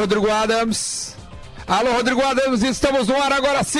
Rodrigo 0.00 0.30
Adams. 0.30 1.14
Alô, 1.66 1.92
Rodrigo 1.92 2.22
Adams, 2.22 2.62
estamos 2.62 3.06
no 3.06 3.22
ar 3.22 3.34
agora 3.34 3.62
sim! 3.62 3.78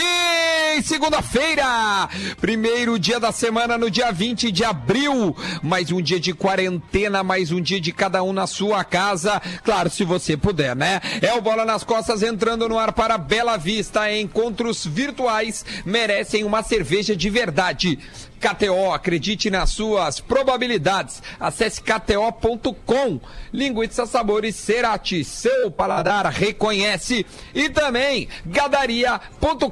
Segunda-feira! 0.84 2.09
Primeiro 2.38 2.98
dia 2.98 3.19
da 3.19 3.33
semana, 3.33 3.78
no 3.78 3.91
dia 3.91 4.12
20 4.12 4.52
de 4.52 4.62
abril. 4.62 5.34
Mais 5.62 5.91
um 5.91 6.01
dia 6.01 6.20
de 6.20 6.34
quarentena, 6.34 7.25
mais 7.25 7.51
um 7.51 7.61
dia 7.61 7.80
de 7.80 7.91
cada 7.91 8.23
um 8.23 8.34
na 8.34 8.47
sua 8.47 8.84
casa. 8.84 9.41
Claro, 9.64 9.88
se 9.88 10.05
você 10.05 10.37
puder, 10.37 10.77
né? 10.77 11.01
É 11.23 11.33
o 11.33 11.41
Bola 11.41 11.64
nas 11.64 11.84
Costas 11.84 12.23
entrando 12.23 12.69
no 12.69 12.78
ar 12.78 12.92
para 12.92 13.16
Bela 13.16 13.56
Vista. 13.56 14.12
Encontros 14.12 14.84
virtuais 14.84 15.64
merecem 15.87 16.45
uma 16.45 16.62
cerveja 16.62 17.16
de 17.16 17.30
verdade. 17.30 17.98
KTO, 18.40 18.92
acredite 18.92 19.50
nas 19.50 19.70
suas 19.70 20.18
probabilidades. 20.18 21.22
Acesse 21.38 21.82
kto.com. 21.82 23.20
Linguiça 23.52 24.06
Sabores 24.06 24.56
Cerati, 24.56 25.22
seu 25.22 25.70
paladar 25.70 26.27
reconhece. 26.27 27.27
E 27.55 27.69
também 27.69 28.28
gadaria.com.br. 28.47 29.69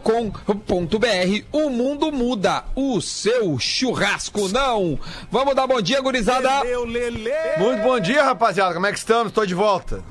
O 1.51 1.71
mundo 1.71 2.13
muda, 2.13 2.65
o 2.77 3.01
seu 3.01 3.59
churrasco 3.59 4.49
não. 4.49 4.99
Vamos 5.31 5.55
dar 5.55 5.67
bom 5.67 5.81
dia, 5.81 6.01
gurizada. 6.01 6.61
Leleu, 6.63 6.85
Lele. 6.85 7.33
Muito 7.59 7.83
bom 7.83 7.99
dia, 7.99 8.23
rapaziada. 8.23 8.75
Como 8.75 8.87
é 8.87 8.93
que 8.93 8.99
estamos? 8.99 9.33
Tô 9.33 9.47
de 9.47 9.55
volta. 9.55 10.05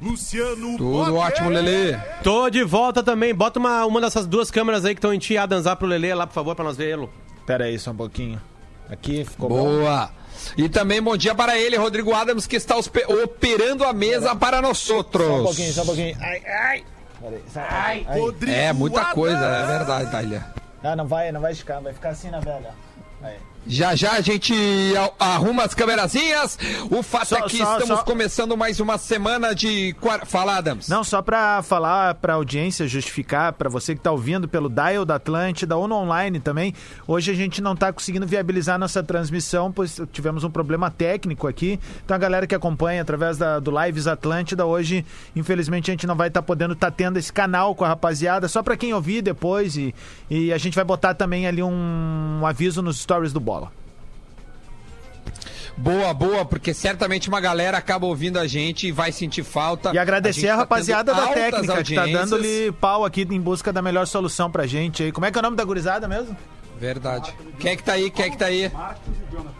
Luciano 0.00 0.76
Tudo 0.76 1.16
ótimo, 1.16 1.50
Lelê. 1.50 1.98
Tô 2.22 2.48
de 2.48 2.62
volta 2.62 3.02
também. 3.02 3.34
Bota 3.34 3.58
uma, 3.58 3.84
uma 3.84 4.00
dessas 4.00 4.26
duas 4.26 4.50
câmeras 4.50 4.84
aí 4.84 4.94
que 4.94 4.98
estão 4.98 5.12
em 5.12 5.18
ti 5.18 5.36
a 5.36 5.44
dançar 5.46 5.74
pro 5.76 5.88
Lelê 5.88 6.14
lá, 6.14 6.26
por 6.26 6.34
favor, 6.34 6.54
pra 6.54 6.64
nós 6.64 6.76
vê-lo. 6.76 7.10
Pera 7.48 7.64
aí 7.64 7.78
só 7.78 7.92
um 7.92 7.96
pouquinho. 7.96 8.38
Aqui 8.90 9.24
ficou 9.24 9.48
bom. 9.48 9.56
Boa. 9.64 10.10
E 10.54 10.68
também 10.68 11.00
bom 11.00 11.16
dia 11.16 11.34
para 11.34 11.56
ele, 11.58 11.76
Rodrigo 11.78 12.12
Adams, 12.12 12.46
que 12.46 12.56
está 12.56 12.76
operando 12.76 13.84
a 13.84 13.92
mesa 13.94 14.36
para 14.36 14.60
nós 14.60 14.76
Só 14.76 14.92
um 14.92 14.96
outros. 14.98 15.42
pouquinho, 15.42 15.72
só 15.72 15.82
um 15.82 15.86
pouquinho. 15.86 16.14
Ai, 16.20 16.42
ai. 16.46 16.84
Pera 17.18 17.36
aí, 17.36 17.42
só- 17.50 17.60
ai. 17.66 18.06
Rodrigo 18.20 18.52
É 18.52 18.70
muita 18.74 19.00
Adams. 19.00 19.14
coisa, 19.14 19.38
é 19.38 19.66
verdade, 19.78 20.10
Thalia. 20.10 20.44
Ah, 20.84 20.94
não 20.94 21.06
vai, 21.06 21.32
não 21.32 21.40
vai 21.40 21.52
esticar, 21.52 21.80
vai 21.80 21.94
ficar 21.94 22.10
assim 22.10 22.28
na 22.30 22.38
velha. 22.40 22.70
Aí. 23.22 23.36
Já 23.68 23.94
já 23.94 24.12
a 24.12 24.20
gente 24.22 24.54
a- 24.96 25.34
arruma 25.34 25.62
as 25.64 25.74
câmerazinhas. 25.74 26.58
O 26.90 27.02
fato 27.02 27.26
Só- 27.28 27.36
é 27.36 27.42
que 27.42 27.58
só- 27.58 27.78
estamos 27.78 27.98
só- 27.98 28.04
começando 28.04 28.56
mais 28.56 28.80
uma 28.80 28.96
semana 28.96 29.54
de. 29.54 29.94
Fala, 30.26 30.56
Adams. 30.56 30.88
Não, 30.88 31.04
só 31.04 31.20
pra 31.20 31.62
falar 31.62 32.14
pra 32.14 32.34
audiência, 32.34 32.88
justificar 32.88 33.52
pra 33.52 33.68
você 33.68 33.94
que 33.94 34.00
tá 34.00 34.10
ouvindo 34.10 34.48
pelo 34.48 34.70
Dial 34.70 35.04
da 35.04 35.16
Atlântida 35.16 35.76
ou 35.76 35.86
no 35.86 35.96
online 35.96 36.40
também. 36.40 36.72
Hoje 37.06 37.30
a 37.30 37.34
gente 37.34 37.60
não 37.60 37.76
tá 37.76 37.92
conseguindo 37.92 38.26
viabilizar 38.26 38.78
nossa 38.78 39.02
transmissão, 39.02 39.70
pois 39.70 40.00
tivemos 40.12 40.44
um 40.44 40.50
problema 40.50 40.90
técnico 40.90 41.46
aqui. 41.46 41.78
Então 42.04 42.14
a 42.14 42.18
galera 42.18 42.46
que 42.46 42.54
acompanha 42.54 43.02
através 43.02 43.36
da, 43.36 43.58
do 43.60 43.70
Lives 43.70 44.06
Atlântida, 44.06 44.64
hoje, 44.64 45.04
infelizmente, 45.36 45.90
a 45.90 45.92
gente 45.92 46.06
não 46.06 46.16
vai 46.16 46.28
estar 46.28 46.40
podendo 46.40 46.72
estar 46.72 46.90
tendo 46.90 47.18
esse 47.18 47.32
canal 47.32 47.74
com 47.74 47.84
a 47.84 47.88
rapaziada, 47.88 48.48
só 48.48 48.62
pra 48.62 48.78
quem 48.78 48.94
ouvir 48.94 49.20
depois. 49.20 49.76
E, 49.76 49.94
e 50.30 50.52
a 50.54 50.58
gente 50.58 50.74
vai 50.74 50.84
botar 50.84 51.12
também 51.12 51.46
ali 51.46 51.62
um, 51.62 52.38
um 52.40 52.46
aviso 52.46 52.80
nos 52.80 52.98
stories 52.98 53.32
do 53.32 53.40
Bola. 53.58 53.72
Boa, 55.76 56.12
boa, 56.12 56.44
porque 56.44 56.74
certamente 56.74 57.28
uma 57.28 57.40
galera 57.40 57.78
acaba 57.78 58.04
ouvindo 58.04 58.36
a 58.38 58.46
gente 58.48 58.88
e 58.88 58.92
vai 58.92 59.12
sentir 59.12 59.44
falta. 59.44 59.92
E 59.94 59.98
agradecer 59.98 60.40
gente 60.40 60.50
a, 60.50 60.54
tá 60.54 60.58
rapaziada 60.58 61.12
tendo 61.12 61.20
da 61.20 61.28
altas 61.28 61.42
técnica 61.42 61.84
que 61.84 61.94
tá 61.94 62.06
dando-lhe 62.06 62.72
pau 62.72 63.04
aqui 63.04 63.26
em 63.30 63.40
busca 63.40 63.72
da 63.72 63.80
melhor 63.80 64.06
solução 64.06 64.50
pra 64.50 64.66
gente 64.66 65.04
aí. 65.04 65.12
Como 65.12 65.24
é 65.24 65.30
que 65.30 65.38
é 65.38 65.40
o 65.40 65.42
nome 65.42 65.56
da 65.56 65.64
gurizada 65.64 66.08
mesmo? 66.08 66.36
Verdade. 66.80 67.32
Quem 67.60 67.72
é 67.72 67.76
que 67.76 67.82
tá 67.82 67.92
aí? 67.92 68.10
Quem 68.10 68.24
é 68.24 68.30
que 68.30 68.36
tá 68.36 68.46
aí? 68.46 68.72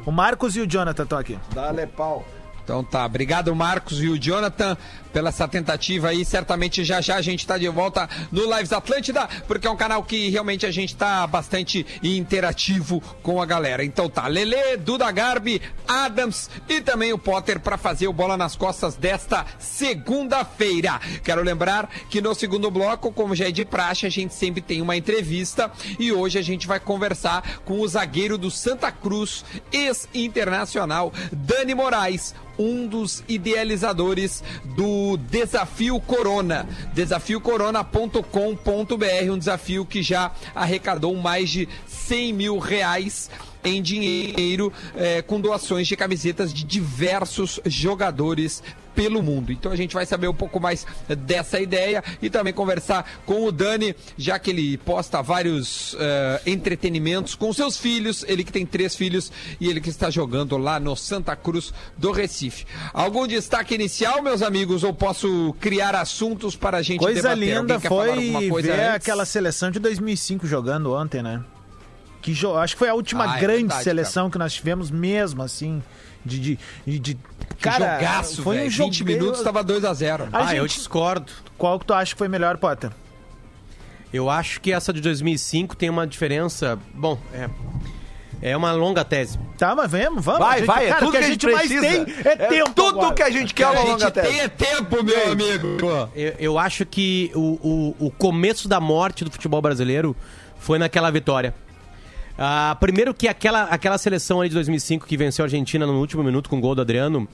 O 0.04 0.10
Marcos 0.10 0.56
e 0.56 0.60
o 0.60 0.66
Jonathan 0.66 1.04
estão 1.04 1.18
aqui. 1.18 1.38
Dale 1.54 1.86
pau. 1.86 2.24
Então 2.64 2.84
tá, 2.84 3.06
obrigado 3.06 3.54
Marcos 3.56 4.02
e 4.02 4.08
o 4.08 4.18
Jonathan 4.18 4.76
pela 5.12 5.28
essa 5.28 5.46
tentativa 5.46 6.08
aí. 6.08 6.24
Certamente 6.24 6.84
já 6.84 7.00
já 7.00 7.16
a 7.16 7.22
gente 7.22 7.46
tá 7.46 7.56
de 7.56 7.68
volta 7.68 8.08
no 8.32 8.44
Lives 8.54 8.72
Atlântida, 8.72 9.28
porque 9.46 9.66
é 9.66 9.70
um 9.70 9.76
canal 9.76 10.02
que 10.02 10.28
realmente 10.30 10.66
a 10.66 10.70
gente 10.70 10.96
tá 10.96 11.26
bastante 11.26 11.86
interativo 12.02 13.00
com 13.22 13.40
a 13.40 13.46
galera. 13.46 13.84
Então 13.84 14.08
tá, 14.08 14.26
Lele, 14.26 14.76
Duda 14.78 15.10
Garbi, 15.10 15.62
Adams 15.86 16.50
e 16.68 16.80
também 16.80 17.12
o 17.12 17.18
Potter 17.18 17.60
para 17.60 17.78
fazer 17.78 18.08
o 18.08 18.12
bola 18.12 18.36
nas 18.36 18.56
costas 18.56 18.96
desta 18.96 19.46
segunda-feira. 19.58 21.00
Quero 21.22 21.42
lembrar 21.42 21.88
que 22.10 22.20
no 22.20 22.34
segundo 22.34 22.70
bloco, 22.70 23.12
como 23.12 23.34
já 23.34 23.48
é 23.48 23.52
de 23.52 23.64
praxe, 23.64 24.06
a 24.06 24.10
gente 24.10 24.34
sempre 24.34 24.60
tem 24.60 24.82
uma 24.82 24.96
entrevista 24.96 25.70
e 25.98 26.12
hoje 26.12 26.38
a 26.38 26.42
gente 26.42 26.66
vai 26.66 26.80
conversar 26.80 27.60
com 27.64 27.80
o 27.80 27.88
zagueiro 27.88 28.36
do 28.36 28.50
Santa 28.50 28.90
Cruz, 28.90 29.44
ex-internacional, 29.72 31.12
Dani 31.32 31.74
Moraes 31.74 32.34
um 32.58 32.86
dos 32.86 33.22
idealizadores 33.28 34.42
do 34.76 34.97
Desafio 35.16 36.00
Corona. 36.00 36.68
Desafiocorona.com.br, 36.94 39.30
um 39.30 39.38
desafio 39.38 39.86
que 39.86 40.02
já 40.02 40.32
arrecadou 40.54 41.14
mais 41.16 41.50
de 41.50 41.68
100 41.86 42.32
mil 42.32 42.58
reais 42.58 43.30
em 43.64 43.82
dinheiro 43.82 44.72
eh, 44.96 45.22
com 45.22 45.40
doações 45.40 45.86
de 45.86 45.96
camisetas 45.96 46.52
de 46.52 46.64
diversos 46.64 47.60
jogadores 47.66 48.62
pelo 48.98 49.22
mundo. 49.22 49.52
Então 49.52 49.70
a 49.70 49.76
gente 49.76 49.94
vai 49.94 50.04
saber 50.04 50.26
um 50.26 50.34
pouco 50.34 50.58
mais 50.58 50.84
dessa 51.24 51.60
ideia 51.60 52.02
e 52.20 52.28
também 52.28 52.52
conversar 52.52 53.08
com 53.24 53.44
o 53.44 53.52
Dani, 53.52 53.94
já 54.16 54.40
que 54.40 54.50
ele 54.50 54.76
posta 54.78 55.22
vários 55.22 55.94
eh, 56.00 56.42
entretenimentos 56.46 57.36
com 57.36 57.52
seus 57.52 57.76
filhos, 57.76 58.24
ele 58.26 58.42
que 58.42 58.50
tem 58.50 58.66
três 58.66 58.96
filhos 58.96 59.30
e 59.60 59.68
ele 59.68 59.80
que 59.80 59.88
está 59.88 60.10
jogando 60.10 60.58
lá 60.58 60.80
no 60.80 60.96
Santa 60.96 61.36
Cruz 61.36 61.72
do 61.96 62.10
Recife. 62.10 62.66
Algum 62.92 63.24
destaque 63.28 63.72
inicial, 63.76 64.20
meus 64.20 64.42
amigos, 64.42 64.82
ou 64.82 64.92
posso 64.92 65.54
criar 65.60 65.94
assuntos 65.94 66.56
para 66.56 66.78
a 66.78 66.82
gente 66.82 66.98
Coisa 66.98 67.22
debater? 67.22 67.38
linda 67.38 67.74
Alguém 67.74 67.78
quer 67.80 67.88
falar 67.88 68.14
foi 68.16 68.48
coisa 68.50 68.72
ver 68.72 68.80
antes? 68.80 68.94
aquela 68.96 69.24
seleção 69.24 69.70
de 69.70 69.78
2005 69.78 70.44
jogando 70.44 70.92
ontem, 70.92 71.22
né? 71.22 71.40
Que. 72.20 72.32
Acho 72.56 72.74
que 72.74 72.78
foi 72.80 72.88
a 72.88 72.94
última 72.94 73.32
Ah, 73.32 73.36
é 73.36 73.40
grande 73.40 73.60
verdade, 73.62 73.84
seleção 73.84 74.28
que 74.28 74.38
nós 74.38 74.52
tivemos 74.52 74.90
mesmo, 74.90 75.40
assim, 75.40 75.80
de... 76.24 76.40
de, 76.40 76.58
de, 76.84 76.98
de- 76.98 77.18
Cara, 77.60 77.96
jogaço, 77.98 78.42
foi 78.42 78.66
um 78.66 78.70
jogo... 78.70 78.90
20 78.90 79.04
minutos, 79.04 79.38
estava 79.38 79.64
2 79.64 79.84
a 79.84 79.92
0 79.92 80.28
A 80.32 80.46
Ah, 80.48 80.54
eu 80.56 80.66
gente- 80.66 80.76
discordo. 80.78 81.32
Qual 81.56 81.78
que 81.78 81.84
tu 81.86 81.92
acha 81.94 82.12
que 82.14 82.18
foi 82.18 82.28
melhor, 82.28 82.56
Potter? 82.56 82.90
Eu 84.12 84.30
acho 84.30 84.60
que 84.60 84.72
essa 84.72 84.92
de 84.92 85.00
2005 85.00 85.76
tem 85.76 85.90
uma 85.90 86.06
diferença. 86.06 86.78
Bom, 86.94 87.18
é. 87.32 87.48
É 88.40 88.56
uma 88.56 88.70
longa 88.70 89.04
tese. 89.04 89.36
Tá, 89.58 89.74
mas 89.74 89.90
vamos, 89.90 90.24
vamos. 90.24 90.38
Vai, 90.40 90.58
gente- 90.58 90.66
vai, 90.66 90.84
é 90.84 90.88
cara, 90.90 90.98
tudo 91.00 91.08
o 91.08 91.10
que 91.10 91.16
a 91.18 91.22
gente 91.22 91.46
mais 91.46 91.66
precisa. 91.68 92.04
tem 92.04 92.14
é, 92.24 92.36
tempo 92.36 92.70
tudo 92.72 93.00
agora. 93.00 93.14
que 93.14 93.22
a 93.24 93.30
gente 93.30 93.52
quer 93.52 93.64
ao 93.64 93.72
A 93.74 93.80
longo 93.80 93.90
gente 93.98 94.00
da 94.02 94.10
tem 94.22 94.40
é 94.40 94.48
tempo, 94.48 95.02
meu 95.02 95.32
amigo. 95.32 95.66
Eu, 96.14 96.34
eu 96.38 96.58
acho 96.58 96.86
que 96.86 97.32
o, 97.34 97.94
o, 98.00 98.06
o 98.06 98.10
começo 98.12 98.68
da 98.68 98.78
morte 98.78 99.24
do 99.24 99.30
futebol 99.32 99.60
brasileiro 99.60 100.14
foi 100.60 100.78
naquela 100.78 101.10
vitória. 101.10 101.52
Ah, 102.38 102.76
primeiro 102.78 103.12
que 103.12 103.26
aquela, 103.26 103.64
aquela 103.64 103.98
seleção 103.98 104.40
aí 104.40 104.48
de 104.48 104.54
2005 104.54 105.04
que 105.06 105.16
venceu 105.16 105.44
a 105.44 105.46
Argentina 105.46 105.84
no 105.84 105.98
último 105.98 106.22
minuto 106.22 106.48
com 106.48 106.58
o 106.58 106.60
gol 106.60 106.72
do 106.72 106.80
Adriano, 106.80 107.26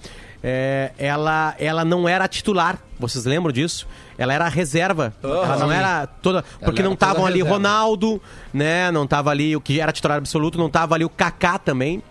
é, 0.42 0.92
ela, 0.96 1.54
ela 1.58 1.84
não 1.84 2.08
era 2.08 2.26
titular. 2.26 2.78
Vocês 2.98 3.26
lembram 3.26 3.52
disso? 3.52 3.86
Ela 4.16 4.32
era 4.32 4.48
reserva. 4.48 5.14
ela 5.22 5.58
não 5.58 5.70
era 5.70 6.06
toda. 6.06 6.42
Porque 6.60 6.80
era 6.80 6.88
não 6.88 6.94
estavam 6.94 7.26
ali 7.26 7.38
reserva. 7.38 7.56
Ronaldo, 7.56 8.22
né? 8.52 8.90
Não 8.90 9.06
tava 9.06 9.30
ali 9.30 9.54
o 9.54 9.60
que 9.60 9.78
era 9.78 9.92
titular 9.92 10.16
absoluto, 10.16 10.56
não 10.56 10.70
tava 10.70 10.94
ali 10.94 11.04
o 11.04 11.10
Kaká 11.10 11.58
também. 11.58 12.02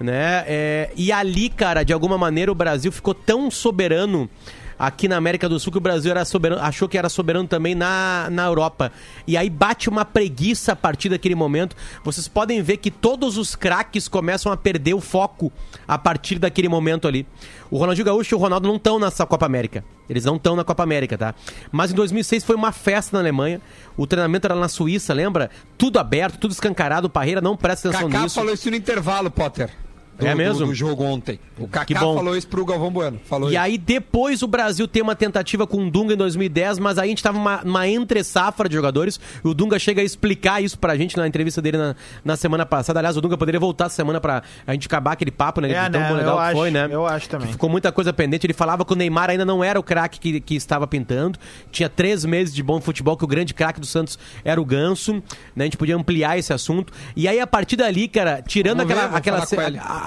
Né? 0.00 0.44
É, 0.46 0.90
e 0.96 1.12
ali, 1.12 1.50
cara, 1.50 1.82
de 1.82 1.92
alguma 1.92 2.16
maneira 2.16 2.50
o 2.50 2.54
Brasil 2.54 2.90
ficou 2.90 3.12
tão 3.12 3.50
soberano 3.50 4.30
aqui 4.78 5.08
na 5.08 5.16
América 5.16 5.48
do 5.48 5.58
Sul 5.58 5.72
que 5.72 5.78
o 5.78 5.80
Brasil 5.80 6.10
era 6.10 6.24
soberano, 6.24 6.62
achou 6.62 6.88
que 6.88 6.96
era 6.96 7.08
soberano 7.08 7.48
também 7.48 7.74
na, 7.74 8.28
na 8.30 8.46
Europa. 8.46 8.92
E 9.26 9.36
aí 9.36 9.50
bate 9.50 9.88
uma 9.88 10.04
preguiça 10.04 10.72
a 10.72 10.76
partir 10.76 11.08
daquele 11.08 11.34
momento. 11.34 11.76
Vocês 12.04 12.28
podem 12.28 12.62
ver 12.62 12.76
que 12.76 12.90
todos 12.90 13.36
os 13.36 13.56
craques 13.56 14.08
começam 14.08 14.52
a 14.52 14.56
perder 14.56 14.94
o 14.94 15.00
foco 15.00 15.52
a 15.86 15.98
partir 15.98 16.38
daquele 16.38 16.68
momento 16.68 17.08
ali. 17.08 17.26
O 17.70 17.76
Ronaldinho 17.76 18.06
Gaúcho 18.06 18.34
e 18.34 18.36
o 18.36 18.38
Ronaldo 18.38 18.68
não 18.68 18.76
estão 18.76 18.98
nessa 18.98 19.26
Copa 19.26 19.44
América. 19.44 19.84
Eles 20.08 20.24
não 20.24 20.36
estão 20.36 20.56
na 20.56 20.64
Copa 20.64 20.82
América, 20.82 21.18
tá? 21.18 21.34
Mas 21.70 21.92
em 21.92 21.94
2006 21.94 22.44
foi 22.44 22.56
uma 22.56 22.72
festa 22.72 23.16
na 23.16 23.22
Alemanha. 23.22 23.60
O 23.96 24.06
treinamento 24.06 24.46
era 24.46 24.54
na 24.54 24.68
Suíça, 24.68 25.12
lembra? 25.12 25.50
Tudo 25.76 25.98
aberto, 25.98 26.38
tudo 26.38 26.52
escancarado. 26.52 27.08
O 27.08 27.10
Parreira 27.10 27.40
não 27.40 27.56
presta 27.56 27.88
atenção 27.88 28.08
Kaká 28.08 28.22
nisso. 28.22 28.34
falou 28.36 28.54
isso 28.54 28.70
no 28.70 28.76
intervalo, 28.76 29.30
Potter. 29.30 29.70
Do, 30.18 30.26
É 30.26 30.32
do- 30.32 30.36
mesmo? 30.36 30.66
do 30.66 30.74
jogo 30.74 31.04
ontem. 31.04 31.38
O 31.58 31.66
Kaká 31.68 31.98
falou 32.00 32.36
isso 32.36 32.46
pro 32.48 32.64
Galvão 32.64 32.90
Bueno. 32.90 33.20
Falou 33.24 33.48
E 33.50 33.52
isso. 33.54 33.60
aí 33.62 33.78
depois 33.78 34.42
o 34.42 34.46
Brasil 34.46 34.86
tem 34.88 35.02
uma 35.02 35.14
tentativa 35.14 35.66
com 35.66 35.86
o 35.86 35.90
Dunga 35.90 36.14
em 36.14 36.16
2010, 36.16 36.78
mas 36.78 36.98
aí 36.98 37.06
a 37.06 37.10
gente 37.10 37.22
tava 37.22 37.38
numa, 37.38 37.60
numa 37.64 37.88
entre-safra 37.88 38.68
de 38.68 38.74
jogadores. 38.74 39.18
E 39.44 39.48
o 39.48 39.54
Dunga 39.54 39.78
chega 39.78 40.00
a 40.00 40.04
explicar 40.04 40.62
isso 40.62 40.78
pra 40.78 40.96
gente 40.96 41.16
na 41.16 41.26
entrevista 41.26 41.60
dele 41.62 41.76
na, 41.78 41.94
na 42.24 42.36
semana 42.36 42.64
passada. 42.66 42.98
Aliás, 43.00 43.16
o 43.16 43.20
Dunga 43.20 43.36
poderia 43.36 43.60
voltar 43.60 43.86
essa 43.86 43.96
semana 43.96 44.20
pra 44.20 44.42
a 44.66 44.72
gente 44.72 44.86
acabar 44.86 45.12
aquele 45.12 45.30
papo, 45.30 45.60
né? 45.60 45.70
É, 45.72 45.84
de 45.84 45.90
tão 45.90 46.00
né? 46.00 46.12
legal 46.12 46.38
Eu 46.40 46.46
que 46.46 46.52
foi, 46.52 46.68
acho, 46.68 46.74
né? 46.74 46.88
eu 46.90 47.06
acho 47.06 47.28
também. 47.28 47.46
Que 47.46 47.52
ficou 47.52 47.68
muita 47.70 47.90
coisa 47.92 48.12
pendente. 48.12 48.46
Ele 48.46 48.54
falava 48.54 48.84
que 48.84 48.92
o 48.92 48.96
Neymar 48.96 49.30
ainda 49.30 49.44
não 49.44 49.62
era 49.62 49.78
o 49.78 49.82
craque 49.82 50.18
que, 50.18 50.40
que 50.40 50.54
estava 50.54 50.86
pintando. 50.86 51.38
Tinha 51.70 51.88
três 51.88 52.24
meses 52.24 52.54
de 52.54 52.62
bom 52.62 52.80
futebol, 52.80 53.16
que 53.16 53.24
o 53.24 53.28
grande 53.28 53.54
craque 53.54 53.80
do 53.80 53.86
Santos 53.86 54.18
era 54.44 54.60
o 54.60 54.64
Ganso. 54.64 55.14
Né? 55.14 55.22
A 55.56 55.62
gente 55.64 55.76
podia 55.76 55.96
ampliar 55.96 56.38
esse 56.38 56.52
assunto. 56.52 56.92
E 57.14 57.26
aí, 57.28 57.40
a 57.40 57.46
partir 57.46 57.76
dali, 57.76 58.08
cara, 58.08 58.42
tirando 58.46 58.78
Vamos 58.78 58.92
ver, 58.92 58.98
aquela, 59.00 59.08
vou 59.08 59.18
aquela, 59.18 59.44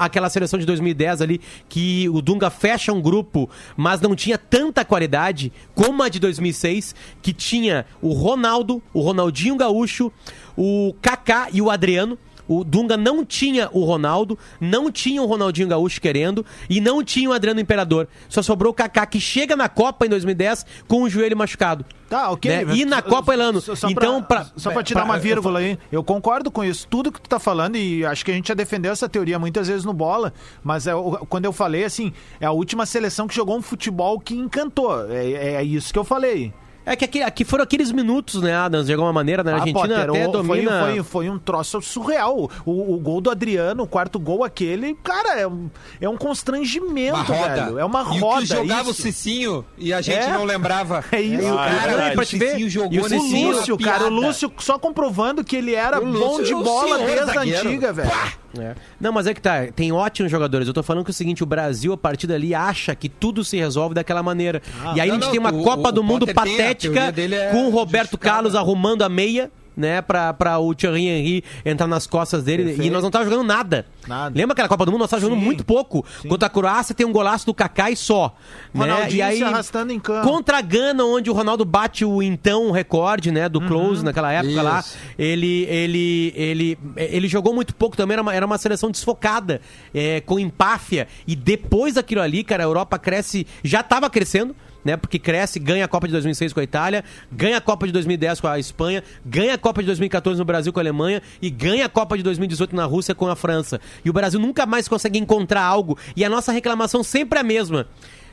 aquela 0.06 0.30
seleção 0.30 0.60
de 0.60 0.66
2010 0.66 1.22
ali, 1.22 1.42
que 1.70 2.10
o 2.10 2.22
Dunga 2.22 2.50
fecha 2.50 2.92
um 2.92 3.02
grupo, 3.02 3.50
mas 3.78 4.02
não 4.02 4.16
tinha 4.16 4.38
tanta 4.38 4.84
qualidade 4.84 5.52
como 5.76 6.04
a 6.04 6.10
de 6.10 6.20
2006, 6.20 6.96
que 7.22 7.34
tinha 7.34 7.86
o 8.02 8.14
Ronaldo, 8.14 8.82
o 8.94 9.02
Ronaldinho 9.02 9.56
Gaúcho, 9.56 10.12
o 10.58 10.94
Kaká 11.02 11.48
e 11.52 11.62
o 11.62 11.70
Adriano. 11.70 12.18
O 12.52 12.64
Dunga 12.64 12.98
não 12.98 13.24
tinha 13.24 13.70
o 13.72 13.84
Ronaldo, 13.86 14.38
não 14.60 14.92
tinha 14.92 15.22
o 15.22 15.26
Ronaldinho 15.26 15.68
Gaúcho 15.68 16.02
querendo 16.02 16.46
e 16.70 16.82
não 16.82 17.04
tinha 17.04 17.30
o 17.30 17.34
Adriano 17.34 17.60
Imperador. 17.60 18.08
Só 18.28 18.42
sobrou 18.42 18.72
o 18.72 18.76
Kaká, 18.76 19.06
que 19.06 19.20
chega 19.20 19.56
na 19.56 19.70
Copa 19.70 20.06
em 20.06 20.10
2010 20.10 20.66
com 20.88 21.04
o 21.04 21.10
joelho 21.10 21.38
machucado. 21.38 21.86
Tá, 22.10 22.30
ok. 22.30 22.66
Né? 22.66 22.76
E 22.76 22.84
na 22.84 23.02
Copa, 23.02 23.34
Elano. 23.34 23.62
Só- 23.62 23.74
só 23.74 23.90
Então, 23.90 24.22
pra, 24.22 24.42
pra- 24.42 24.52
só 24.58 24.70
pra 24.72 24.84
te 24.84 24.92
pra- 24.92 25.02
dar 25.04 25.06
uma 25.10 25.18
vírgula 25.18 25.60
aí, 25.60 25.80
eu 25.90 26.04
concordo 26.04 26.52
com 26.52 26.62
isso. 26.62 26.86
Tudo 26.90 27.10
que 27.10 27.22
tu 27.22 27.30
tá 27.30 27.40
falando, 27.40 27.78
e 27.78 28.06
acho 28.06 28.26
que 28.26 28.32
a 28.32 28.34
gente 28.34 28.50
já 28.50 28.54
defendeu 28.54 28.92
essa 28.92 29.08
teoria 29.08 29.40
muitas 29.40 29.70
vezes 29.70 29.86
no 29.86 29.94
bola, 29.94 30.34
mas 30.62 30.88
é, 30.88 30.92
quando 31.30 31.46
eu 31.46 31.54
falei 31.54 31.86
assim, 31.86 32.12
é 32.42 32.46
a 32.46 32.52
última 32.52 32.86
seleção 32.86 33.28
que 33.30 33.34
jogou 33.36 33.58
um 33.58 33.62
futebol 33.62 34.20
que 34.20 34.36
encantou. 34.36 35.10
É, 35.10 35.54
é 35.56 35.64
isso 35.64 35.94
que 35.94 35.98
eu 36.00 36.04
falei. 36.04 36.54
É 36.86 36.96
que 36.96 37.06
aqui, 37.06 37.22
aqui 37.22 37.46
foram 37.46 37.64
aqueles 37.64 37.92
minutos, 37.92 38.42
né, 38.42 38.56
Adams? 38.56 38.88
De 38.88 38.94
alguma 38.94 39.14
maneira, 39.14 39.44
né? 39.44 39.52
A 39.52 39.56
Ah, 39.56 39.60
Argentina 39.60 39.82
Potter, 39.88 40.10
até 40.10 40.28
o- 40.28 40.32
domina. 40.32 40.82
Foi, 40.82 40.94
foi, 40.96 41.04
foi 41.04 41.30
um 41.30 41.38
troço 41.38 41.80
surreal. 41.82 42.50
O, 42.66 42.96
o 42.96 42.98
gol 43.00 43.22
do 43.22 43.30
Adriano, 43.30 43.84
o 43.84 43.88
quarto 43.88 44.20
gol 44.20 44.44
aquele, 44.44 44.96
cara, 45.04 45.40
é 45.40 45.48
um, 45.48 45.70
é 46.02 46.10
um 46.10 46.18
constrangimento, 46.18 47.16
Uma 47.16 47.24
roda. 47.24 47.66
velho. 47.66 47.80
É 47.80 47.86
uma 47.86 48.02
E 48.02 48.04
o 48.04 48.20
roda. 48.20 48.42
que 48.42 48.46
jogava 48.48 48.82
isso. 48.90 48.92
o 48.92 48.94
Cicinho 48.96 49.66
e 49.78 49.94
a 49.94 50.02
gente 50.02 50.18
É. 50.20 50.34
não 50.34 50.44
lembrava. 50.44 51.04
É 51.12 51.22
isso, 51.22 51.52
o 51.54 51.56
cara. 51.56 51.76
cara, 51.76 51.92
É, 52.08 52.12
pra 52.14 52.24
o 52.24 52.26
te 52.26 52.38
ver. 52.38 52.70
Jogou 52.70 52.92
E 52.94 53.00
o 53.00 53.04
Lúcio, 53.52 53.78
cara, 53.78 54.06
o. 54.06 54.10
Lúcio 54.10 54.52
só 54.60 54.80
comprovando 54.80 55.44
que 55.44 55.56
ele 55.56 55.76
era 55.76 56.00
bom 56.02 56.42
de 56.42 56.52
é 56.52 56.56
bola 56.56 56.98
desde 57.00 57.38
a 57.38 57.42
antiga, 57.42 57.94
velho. 57.94 58.12
É. 58.60 58.76
Não, 59.00 59.12
mas 59.14 59.28
é 59.28 59.34
que 59.34 59.42
tá, 59.42 59.68
tem 59.74 59.92
ótimos 59.92 60.30
jogadores. 60.32 60.68
Eu 60.68 60.74
tô 60.74 60.84
falando 60.84 61.04
que 61.06 61.12
é 61.12 61.14
o 61.14 61.16
seguinte, 61.16 61.42
o 61.44 61.46
Brasil, 61.46 61.94
a 61.94 61.98
partir 61.98 62.28
dali, 62.28 62.54
acha 62.54 62.94
que 62.94 63.08
tudo 63.08 63.44
se 63.44 63.58
resolve 63.58 63.96
daquela 63.96 64.22
maneira. 64.22 64.62
e 64.96 65.00
aí 65.00 65.08
não, 65.10 65.16
a 65.16 65.20
gente 65.20 65.24
não, 65.26 65.32
tem 65.32 65.40
uma 65.40 65.54
o- 65.54 65.64
Copa 65.64 65.90
o 65.90 65.92
do 65.92 66.04
Mundo 66.04 66.26
Potter 66.28 66.36
patética 66.36 67.14
é 67.18 67.52
com 67.52 67.68
o 67.68 67.70
Roberto. 67.70 68.18
Carlos 68.18 68.56
arrumando 68.56 69.04
a 69.04 69.10
meia. 69.10 69.50
Né, 69.76 70.02
pra, 70.02 70.34
pra 70.34 70.60
o 70.60 70.76
Thierry 70.76 71.08
Henry 71.08 71.44
entrar 71.64 71.88
nas 71.88 72.06
costas 72.06 72.44
dele. 72.44 72.64
Perfeito. 72.66 72.88
E 72.88 72.90
nós 72.90 73.02
não 73.02 73.10
tava 73.10 73.24
jogando 73.24 73.44
nada. 73.44 73.86
Nada. 74.06 74.38
Lembra 74.38 74.54
aquela 74.54 74.68
Copa 74.68 74.86
do 74.86 74.92
Mundo? 74.92 75.02
Nós 75.02 75.10
tava 75.10 75.22
jogando 75.22 75.40
Sim. 75.40 75.46
muito 75.46 75.64
pouco. 75.64 76.06
Contra 76.28 76.48
a 76.48 76.50
Croácia 76.50 76.94
tem 76.94 77.06
um 77.06 77.12
golaço 77.12 77.46
do 77.46 77.54
Kaká 77.54 77.90
e 77.90 77.96
só. 77.96 78.36
Né? 78.74 79.10
E 79.12 79.22
aí, 79.22 79.42
arrastando 79.42 79.94
em 79.94 80.00
campo. 80.00 80.28
Contra 80.28 80.58
a 80.58 80.62
Gana, 80.62 81.04
onde 81.06 81.30
o 81.30 81.34
Ronaldo 81.34 81.64
bate 81.64 82.04
o 82.04 82.22
então 82.22 82.72
recorde, 82.72 83.32
né, 83.32 83.48
do 83.48 83.62
close 83.62 84.04
naquela 84.04 84.32
época 84.32 84.62
lá. 84.62 84.80
Isso. 84.80 84.98
Ele, 85.18 85.64
ele, 85.70 86.34
ele, 86.36 86.78
ele 86.96 87.28
jogou 87.28 87.54
muito 87.54 87.74
pouco 87.74 87.96
também, 87.96 88.14
era 88.14 88.22
uma, 88.22 88.34
era 88.34 88.46
uma 88.46 88.58
seleção 88.58 88.92
desfocada, 88.92 89.62
é, 89.94 90.22
com 90.22 90.40
empáfia. 90.40 91.08
E 91.26 91.36
depois 91.36 91.96
daquilo 91.96 92.22
ali, 92.22 92.44
cara, 92.44 92.64
a 92.64 92.66
Europa 92.66 93.00
cresce, 93.00 93.48
já 93.64 93.82
tava 93.84 94.10
crescendo. 94.10 94.56
Né, 94.84 94.98
porque 94.98 95.20
cresce, 95.20 95.60
ganha 95.60 95.86
a 95.86 95.88
Copa 95.88 96.08
de 96.08 96.14
2006 96.14 96.54
com 96.54 96.60
a 96.60 96.64
Itália, 96.64 97.04
ganha 97.32 97.58
a 97.58 97.62
Copa 97.62 97.86
de 97.86 97.94
2010 97.94 98.42
com 98.42 98.48
a 98.48 98.58
Espanha, 98.58 99.04
ganha 99.24 99.54
a 99.54 99.58
Copa 99.58 99.82
de 99.82 99.86
2014 99.86 100.40
no 100.40 100.46
Brasil 100.46 100.74
com 100.74 100.80
a 100.80 100.82
Alemanha 100.82 101.22
e 101.40 101.52
ganha 101.52 101.86
a 101.86 101.90
Copa 101.90 102.18
de 102.18 102.24
2018 102.24 102.76
na 102.76 102.86
Rússia 102.86 103.14
com 103.14 103.28
a 103.28 103.36
França. 103.36 103.80
E 104.04 104.10
o 104.10 104.14
Brasil 104.14 104.40
nunca 104.40 104.66
mais 104.66 104.88
consegue 104.88 105.20
encontrar 105.20 105.62
algo. 105.62 105.98
E 106.16 106.26
a 106.26 106.30
nossa 106.30 106.52
reclamação 106.52 107.04
sempre 107.04 107.38
é 107.38 107.42
a 107.42 107.44
mesma. 107.44 107.88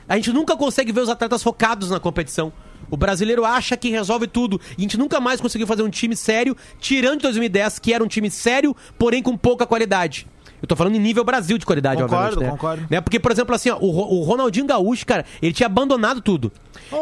A 0.09 0.17
gente 0.17 0.33
nunca 0.33 0.57
consegue 0.57 0.91
ver 0.91 1.03
os 1.03 1.11
atletas 1.11 1.43
focados 1.43 1.91
na 1.91 2.01
competição. 2.01 2.51
O 2.91 2.97
brasileiro 2.97 3.45
acha 3.45 3.77
que 3.77 3.91
resolve 3.91 4.27
tudo. 4.27 4.59
E 4.71 4.81
a 4.81 4.83
gente 4.83 4.97
nunca 4.97 5.21
mais 5.21 5.41
conseguiu 5.41 5.67
fazer 5.67 5.83
um 5.83 5.91
time 5.91 6.17
sério, 6.17 6.57
tirando 6.81 7.19
de 7.19 7.25
2010, 7.25 7.79
que 7.79 7.93
era 7.93 8.03
um 8.03 8.09
time 8.09 8.31
sério, 8.31 8.75
porém 8.99 9.23
com 9.23 9.37
pouca 9.37 9.67
qualidade. 9.67 10.27
Eu 10.61 10.67
tô 10.67 10.75
falando 10.75 10.97
em 10.97 10.99
nível 10.99 11.25
Brasil 11.25 11.57
de 11.57 11.65
qualidade, 11.65 12.03
Concordo, 12.03 12.25
obviamente. 12.25 12.45
Né? 12.45 12.51
concordo. 12.51 12.87
Né? 12.91 13.01
Porque, 13.01 13.21
por 13.21 13.31
exemplo, 13.31 13.55
assim, 13.55 13.71
ó, 13.71 13.79
o, 13.79 14.19
o 14.21 14.23
Ronaldinho 14.23 14.67
Gaúcho, 14.67 15.07
cara, 15.07 15.25
ele 15.41 15.53
tinha 15.53 15.67
abandonado 15.67 16.21
tudo. 16.21 16.51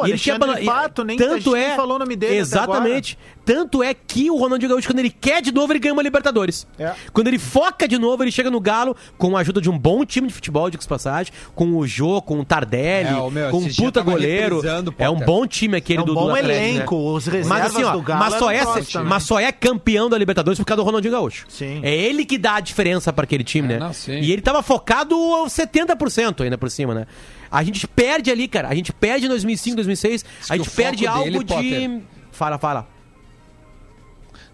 E 0.05 0.11
ele 0.11 0.19
tinha 0.19 0.37
abandonado. 0.37 0.65
Pato, 0.65 1.05
nem- 1.05 1.17
Tanto 1.17 1.55
é. 1.57 1.75
falou 1.75 1.97
o 1.97 1.99
nome 1.99 2.17
dele 2.17 2.37
Exatamente. 2.37 3.19
Tanto 3.47 3.81
é 3.83 3.95
que 3.95 4.29
o 4.31 4.37
Ronaldinho 4.37 4.71
Gaúcho, 4.71 4.89
quando 4.89 4.99
ele 4.99 5.09
quer 5.11 5.41
de 5.41 5.53
novo, 5.53 5.73
ele 5.73 5.79
ganha 5.79 5.93
uma 5.95 6.03
Libertadores. 6.03 6.67
É. 6.79 6.93
Quando 7.13 7.29
ele 7.29 7.39
foca 7.39 7.87
de 7.87 7.97
novo, 7.97 8.25
ele 8.25 8.33
chega 8.33 8.51
no 8.51 8.61
Galo 8.61 8.95
com 9.17 9.37
a 9.37 9.41
ajuda 9.41 9.61
de 9.61 9.71
um 9.71 9.79
bom 9.79 10.05
time 10.05 10.27
de 10.27 10.35
futebol, 10.35 10.69
de 10.69 10.77
passagem, 10.87 11.33
com 11.55 11.71
o 11.77 11.87
Jô, 11.87 12.21
com 12.21 12.41
o 12.41 12.45
Tardelli, 12.45 13.09
É, 13.09 13.31
meu, 13.31 13.51
com 13.51 13.59
um 13.59 13.73
puta 13.73 14.03
goleiro. 14.03 14.61
É 14.99 15.09
um 15.09 15.21
bom 15.21 15.47
time 15.47 15.77
aquele 15.77 16.01
É 16.01 16.03
um 16.03 16.05
do, 16.05 16.15
bom 16.15 16.25
do 16.27 16.31
Atlético, 16.33 16.49
né? 16.61 16.69
elenco, 16.71 16.97
os 17.15 17.27
reservas 17.27 17.49
mas 17.49 17.67
assim, 17.75 17.85
ó, 17.85 17.93
do 17.93 18.03
Galo 18.03 18.21
mas 18.21 18.35
só, 18.35 18.51
é, 18.51 18.65
mas 19.05 19.23
só 19.23 19.39
é 19.39 19.53
campeão 19.53 20.11
da 20.11 20.19
Libertadores 20.19 20.59
por 20.59 20.65
causa 20.67 20.83
do 20.83 20.85
Ronaldinho 20.85 21.13
Gaúcho. 21.13 21.47
Sim. 21.49 21.81
É 21.85 21.95
ele 21.95 22.25
que 22.25 22.37
dá 22.39 22.57
a 22.57 22.61
diferença 22.61 23.13
pra 23.13 23.23
aquele 23.23 23.45
time, 23.45 23.69
né? 23.69 23.79
não, 23.79 23.93
sim. 23.93 24.19
E 24.19 24.33
ele 24.33 24.43
tava 24.43 24.61
focado 24.61 25.15
aos 25.15 25.53
70% 25.53 26.43
ainda 26.43 26.59
por 26.59 26.69
cima, 26.69 26.95
né? 26.95 27.07
A 27.49 27.63
gente 27.63 27.87
perde 27.87 28.29
ali, 28.31 28.49
cara. 28.49 28.69
A 28.69 28.75
gente 28.75 28.93
perde 28.93 29.27
em 29.27 29.29
2005, 29.29 29.77
2006. 29.77 30.25
A 30.51 30.57
gente 30.57 30.69
perde 30.71 31.07
algo 31.07 31.25
dele, 31.25 31.39
de. 31.39 31.45
Potter- 31.45 32.01
Fala, 32.33 32.59
fala. 32.59 32.96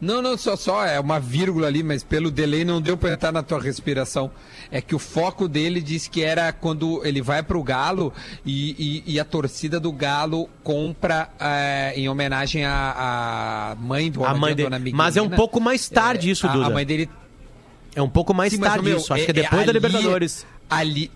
Não, 0.03 0.21
não, 0.21 0.37
só, 0.37 0.57
só 0.57 0.85
é 0.85 0.99
uma 0.99 1.21
vírgula 1.21 1.69
ali, 1.69 1.81
mas 1.81 2.03
pelo 2.03 2.29
delay 2.29 2.65
não 2.65 2.81
deu 2.81 2.97
pra 2.97 3.13
entrar 3.13 3.31
na 3.31 3.41
tua 3.41 3.61
respiração. 3.61 4.33
É 4.69 4.81
que 4.81 4.97
o 4.97 4.99
foco 4.99 5.47
dele 5.47 5.81
disse 5.81 6.11
que 6.11 6.23
era 6.25 6.53
quando 6.53 7.01
ele 7.07 7.23
vai 7.23 7.41
pro 7.41 7.63
Galo 7.63 8.13
e, 8.45 9.03
e, 9.07 9.13
e 9.15 9.21
a 9.21 9.25
torcida 9.25 9.79
do 9.79 9.93
Galo 9.93 10.49
compra 10.65 11.29
eh, 11.39 11.93
em 11.95 12.09
homenagem 12.09 12.65
à, 12.65 13.71
à 13.71 13.77
mãe 13.77 14.11
do 14.11 14.25
A 14.25 14.35
mãe 14.35 14.57
dele. 14.57 14.65
dona 14.67 14.79
Miguelina. 14.81 15.05
Mas 15.05 15.17
é 15.17 15.23
um 15.23 15.31
pouco 15.31 15.61
mais 15.61 15.89
tarde 15.89 16.31
isso, 16.31 16.49
a, 16.49 16.53
Duda. 16.53 16.67
A 16.67 16.71
mãe 16.71 16.85
dele 16.85 17.09
É 17.95 18.03
um 18.03 18.11
pouco 18.11 18.35
mais 18.35 18.53
Sim, 18.53 18.59
mas, 18.59 18.71
tarde 18.71 18.85
meu, 18.89 18.97
isso. 18.99 19.15
Acho 19.15 19.23
é- 19.23 19.25
que 19.27 19.31
é 19.31 19.35
depois 19.35 19.63
é 19.63 19.65
da 19.67 19.71
ali- 19.71 19.79
Libertadores. 19.79 20.45
Ali. 20.69 21.13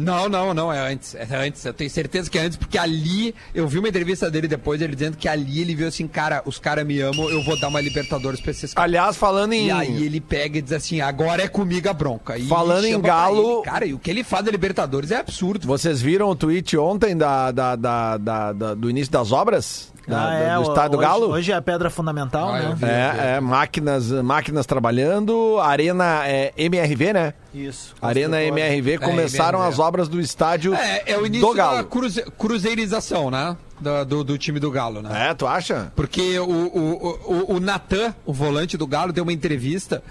Não, 0.00 0.28
não, 0.28 0.54
não, 0.54 0.72
é 0.72 0.78
antes. 0.92 1.14
É 1.14 1.26
antes. 1.36 1.64
Eu 1.64 1.74
tenho 1.74 1.90
certeza 1.90 2.30
que 2.30 2.38
é 2.38 2.42
antes, 2.42 2.56
porque 2.56 2.78
ali. 2.78 3.34
Eu 3.54 3.68
vi 3.68 3.78
uma 3.78 3.88
entrevista 3.88 4.30
dele 4.30 4.48
depois, 4.48 4.80
ele 4.80 4.94
dizendo 4.94 5.16
que 5.16 5.28
ali 5.28 5.60
ele 5.60 5.74
viu 5.74 5.86
assim, 5.88 6.08
cara, 6.08 6.42
os 6.46 6.58
caras 6.58 6.86
me 6.86 6.98
amam, 7.00 7.28
eu 7.28 7.42
vou 7.44 7.58
dar 7.60 7.68
uma 7.68 7.80
Libertadores 7.80 8.40
pra 8.40 8.50
esses 8.50 8.72
caras. 8.72 8.88
Aliás, 8.88 9.16
falando 9.16 9.52
em. 9.52 9.66
E 9.66 9.70
aí 9.70 10.02
ele 10.04 10.20
pega 10.20 10.58
e 10.58 10.62
diz 10.62 10.72
assim, 10.72 11.00
agora 11.00 11.42
é 11.42 11.48
comigo 11.48 11.88
a 11.88 11.92
bronca. 11.92 12.38
E 12.38 12.46
Falando 12.48 12.84
em 12.86 13.00
Galo- 13.00 13.56
ele, 13.58 13.62
cara, 13.64 13.84
e 13.86 13.92
o 13.94 13.98
que 13.98 14.10
ele 14.10 14.24
faz 14.24 14.44
da 14.44 14.50
Libertadores 14.50 15.10
é 15.10 15.16
absurdo. 15.16 15.66
Vocês 15.66 16.00
viram 16.00 16.28
o 16.30 16.34
tweet 16.34 16.76
ontem 16.78 17.16
da- 17.16 17.50
da- 17.50 17.76
da- 17.76 18.16
da- 18.16 18.74
do 18.74 18.88
início 18.88 19.12
das 19.12 19.32
obras? 19.32 19.90
Da- 20.08 20.18
Ah, 20.22 20.30
do- 20.30 20.42
é, 20.42 20.54
do 20.56 20.62
estádio 20.62 20.90
do 20.90 20.96
hoje, 20.98 21.06
Galo? 21.06 21.26
Hoje 21.30 21.52
é 21.52 21.54
a 21.54 21.62
pedra 21.62 21.90
fundamental, 21.90 22.48
Ah, 22.54 22.58
né? 22.60 22.74
vi. 22.76 22.84
É, 22.86 23.34
é, 23.36 23.40
máquinas, 23.40 24.10
máquinas 24.10 24.66
trabalhando, 24.66 25.58
Arena 25.60 26.26
é, 26.26 26.52
MRV, 26.56 27.12
né? 27.12 27.34
Isso. 27.54 27.94
Arena 28.00 28.42
MRV 28.42 28.98
começaram 28.98 29.58
MRV. 29.60 29.72
as 29.74 29.78
obras 29.78 30.08
do 30.08 30.20
estádio 30.20 30.74
É, 30.74 31.02
é 31.12 31.18
o 31.18 31.26
início 31.26 31.46
do 31.46 31.54
Galo. 31.54 31.76
da 31.78 31.84
cruze- 31.84 32.24
cruzeirização, 32.38 33.30
né? 33.30 33.56
Da- 33.80 34.04
do, 34.04 34.24
do 34.24 34.36
time 34.36 34.58
do 34.58 34.70
Galo, 34.70 35.00
né? 35.02 35.30
É, 35.30 35.34
tu 35.34 35.46
acha? 35.46 35.92
Porque 35.94 36.38
o, 36.38 36.44
o, 36.44 37.44
o, 37.52 37.56
o 37.56 37.60
Natan, 37.60 38.14
o 38.26 38.32
volante 38.32 38.76
do 38.76 38.86
Galo, 38.86 39.12
deu 39.12 39.22
uma 39.22 39.32
entrevista 39.32 40.02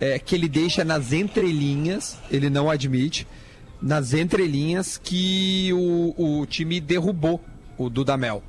é, 0.00 0.18
que 0.18 0.34
ele 0.34 0.48
deixa 0.48 0.84
nas 0.84 1.12
entrelinhas, 1.12 2.16
ele 2.30 2.48
não 2.50 2.70
admite, 2.70 3.26
nas 3.80 4.12
entrelinhas 4.14 4.98
que 5.02 5.70
o, 5.72 6.40
o 6.40 6.46
time 6.46 6.80
derrubou 6.80 7.40
o 7.78 7.88
Dudamel. 7.90 8.42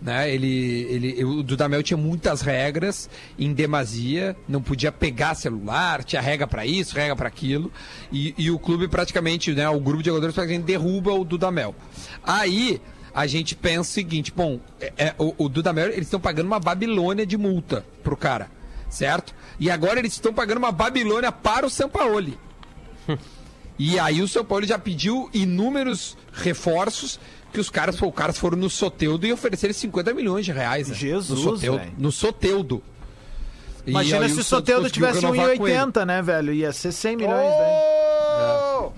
Né? 0.00 0.32
Ele, 0.34 0.86
ele, 0.90 1.24
o 1.24 1.42
Dudamel 1.42 1.82
tinha 1.82 1.96
muitas 1.96 2.40
regras 2.42 3.08
em 3.38 3.52
demasia, 3.52 4.36
não 4.48 4.60
podia 4.60 4.92
pegar 4.92 5.34
celular, 5.34 6.04
tinha 6.04 6.20
regra 6.20 6.46
para 6.46 6.66
isso, 6.66 6.94
regra 6.94 7.16
para 7.16 7.28
aquilo, 7.28 7.72
e, 8.12 8.34
e 8.36 8.50
o 8.50 8.58
clube 8.58 8.86
praticamente, 8.86 9.52
né, 9.52 9.68
o 9.68 9.80
grupo 9.80 10.02
de 10.02 10.10
jogadores 10.10 10.34
praticamente 10.34 10.66
derruba 10.66 11.12
o 11.12 11.24
Dudamel. 11.24 11.74
Aí 12.22 12.80
a 13.14 13.26
gente 13.26 13.54
pensa 13.54 13.80
o 13.80 13.84
seguinte, 13.94 14.32
bom, 14.34 14.60
é, 14.80 14.92
é, 14.96 15.14
o, 15.18 15.34
o 15.44 15.48
Dudamel, 15.48 15.86
eles 15.86 16.06
estão 16.06 16.20
pagando 16.20 16.46
uma 16.46 16.60
Babilônia 16.60 17.24
de 17.24 17.38
multa 17.38 17.84
pro 18.02 18.16
cara, 18.16 18.50
certo? 18.90 19.34
E 19.58 19.70
agora 19.70 20.00
eles 20.00 20.12
estão 20.12 20.34
pagando 20.34 20.58
uma 20.58 20.72
Babilônia 20.72 21.30
para 21.32 21.64
o 21.64 21.70
Sampaoli. 21.70 22.38
E 23.76 23.98
aí 23.98 24.22
o 24.22 24.28
São 24.28 24.44
Paulo 24.44 24.64
já 24.64 24.78
pediu 24.78 25.28
inúmeros 25.34 26.16
reforços 26.32 27.18
que 27.54 27.60
os 27.60 27.70
caras, 27.70 28.00
os 28.00 28.14
caras 28.14 28.36
foram 28.36 28.58
no 28.58 28.68
Soteudo 28.68 29.26
e 29.26 29.32
ofereceram 29.32 29.72
50 29.72 30.12
milhões 30.12 30.44
de 30.44 30.52
reais. 30.52 30.88
né? 30.88 30.94
Jesus, 30.94 31.38
no 31.40 31.52
Soteudo. 31.52 31.78
velho. 31.78 31.92
No 31.96 32.12
Soteudo. 32.12 32.82
Imagina 33.86 34.28
se 34.28 34.40
o 34.40 34.44
conseguiu 34.44 34.90
tivesse 34.90 35.20
renovar 35.20 35.56
com 35.56 35.68
ele. 35.68 35.76
1,80, 35.78 36.04
né, 36.06 36.22
velho? 36.22 36.52
Ia 36.52 36.72
ser 36.72 36.90
100 36.90 37.16
milhões, 37.16 37.50
né? 37.50 38.94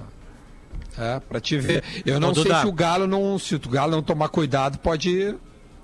É, 0.99 1.21
pra 1.21 1.41
te 1.41 1.59
ver. 1.59 1.85
Eu 2.07 2.19
não 2.19 2.31
Ô, 2.31 2.35
sei 2.35 2.45
Duda. 2.45 2.61
se 2.61 2.67
o 2.67 2.73
Galo 2.73 3.07
não. 3.07 3.39
Se 3.39 3.55
o 3.57 3.61
Galo 3.69 3.93
não 3.93 4.03
tomar 4.03 4.29
cuidado, 4.29 4.79
pode. 4.79 5.35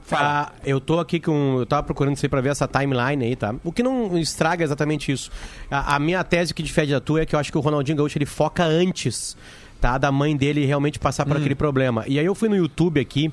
Fala. 0.05 0.49
Ah, 0.49 0.53
eu 0.65 0.81
tô 0.81 0.99
aqui 0.99 1.21
com. 1.21 1.57
Eu 1.59 1.67
tava 1.67 1.83
procurando 1.83 2.17
isso 2.17 2.25
aí 2.25 2.31
pra 2.31 2.41
ver 2.41 2.49
essa 2.51 2.67
timeline 2.67 3.25
aí, 3.27 3.37
tá? 3.37 3.55
O 3.63 3.71
que 3.71 3.83
não 3.83 4.17
estraga 4.19 4.65
exatamente 4.65 5.13
isso. 5.13 5.31
A, 5.71 5.97
a 5.97 5.99
minha 5.99 6.25
tese 6.25 6.55
que 6.55 6.63
difere 6.63 6.91
da 6.93 7.01
tua 7.01 7.21
é 7.23 7.27
que 7.27 7.35
eu 7.35 7.39
acho 7.39 7.53
que 7.53 7.59
o 7.59 7.61
Ronaldinho 7.61 7.99
Gaúcho 7.99 8.17
ele 8.19 8.25
foca 8.27 8.65
antes, 8.65 9.37
tá? 9.83 9.99
Da 9.99 10.13
mãe 10.13 10.37
dele 10.37 10.65
realmente 10.65 10.99
passar 10.99 11.27
por 11.27 11.37
aquele 11.37 11.57
problema. 11.57 12.05
E 12.07 12.19
aí 12.19 12.25
eu 12.25 12.35
fui 12.37 12.49
no 12.49 12.57
YouTube 12.57 13.01
aqui. 13.01 13.31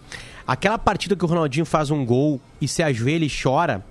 Aquela 0.47 0.79
partida 0.79 1.15
que 1.15 1.23
o 1.23 1.27
Ronaldinho 1.27 1.63
faz 1.65 1.91
um 1.91 2.03
gol 2.03 2.41
e 2.59 2.67
se 2.67 2.81
ajoelha 2.81 3.23
e 3.23 3.29
chora. 3.31 3.85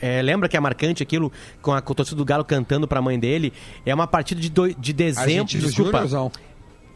é, 0.00 0.22
lembra 0.22 0.48
que 0.48 0.56
é 0.56 0.60
marcante 0.60 1.02
aquilo 1.02 1.30
com 1.60 1.72
a, 1.72 1.82
com 1.82 1.92
a 1.92 1.96
torcida 1.96 2.16
do 2.16 2.24
Galo 2.24 2.44
cantando 2.44 2.86
pra 2.86 3.02
mãe 3.02 3.18
dele? 3.18 3.52
É 3.84 3.92
uma 3.92 4.06
partida 4.06 4.40
de, 4.40 4.48
doi- 4.48 4.76
de 4.78 4.92
dezembro. 4.92 5.44
Desculpa. 5.58 6.06
Júnior, 6.06 6.30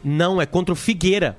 não? 0.04 0.40
É 0.40 0.46
contra 0.46 0.72
o 0.72 0.76
Figueira. 0.76 1.37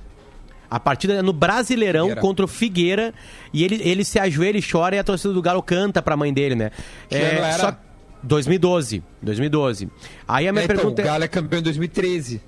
A 0.69 0.79
partida 0.79 1.13
é 1.13 1.21
no 1.21 1.31
Brasileirão 1.33 2.01
Figueira. 2.07 2.21
contra 2.21 2.45
o 2.45 2.47
Figueira. 2.47 3.13
E 3.53 3.63
ele, 3.63 3.81
ele 3.81 4.03
se 4.03 4.19
ajoelha 4.19 4.57
e 4.57 4.61
chora 4.61 4.97
e 4.97 4.99
a 4.99 5.03
torcida 5.03 5.33
do 5.33 5.41
Galo 5.41 5.63
canta 5.63 6.01
pra 6.01 6.15
mãe 6.17 6.31
dele, 6.33 6.53
né? 6.55 6.71
Que 7.07 7.15
ano 7.15 7.39
era? 7.39 7.79
2012. 8.21 9.01
2012. 9.21 9.89
Aí 10.27 10.47
a 10.47 10.51
minha 10.51 10.65
então, 10.65 10.75
pergunta 10.75 11.01
o 11.01 11.05
Galo 11.05 11.23
é 11.23 11.27
campeão 11.29 11.59
em 11.59 11.63
2013. 11.63 12.41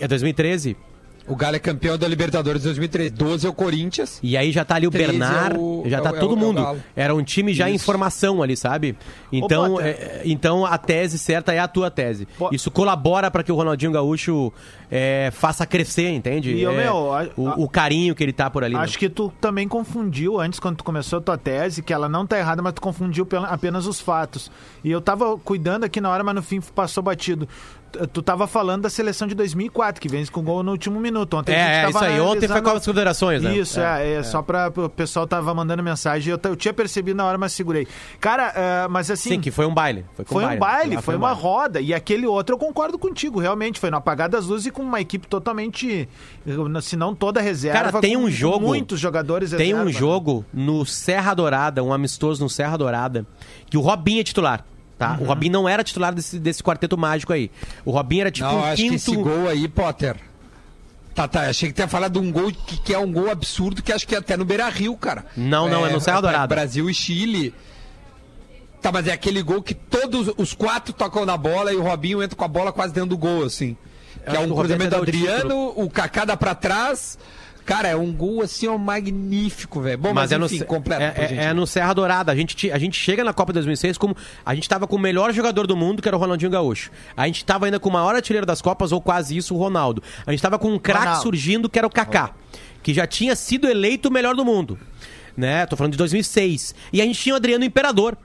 É. 0.00 0.04
É 0.04 0.08
2013? 0.08 0.76
O 1.26 1.34
Galo 1.34 1.56
é 1.56 1.58
campeão 1.58 1.96
da 1.96 2.06
Libertadores 2.06 2.60
em 2.60 2.64
2013. 2.66 3.08
12 3.08 3.46
é 3.46 3.48
o 3.48 3.52
Corinthians. 3.54 4.18
E 4.22 4.36
aí 4.36 4.52
já 4.52 4.62
tá 4.62 4.74
ali 4.74 4.86
o 4.86 4.90
13 4.90 5.08
é 5.08 5.12
Bernard, 5.12 5.58
o- 5.58 5.82
já 5.86 5.96
é 5.96 6.00
tá 6.02 6.12
o- 6.12 6.16
é 6.16 6.20
todo 6.20 6.32
o- 6.32 6.34
é 6.34 6.36
o 6.36 6.38
mundo. 6.38 6.82
Era 6.94 7.14
um 7.14 7.22
time 7.24 7.54
já 7.54 7.70
em 7.70 7.76
Isso. 7.76 7.84
formação 7.86 8.42
ali, 8.42 8.54
sabe? 8.58 8.94
Então, 9.32 9.70
Potter. 9.76 9.86
é, 9.86 10.20
então 10.26 10.66
a 10.66 10.76
tese 10.76 11.18
certa 11.18 11.54
é 11.54 11.58
a 11.58 11.66
tua 11.66 11.90
tese. 11.90 12.28
Isso 12.52 12.70
colabora 12.70 13.30
pra 13.30 13.42
que 13.42 13.50
o 13.50 13.54
Ronaldinho 13.54 13.90
Gaúcho 13.90 14.52
é, 14.90 15.30
faça 15.32 15.64
crescer, 15.64 16.10
entende? 16.10 16.52
E, 16.52 16.62
É, 16.66 16.70
meu, 16.70 17.10
a- 17.14 17.26
o, 17.38 17.64
o 17.64 17.68
carinho 17.70 18.14
que 18.14 18.22
ele 18.22 18.32
tá 18.34 18.50
por 18.50 18.62
ali. 18.62 18.74
né? 18.74 18.80
Acho 18.80 18.98
que 18.98 19.08
tu 19.08 19.32
também 19.40 19.66
confundiu 19.66 20.38
antes, 20.38 20.60
quando 20.60 20.76
tu 20.76 20.84
começou 20.84 21.20
a 21.20 21.22
tua 21.22 21.38
tese, 21.38 21.82
que 21.82 21.92
ela 21.94 22.06
não 22.06 22.26
tá 22.26 22.38
errada, 22.38 22.60
mas 22.60 22.74
tu 22.74 22.82
confundiu 22.82 23.26
apenas 23.48 23.86
os 23.86 23.98
fatos. 23.98 24.52
E 24.84 24.90
eu 24.90 25.00
tava 25.00 25.38
cuidando 25.38 25.84
aqui 25.84 26.02
na 26.02 26.10
hora, 26.10 26.22
mas 26.22 26.34
no 26.34 26.42
fim 26.42 26.60
passou 26.60 27.02
batido. 27.02 27.48
Tu- 28.12 28.22
tava 28.22 28.46
falando 28.46 28.82
da 28.82 28.90
seleção 28.90 29.26
de 29.28 29.34
2004, 29.34 30.00
que 30.00 30.08
vence 30.08 30.30
com 30.30 30.42
gol 30.42 30.62
no 30.62 30.72
último 30.72 30.98
minuto. 31.00 31.36
Ontem 31.36 31.54
a 31.54 31.58
gente 31.58 31.66
É, 31.68 31.74
é 31.74 31.82
tava 31.82 31.90
isso 31.90 32.04
aí. 32.04 32.20
Ontem 32.20 32.48
foi 32.48 32.60
Copa 32.62 32.74
das 32.74 32.84
Confederações, 32.86 33.42
né? 33.42 33.56
Isso, 33.56 33.80
é, 33.80 34.12
é, 34.14 34.22
só 34.22 34.42
pra. 34.42 34.72
O 34.76 34.88
pessoal 34.88 35.26
tava 35.26 35.52
mandando 35.54 35.82
mensagem. 35.82 36.32
Eu, 36.32 36.40
eu 36.50 36.56
tinha 36.56 36.72
percebido 36.74 37.16
na 37.16 37.24
hora, 37.24 37.38
mas 37.38 37.52
segurei. 37.52 37.86
Cara, 38.20 38.52
é, 38.54 38.88
mas 38.88 39.10
assim. 39.10 39.30
Sim, 39.30 39.40
que 39.40 39.50
foi 39.50 39.66
um 39.66 39.74
baile. 39.74 40.04
Foi, 40.14 40.24
Foi 40.24 40.44
um 40.44 40.58
baile, 40.58 40.96
Lá 40.96 41.02
foi 41.02 41.14
um 41.14 41.18
uma 41.18 41.28
baile. 41.28 41.40
roda. 41.42 41.80
E 41.80 41.94
aquele 41.94 42.26
outro 42.26 42.54
eu 42.54 42.58
concordo 42.58 42.98
contigo, 42.98 43.38
realmente. 43.38 43.78
Foi 43.78 43.90
no 43.90 43.96
apagar 43.96 44.28
das 44.28 44.46
luzes 44.46 44.66
e 44.66 44.70
com 44.70 44.82
uma 44.82 45.00
equipe 45.00 45.26
totalmente. 45.26 46.08
Se 46.82 46.96
não 46.96 47.14
toda 47.14 47.40
reserva. 47.40 47.78
Cara, 47.90 48.00
tem 48.00 48.16
um 48.16 48.30
jogo. 48.30 48.66
Muitos 48.66 48.98
jogadores 49.00 49.50
Tem 49.50 49.58
reserva, 49.68 49.82
um 49.82 49.86
né? 49.86 49.92
jogo 49.92 50.44
no 50.52 50.84
Serra 50.84 51.34
Dourada, 51.34 51.82
um 51.82 51.92
amistoso 51.92 52.42
no 52.42 52.48
Serra 52.50 52.76
Dourada, 52.76 53.26
que 53.70 53.76
o 53.76 53.80
Robinho 53.80 54.20
é 54.20 54.24
titular. 54.24 54.64
Tá? 54.98 55.16
Uhum. 55.18 55.24
O 55.24 55.24
Robinho 55.24 55.52
não 55.52 55.68
era 55.68 55.82
titular 55.82 56.14
desse, 56.14 56.38
desse 56.38 56.62
quarteto 56.62 56.96
mágico 56.96 57.32
aí. 57.32 57.50
O 57.84 57.90
Robinho 57.90 58.22
era 58.22 58.30
tipo 58.30 58.46
não, 58.46 58.58
um 58.58 58.64
acho 58.64 58.82
que 58.82 58.94
esse 58.94 59.10
quinto. 59.10 59.22
gol 59.22 59.48
aí, 59.48 59.66
Potter. 59.68 60.16
Tá, 61.14 61.28
tá. 61.28 61.48
Achei 61.48 61.68
que 61.68 61.74
tinha 61.74 61.88
falado 61.88 62.20
de 62.20 62.26
um 62.26 62.30
gol 62.30 62.50
que, 62.50 62.76
que 62.78 62.94
é 62.94 62.98
um 62.98 63.12
gol 63.12 63.30
absurdo, 63.30 63.82
que 63.82 63.92
acho 63.92 64.06
que 64.06 64.14
é 64.14 64.18
até 64.18 64.36
no 64.36 64.44
Beira 64.44 64.68
Rio, 64.68 64.96
cara. 64.96 65.24
Não, 65.36 65.68
não, 65.68 65.86
é 65.86 65.92
no 65.92 66.00
Serra 66.00 66.20
Dourada. 66.20 66.46
Brasil 66.46 66.88
e 66.88 66.94
Chile. 66.94 67.54
Tá, 68.80 68.92
mas 68.92 69.06
é 69.06 69.12
aquele 69.12 69.42
gol 69.42 69.62
que 69.62 69.74
todos 69.74 70.32
os 70.36 70.52
quatro 70.52 70.92
tocam 70.92 71.24
na 71.24 71.36
bola 71.36 71.72
e 71.72 71.76
o 71.76 71.82
Robinho 71.82 72.22
entra 72.22 72.36
com 72.36 72.44
a 72.44 72.48
bola 72.48 72.72
quase 72.72 72.92
dentro 72.92 73.10
do 73.10 73.18
gol, 73.18 73.44
assim. 73.44 73.76
Que 74.28 74.36
é 74.36 74.40
um 74.40 74.54
cruzamento 74.54 74.90
do 74.90 74.96
até 74.96 74.96
dá 74.96 74.98
o 74.98 75.02
Adriano, 75.02 75.72
o 75.76 75.90
Kaká 75.90 76.24
dá 76.24 76.36
pra 76.36 76.54
trás. 76.54 77.18
Cara, 77.64 77.88
é 77.88 77.96
um 77.96 78.12
gol 78.12 78.42
assim, 78.42 78.66
ó, 78.66 78.76
magnífico, 78.76 79.80
velho. 79.80 79.96
Bom, 79.98 80.08
mas, 80.08 80.24
Mas, 80.24 80.32
é, 80.32 80.38
no, 80.38 80.46
enfim, 80.46 80.64
completo. 80.64 81.02
é, 81.02 81.10
pra 81.10 81.24
é- 81.24 81.28
gente. 81.28 81.40
é 81.40 81.54
no 81.54 81.66
Serra 81.66 81.94
Dourada. 81.94 82.30
A 82.30 82.36
gente, 82.36 82.70
a 82.70 82.78
gente 82.78 82.98
chega 82.98 83.24
na 83.24 83.32
Copa 83.32 83.52
2006 83.52 83.96
como. 83.96 84.14
A 84.44 84.54
gente 84.54 84.68
tava 84.68 84.86
com 84.86 84.96
o 84.96 84.98
melhor 84.98 85.32
jogador 85.32 85.66
do 85.66 85.76
mundo, 85.76 86.02
que 86.02 86.08
era 86.08 86.16
o 86.16 86.20
Ronaldinho 86.20 86.50
Gaúcho. 86.50 86.90
A 87.16 87.26
gente 87.26 87.44
tava 87.44 87.64
ainda 87.66 87.80
com 87.80 87.88
o 87.88 87.92
maior 87.92 88.14
artilheiro 88.14 88.46
das 88.46 88.60
Copas, 88.60 88.92
ou 88.92 89.00
quase 89.00 89.36
isso, 89.36 89.54
o 89.54 89.58
Ronaldo. 89.58 90.02
A 90.26 90.30
gente 90.30 90.42
tava 90.42 90.58
com 90.58 90.72
um 90.72 90.78
craque 90.78 91.22
surgindo, 91.22 91.68
que 91.68 91.78
era 91.78 91.86
o 91.86 91.90
Kaká, 91.90 92.32
que 92.82 92.92
já 92.92 93.06
tinha 93.06 93.34
sido 93.34 93.66
eleito 93.66 94.08
o 94.08 94.12
melhor 94.12 94.34
do 94.34 94.44
mundo. 94.44 94.78
Né? 95.36 95.66
Tô 95.66 95.76
falando 95.76 95.92
de 95.92 95.98
2006. 95.98 96.74
E 96.92 97.00
a 97.00 97.04
gente 97.04 97.18
tinha 97.18 97.34
o 97.34 97.36
Adriano 97.36 97.64
Imperador. 97.64 98.16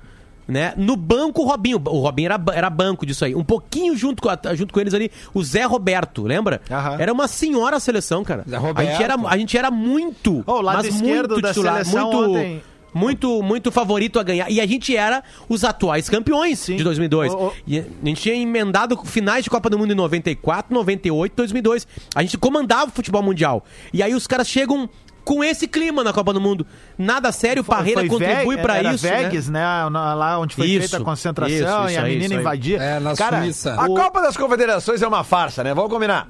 Né? 0.49 0.73
No 0.75 0.95
banco, 0.95 1.43
o 1.43 1.45
Robinho. 1.45 1.79
O 1.85 1.99
Robinho 1.99 2.25
era, 2.25 2.41
era 2.53 2.69
banco 2.71 3.05
disso 3.05 3.23
aí. 3.23 3.35
Um 3.35 3.43
pouquinho 3.43 3.95
junto 3.95 4.19
com, 4.21 4.29
a- 4.29 4.55
junto 4.55 4.73
com 4.73 4.79
eles 4.79 4.95
ali, 4.95 5.11
o 5.31 5.43
Zé 5.43 5.63
Roberto, 5.63 6.23
lembra? 6.23 6.59
Aham. 6.71 6.95
Era 6.99 7.13
uma 7.13 7.27
senhora 7.27 7.77
a 7.77 7.79
seleção, 7.79 8.23
cara. 8.23 8.43
Zé 8.49 8.55
a, 8.55 8.59
Roberto. 8.59 8.89
gente 8.89 9.03
era, 9.03 9.15
a 9.27 9.37
gente 9.37 9.55
era 9.55 9.69
muito. 9.69 10.43
Ô, 10.47 10.53
o 10.53 10.61
lado 10.61 10.77
mas 10.83 10.99
muito 11.01 11.39
da 11.39 11.49
titular, 11.49 11.73
seleção 11.85 12.11
muito, 12.11 12.29
ontem- 12.31 12.63
muito, 12.91 13.43
muito 13.43 13.71
favorito 13.71 14.19
a 14.19 14.23
ganhar. 14.23 14.49
E 14.49 14.59
a 14.59 14.65
gente 14.65 14.95
era 14.97 15.23
os 15.47 15.63
atuais 15.63 16.09
campeões 16.09 16.57
Sim. 16.57 16.77
de 16.77 16.83
2002. 16.83 17.31
Ô, 17.31 17.37
ô. 17.49 17.51
E 17.67 17.77
a 17.77 17.83
gente 18.03 18.19
tinha 18.19 18.33
emendado 18.33 18.97
finais 19.05 19.43
de 19.43 19.51
Copa 19.51 19.69
do 19.69 19.77
Mundo 19.77 19.91
em 19.91 19.95
94, 19.95 20.73
98, 20.73 21.33
2002. 21.35 21.87
A 22.15 22.23
gente 22.23 22.37
comandava 22.39 22.87
o 22.89 22.91
futebol 22.91 23.21
mundial. 23.21 23.63
E 23.93 24.01
aí 24.01 24.15
os 24.15 24.25
caras 24.25 24.47
chegam 24.47 24.89
com 25.23 25.43
esse 25.43 25.67
clima 25.67 26.03
na 26.03 26.11
Copa 26.13 26.33
do 26.33 26.41
Mundo. 26.41 26.65
Nada 26.97 27.31
sério, 27.31 27.63
Parreira 27.63 28.01
Foi 28.01 28.09
contribui 28.09 28.57
era 28.57 28.93
isso. 28.93 29.05
né? 29.05 29.23
Vegas, 29.23 29.47
né? 29.49 29.63
na- 29.91 30.13
Lá 30.13 30.39
onde 30.39 30.55
foi 30.55 30.67
Isso, 30.67 30.79
feita 30.89 30.97
a 30.97 31.05
concentração 31.05 31.55
isso, 31.55 31.63
e 31.63 31.91
isso 31.91 31.99
a 31.99 32.03
aí, 32.03 32.13
menina 32.17 32.35
invadia. 32.41 32.77
É, 32.81 32.99
na 32.99 33.15
Cara, 33.15 33.41
Suíça. 33.41 33.73
A 33.75 33.85
Copa 33.87 34.21
das 34.21 34.35
Confederações 34.35 35.01
é 35.01 35.07
uma 35.07 35.23
farsa, 35.23 35.63
né? 35.63 35.73
Vamos 35.73 35.91
combinar. 35.91 36.27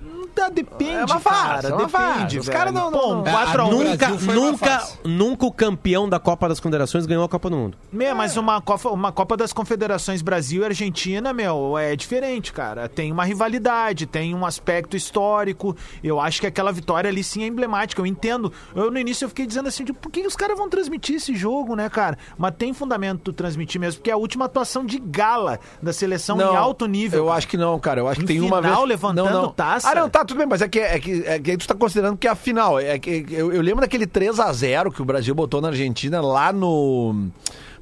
Depende, 0.51 0.93
É 0.93 1.05
uma 1.05 1.19
farsa, 1.19 1.69
cara. 1.69 1.69
é 1.69 1.73
uma 1.73 1.85
depende, 1.87 2.39
Os 2.39 2.45
velho. 2.47 2.57
caras 2.57 2.73
não- 2.73 2.89
não- 2.91 3.21
um 3.21 3.27
É, 3.27 3.31
4 3.31 3.61
a 3.61 3.65
1 3.65 3.69
no- 3.71 3.83
Nunca, 3.83 4.07
uma 4.13 4.33
nunca, 4.33 4.87
nunca 5.03 5.45
o 5.45 5.51
campeão 5.51 6.07
da 6.09 6.19
Copa 6.19 6.47
das 6.49 6.59
Confederações 6.59 7.05
ganhou 7.05 7.23
a 7.23 7.29
Copa 7.29 7.49
do 7.49 7.55
Mundo. 7.57 7.77
Meu, 7.91 8.15
mas 8.15 8.37
uma 8.37 8.61
Copa, 8.61 8.89
uma 8.89 9.11
Copa 9.11 9.35
das 9.37 9.53
Confederações 9.53 10.21
Brasil 10.21 10.61
e 10.63 10.65
Argentina, 10.65 11.33
meu, 11.33 11.77
é 11.77 11.95
diferente, 11.95 12.51
cara. 12.53 12.87
Tem 12.89 13.11
uma 13.11 13.23
rivalidade, 13.25 14.05
tem 14.05 14.33
um 14.33 14.45
aspecto 14.45 14.95
histórico. 14.95 15.75
Eu 16.03 16.19
acho 16.19 16.41
que 16.41 16.47
aquela 16.47 16.71
vitória 16.71 17.09
ali 17.09 17.23
sim 17.23 17.43
é 17.43 17.47
emblemática. 17.47 18.01
Eu 18.01 18.05
entendo. 18.05 18.51
Eu 18.75 18.89
no 18.91 18.97
início 18.99 19.25
eu 19.25 19.29
fiquei 19.29 19.45
dizendo 19.45 19.67
assim, 19.67 19.83
tipo, 19.85 19.99
por 19.99 20.11
que 20.11 20.25
os 20.25 20.35
caras 20.35 20.57
vão 20.57 20.69
transmitir 20.69 21.15
esse 21.17 21.35
jogo, 21.35 21.75
né, 21.75 21.89
cara? 21.89 22.17
Mas 22.37 22.53
tem 22.57 22.73
fundamento 22.73 23.31
transmitir 23.33 23.79
mesmo, 23.79 23.99
porque 23.99 24.09
é 24.09 24.13
a 24.13 24.17
última 24.17 24.45
atuação 24.45 24.85
de 24.85 24.99
gala 24.99 25.59
da 25.81 25.93
seleção 25.93 26.39
em 26.39 26.55
alto 26.55 26.85
nível. 26.85 27.19
Eu 27.19 27.25
cara. 27.25 27.37
acho 27.37 27.47
que 27.47 27.57
não, 27.57 27.79
cara. 27.79 27.99
Eu 28.01 28.07
acho 28.07 28.19
que 28.19 28.25
Em 28.25 28.27
tem 28.27 28.41
uma 28.41 28.61
final, 28.61 28.77
vez. 28.77 28.89
levantando 28.89 29.29
não, 29.31 29.41
não. 29.43 29.51
taça. 29.51 29.89
Ah, 29.89 29.95
não, 29.95 30.09
tá, 30.09 30.18
tudo 30.25 30.37
bem, 30.37 30.47
mas 30.47 30.61
é 30.61 30.67
que, 30.67 30.79
é 30.79 30.99
que, 30.99 31.23
é 31.25 31.39
que 31.39 31.57
tu 31.57 31.67
tá 31.67 31.75
considerando 31.75 32.17
que 32.17 32.27
a 32.27 32.35
final. 32.35 32.79
É 32.79 32.97
que, 32.99 33.25
eu, 33.29 33.51
eu 33.53 33.61
lembro 33.61 33.81
daquele 33.81 34.05
3x0 34.07 34.93
que 34.93 35.01
o 35.01 35.05
Brasil 35.05 35.33
botou 35.33 35.61
na 35.61 35.69
Argentina 35.69 36.21
lá 36.21 36.51
no. 36.53 37.29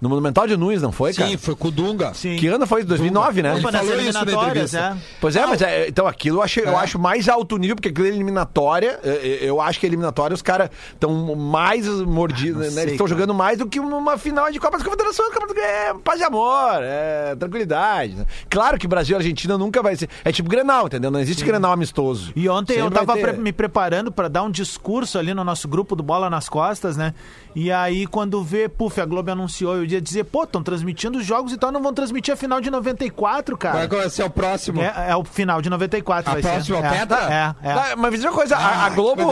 No 0.02 0.10
Monumental 0.10 0.46
de 0.48 0.56
Nunes, 0.56 0.82
não 0.82 0.92
foi, 0.92 1.14
cara? 1.14 1.30
Sim, 1.30 1.38
foi 1.38 1.56
com 1.56 1.70
o 1.70 1.72
Dunga. 1.72 2.14
Sim. 2.14 2.36
Que 2.38 2.48
ano 2.48 2.68
foi? 2.68 2.84
2009, 2.84 3.42
né? 3.42 3.52
Ele 3.52 3.60
Opa, 3.62 3.72
nas 3.72 3.82
falou 3.82 3.96
isso 4.00 4.14
na 4.14 4.22
eliminatórias, 4.22 4.74
entrevista. 4.74 4.96
né? 4.96 5.02
Pois 5.20 5.36
é, 5.36 5.46
mas 5.46 5.62
é, 5.62 5.88
então 5.88 6.06
aquilo 6.08 6.38
eu 6.38 6.42
acho, 6.44 6.60
eu 6.60 6.70
É. 6.72 6.76
acho 6.76 7.00
mais 7.00 7.28
alto 7.28 7.58
nível, 7.58 7.76
porque 7.76 7.90
aquilo 7.90 8.06
é 8.08 8.10
eliminatória. 8.10 9.00
é, 9.04 9.10
é, 9.44 9.50
Eu 9.50 9.60
acho 9.62 9.80
que 9.80 9.86
eliminatória 9.86 10.36
os 10.36 10.42
caras 10.42 10.70
estão 10.94 11.36
mais 11.36 11.88
mordidos, 11.88 12.62
né? 12.62 12.70
sei, 12.70 12.82
Eles 12.84 12.92
estão 12.94 13.08
jogando 13.08 13.34
mais 13.34 13.58
do 13.58 13.68
que 13.68 13.80
uma 13.80 14.18
final 14.18 14.52
de 14.52 14.60
Copa 14.60 14.78
das 14.78 14.84
Confederações. 14.86 15.34
Copa 15.34 15.54
do... 15.54 15.60
É 15.60 15.94
paz 16.04 16.20
e 16.22 16.24
amor, 16.24 16.80
é 16.82 17.36
tranquilidade. 17.36 18.16
né? 18.16 18.26
Claro 18.50 18.78
que 18.78 18.88
Brasil 18.88 19.16
e 19.16 19.18
Argentina 19.18 19.58
nunca 19.58 19.82
vai 19.82 19.96
ser. 19.96 20.10
É 20.24 20.32
tipo 20.32 20.50
Grenal, 20.50 20.88
entendeu? 20.88 21.10
Não 21.10 21.20
existe 21.20 21.44
Grenal 21.44 21.72
amistoso. 21.72 22.32
E 22.36 22.48
ontem 22.48 22.74
eu 22.78 22.84
Sempre 22.86 23.06
vai 23.06 23.18
tava 23.18 23.34
ter. 23.34 23.38
me 23.42 23.52
preparando 23.52 24.12
pra 24.12 24.28
dar 24.28 24.44
um 24.44 24.52
discurso 24.52 25.18
ali 25.18 25.34
no 25.34 25.44
nosso 25.44 25.68
grupo 25.68 25.96
do 25.96 26.04
Bola 26.04 26.30
nas 26.30 26.48
Costas, 26.50 26.96
né? 26.98 27.14
E 27.56 27.72
aí, 27.72 28.06
quando 28.06 28.44
vê, 28.44 28.70
puf, 28.70 29.02
a 29.02 29.06
Globo 29.06 29.32
anunciou, 29.32 29.84
eu 29.94 29.98
ia 29.98 30.02
dizer, 30.02 30.24
pô, 30.26 30.44
estão 30.44 30.62
transmitindo 30.64 31.18
os 31.18 31.26
jogos 31.26 31.52
e 31.54 31.58
tal, 31.58 31.72
não 31.72 31.82
vão 31.82 31.94
transmitir 31.94 32.34
a 32.34 32.38
final 32.38 32.60
de 32.62 32.70
94, 32.70 33.58
cara. 33.58 33.88
Vai 33.88 34.10
ser 34.10 34.24
o 34.24 34.30
próximo. 34.30 34.82
É, 34.82 35.08
é 35.10 35.16
o 35.16 35.24
final 35.24 35.62
de 35.62 35.70
94, 35.70 36.30
A 36.30 36.34
vai 36.34 36.42
próxima 36.42 36.80
ser. 36.82 36.86
É, 36.86 36.90
tetra? 37.00 37.56
É, 37.64 37.70
é. 37.70 37.74
Tá, 37.74 37.96
mas 37.98 38.12
me 38.12 38.18
diz 38.18 38.26
uma 38.26 38.34
coisa, 38.34 38.56
a, 38.56 38.60
a 38.60 38.86
Ah, 38.86 38.90
Globo, 38.90 39.24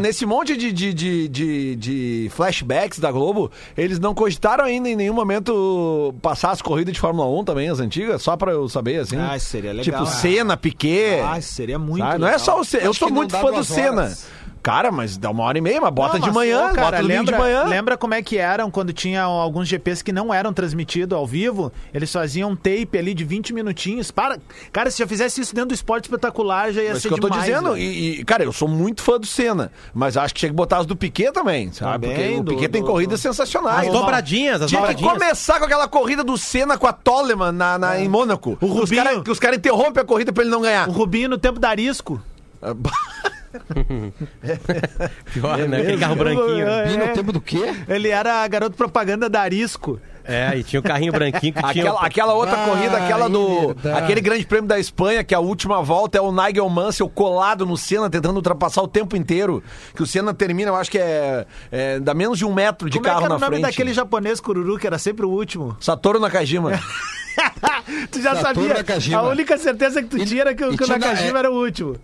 nesse 0.00 0.24
monte 0.26 0.56
de, 0.56 0.72
de, 0.72 0.92
de, 0.94 1.28
de, 1.28 1.76
de 1.76 2.30
flashbacks 2.34 2.98
da 2.98 3.10
Globo, 3.10 3.50
eles 3.76 3.98
não 3.98 4.14
cogitaram 4.14 4.64
ainda 4.64 4.88
em 4.88 4.96
nenhum 4.96 5.14
momento 5.14 6.14
passar 6.22 6.50
as 6.50 6.62
corridas 6.62 6.92
de 6.94 7.00
Fórmula 7.00 7.28
1 7.40 7.44
também, 7.44 7.68
as 7.68 7.80
antigas, 7.80 8.22
só 8.22 8.36
pra 8.36 8.52
eu 8.52 8.68
saber, 8.68 9.00
assim. 9.00 9.16
Ah, 9.18 9.38
seria 9.38 9.72
legal. 9.72 9.84
Tipo, 9.84 10.06
Senna, 10.06 10.56
Piquet. 10.56 11.20
Ah, 11.20 11.40
seria 11.40 11.78
muito 11.78 12.02
sabe? 12.04 12.18
Não 12.18 12.28
é 12.28 12.38
só 12.38 12.60
o 12.60 12.64
Senna. 12.64 12.84
Eu 12.84 12.94
sou 12.94 13.10
muito 13.10 13.36
fã 13.36 13.50
do 13.52 13.64
Senna. 13.64 14.02
horas. 14.02 14.26
Cara, 14.62 14.92
mas 14.92 15.16
dá 15.16 15.28
uma 15.28 15.42
hora 15.42 15.58
e 15.58 15.60
meia, 15.60 15.80
mas 15.80 15.92
bota 15.92 16.18
Não, 16.20 16.28
de 16.28 16.30
manhã, 16.32 16.70
cara, 16.72 16.82
bota 16.82 16.96
domingo 17.02 17.18
lembra, 17.18 17.32
de 17.34 17.40
manhã. 17.42 17.64
Lembra 17.64 17.96
como 17.96 18.14
é 18.14 18.22
que 18.22 18.38
eram 18.38 18.70
quando 18.70 18.92
tinha 18.92 19.22
alguns 19.22 19.66
GPs 19.66 20.02
que 20.04 20.12
não 20.12 20.32
eram 20.32 20.52
transmitidos 20.52 21.18
ao 21.18 21.26
vivo? 21.26 21.72
Eles 21.92 22.12
faziam 22.12 22.50
um 22.50 22.54
tape 22.54 22.96
ali 22.96 23.12
de 23.12 23.24
20 23.24 23.52
minutinhos. 23.52 24.12
Para, 24.12 24.38
cara, 24.72 24.88
se 24.88 25.00
já 25.00 25.06
fizesse 25.06 25.40
isso 25.40 25.52
dentro 25.52 25.70
do 25.70 25.74
esporte 25.74 26.04
espetacular, 26.04 26.72
já 26.72 26.80
ia 26.80 26.92
Mas 26.92 27.02
ser 27.02 27.08
que 27.08 27.14
eu 27.14 27.18
tô 27.18 27.28
demais. 27.28 27.44
dizendo, 27.44 27.72
velho. 27.72 27.82
e, 27.82 28.20
e, 28.20 28.24
cara, 28.24 28.44
eu 28.44 28.52
sou 28.52 28.68
muito 28.68 29.02
fã 29.02 29.18
do 29.18 29.26
Senna, 29.26 29.72
mas 29.92 30.16
acho 30.16 30.32
que 30.32 30.38
tinha 30.38 30.50
que 30.50 30.54
botar 30.54 30.78
as 30.78 30.86
do 30.86 30.94
Piquet 30.94 31.32
também, 31.32 31.72
sabe? 31.72 32.06
Também, 32.06 32.22
Porque 32.26 32.38
o 32.38 32.42
do- 32.44 32.50
Piquet 32.52 32.68
tem 32.68 32.82
do- 32.82 32.86
corridas 32.86 33.18
do- 33.18 33.22
sensacionais. 33.22 33.88
As 33.88 33.92
dobradinhas, 33.92 34.62
as 34.62 34.70
Tinha 34.70 34.80
que 34.82 34.94
dobradinhas. 34.94 35.12
começar 35.18 35.58
com 35.58 35.64
aquela 35.64 35.88
corrida 35.88 36.22
do 36.22 36.38
Senna 36.38 36.78
com 36.78 36.86
a 36.86 36.92
Toleman 36.92 37.50
na, 37.50 37.76
na- 37.78 37.98
em 37.98 38.08
Mônaco. 38.08 38.52
O 38.52 38.56
Que 38.58 38.64
os 38.66 38.70
Rubinho. 38.80 39.02
caras 39.04 39.22
que 39.24 39.30
os 39.32 39.40
caras 39.40 39.58
interrompem 39.58 40.00
a 40.00 40.06
corrida 40.06 40.32
pra 40.32 40.42
ele 40.44 40.52
não 40.52 40.62
ganhar. 40.62 40.88
O 40.88 40.92
Rubinho 40.92 41.28
no 41.28 41.36
tempo 41.36 41.58
da 41.58 41.68
Arisco. 41.70 42.22
Pior, 45.32 45.58
né? 45.68 45.80
Aquele 45.80 45.98
carro 45.98 46.16
branquinho. 46.16 46.66
E 46.92 46.96
no 46.96 47.04
É. 47.04 47.08
tempo 47.12 47.32
do 47.32 47.40
quê? 47.40 47.74
Ele 47.88 48.08
era 48.08 48.46
garoto 48.48 48.76
propaganda 48.76 49.28
da 49.28 49.40
Arisco. 49.40 50.00
É, 50.24 50.56
e 50.56 50.62
tinha 50.62 50.78
o 50.78 50.82
carrinho 50.84 51.12
branquinho 51.12 51.52
que 51.52 51.60
tinha. 51.72 51.82
Aquela, 51.90 52.00
aquela 52.06 52.34
outra 52.34 52.62
Ah, 52.62 52.64
corrida, 52.68 52.96
aquela 52.96 53.28
do. 53.28 53.68
verdade. 53.74 54.04
Aquele 54.04 54.20
grande 54.20 54.46
prêmio 54.46 54.68
da 54.68 54.78
Espanha, 54.78 55.24
que 55.24 55.34
a 55.34 55.40
última 55.40 55.82
volta 55.82 56.16
é 56.16 56.20
o 56.20 56.30
Nigel 56.30 56.68
Mansell 56.68 57.08
colado 57.08 57.66
no 57.66 57.76
Senna, 57.76 58.08
tentando 58.08 58.36
ultrapassar 58.36 58.82
o 58.82 58.88
tempo 58.88 59.16
inteiro. 59.16 59.62
Que 59.96 60.02
o 60.02 60.06
Senna 60.06 60.32
termina, 60.32 60.70
eu 60.70 60.76
acho 60.76 60.90
que 60.90 60.98
é. 60.98 61.44
é 61.72 61.98
dá 61.98 62.14
menos 62.14 62.38
de 62.38 62.44
um 62.44 62.54
metro 62.54 62.88
de 62.88 62.98
Como 62.98 63.06
é 63.08 63.10
carro 63.10 63.18
que 63.20 63.24
era 63.24 63.28
na 63.30 63.36
o 63.36 63.40
nome 63.40 63.56
frente. 63.56 63.62
daquele 63.62 63.92
japonês 63.92 64.38
cururu 64.40 64.78
que 64.78 64.86
era 64.86 64.96
sempre 64.98 65.26
o 65.26 65.28
último? 65.28 65.76
Satoru 65.80 66.20
Nakajima. 66.20 66.70
tu 68.12 68.22
já 68.22 68.36
Satoru 68.36 68.60
sabia. 68.68 68.74
Nakajima. 68.74 69.18
A 69.18 69.22
única 69.24 69.58
certeza 69.58 70.00
que 70.04 70.08
tu 70.08 70.24
tinha 70.24 70.42
era 70.42 70.54
que, 70.54 70.64
o- 70.64 70.76
que 70.76 70.84
o 70.84 70.86
tinha- 70.86 70.98
Nakajima 70.98 71.36
é- 71.36 71.40
era 71.40 71.50
o 71.50 71.54
último. 71.60 71.96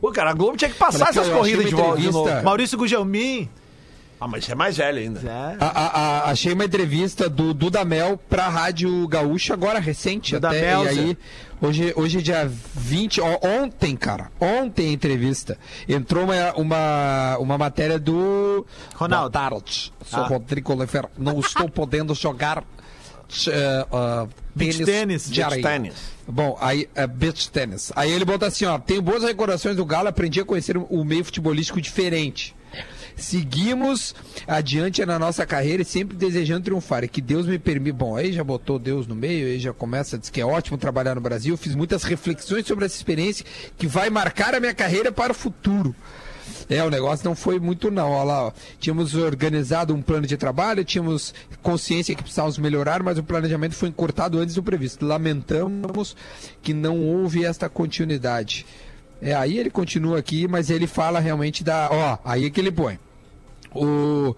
Pô, 0.00 0.12
cara, 0.12 0.30
a 0.30 0.34
Globo 0.34 0.56
tinha 0.56 0.70
que 0.70 0.76
passar 0.78 1.00
Olha 1.06 1.10
essas 1.10 1.26
achei 1.26 1.34
corridas 1.36 1.66
de 1.66 1.74
volta 1.74 2.00
de 2.00 2.06
novo. 2.06 2.18
entrevista- 2.20 2.42
Maurício 2.44 2.78
Gugelmin. 2.78 3.48
Ah, 4.20 4.26
mas 4.26 4.44
você 4.44 4.50
é 4.52 4.54
mais 4.56 4.76
velho 4.76 4.98
ainda. 4.98 5.20
É. 5.20 5.56
A- 5.60 5.66
a- 5.66 6.00
a- 6.26 6.30
achei 6.30 6.52
uma 6.52 6.64
entrevista 6.64 7.28
do 7.28 7.54
Dudamel 7.54 8.18
pra 8.28 8.48
Rádio 8.48 9.06
Gaúcha, 9.06 9.54
agora 9.54 9.78
recente 9.78 10.34
até. 10.34 10.48
Dudamel, 10.48 10.84
E 10.84 10.88
aí, 10.88 11.18
hoje, 11.60 11.92
hoje 11.96 12.18
é 12.18 12.20
dia 12.20 12.50
20, 12.74 13.20
ó, 13.20 13.38
ontem, 13.46 13.94
cara, 13.96 14.28
ontem 14.40 14.88
a 14.88 14.92
entrevista. 14.92 15.56
Entrou 15.88 16.24
uma, 16.24 16.52
uma, 16.56 17.38
uma 17.38 17.56
matéria 17.58 17.96
do. 17.96 18.66
Ronaldo. 18.96 19.30
Boa 19.30 19.50
tarde, 19.50 19.92
sou 20.04 20.24
Ah. 20.24 20.26
Rodrigo 20.26 20.72
Oliveira. 20.74 21.08
Não 21.16 21.38
estou 21.38 21.68
podendo 21.68 22.12
jogar 22.12 22.64
ah, 23.92 24.26
Beach 24.54 24.84
tênis. 24.84 25.24
de 25.24 25.40
Beach 25.40 25.42
areia. 25.42 25.62
tênis. 25.62 25.94
Bom, 26.26 26.56
aí, 26.60 26.88
é 26.94 27.06
beach 27.06 27.50
tênis. 27.50 27.92
Aí 27.94 28.10
ele 28.10 28.24
bota 28.24 28.46
assim, 28.46 28.64
ó, 28.64 28.78
tenho 28.78 29.00
boas 29.00 29.22
recordações 29.22 29.76
do 29.76 29.84
Galo, 29.84 30.08
aprendi 30.08 30.40
a 30.40 30.44
conhecer 30.44 30.76
o 30.76 31.04
meio 31.04 31.24
futebolístico 31.24 31.80
diferente. 31.80 32.54
Seguimos 33.16 34.14
adiante 34.46 35.04
na 35.04 35.18
nossa 35.18 35.44
carreira 35.44 35.82
e 35.82 35.84
sempre 35.84 36.16
desejando 36.16 36.64
triunfar. 36.64 37.02
E 37.02 37.08
que 37.08 37.20
Deus 37.20 37.46
me 37.46 37.58
permita. 37.58 37.96
Bom, 37.96 38.14
aí 38.14 38.32
já 38.32 38.44
botou 38.44 38.78
Deus 38.78 39.06
no 39.08 39.14
meio, 39.14 39.46
aí 39.48 39.58
já 39.58 39.72
começa, 39.72 40.16
diz 40.16 40.30
que 40.30 40.40
é 40.40 40.46
ótimo 40.46 40.78
trabalhar 40.78 41.16
no 41.16 41.20
Brasil. 41.20 41.56
Fiz 41.56 41.74
muitas 41.74 42.04
reflexões 42.04 42.66
sobre 42.66 42.84
essa 42.84 42.94
experiência 42.94 43.44
que 43.76 43.88
vai 43.88 44.08
marcar 44.08 44.54
a 44.54 44.60
minha 44.60 44.74
carreira 44.74 45.10
para 45.10 45.32
o 45.32 45.34
futuro. 45.34 45.94
É, 46.68 46.82
o 46.84 46.90
negócio 46.90 47.24
não 47.24 47.34
foi 47.34 47.58
muito 47.58 47.90
não, 47.90 48.10
olha 48.10 48.24
lá, 48.24 48.46
ó. 48.46 48.52
Tínhamos 48.78 49.14
organizado 49.14 49.94
um 49.94 50.02
plano 50.02 50.26
de 50.26 50.36
trabalho, 50.36 50.84
tínhamos 50.84 51.34
consciência 51.62 52.14
que 52.14 52.22
precisávamos 52.22 52.58
melhorar, 52.58 53.02
mas 53.02 53.18
o 53.18 53.22
planejamento 53.22 53.74
foi 53.74 53.88
encurtado 53.88 54.38
antes 54.38 54.54
do 54.54 54.62
previsto. 54.62 55.06
Lamentamos 55.06 56.16
que 56.62 56.72
não 56.72 57.00
houve 57.00 57.44
esta 57.44 57.68
continuidade. 57.68 58.66
É, 59.20 59.34
aí 59.34 59.58
ele 59.58 59.70
continua 59.70 60.18
aqui, 60.18 60.46
mas 60.46 60.70
ele 60.70 60.86
fala 60.86 61.18
realmente 61.18 61.64
da, 61.64 61.88
ó, 61.90 62.18
aí 62.24 62.46
é 62.46 62.50
que 62.50 62.60
ele 62.60 62.70
põe. 62.70 62.98
O, 63.74 64.34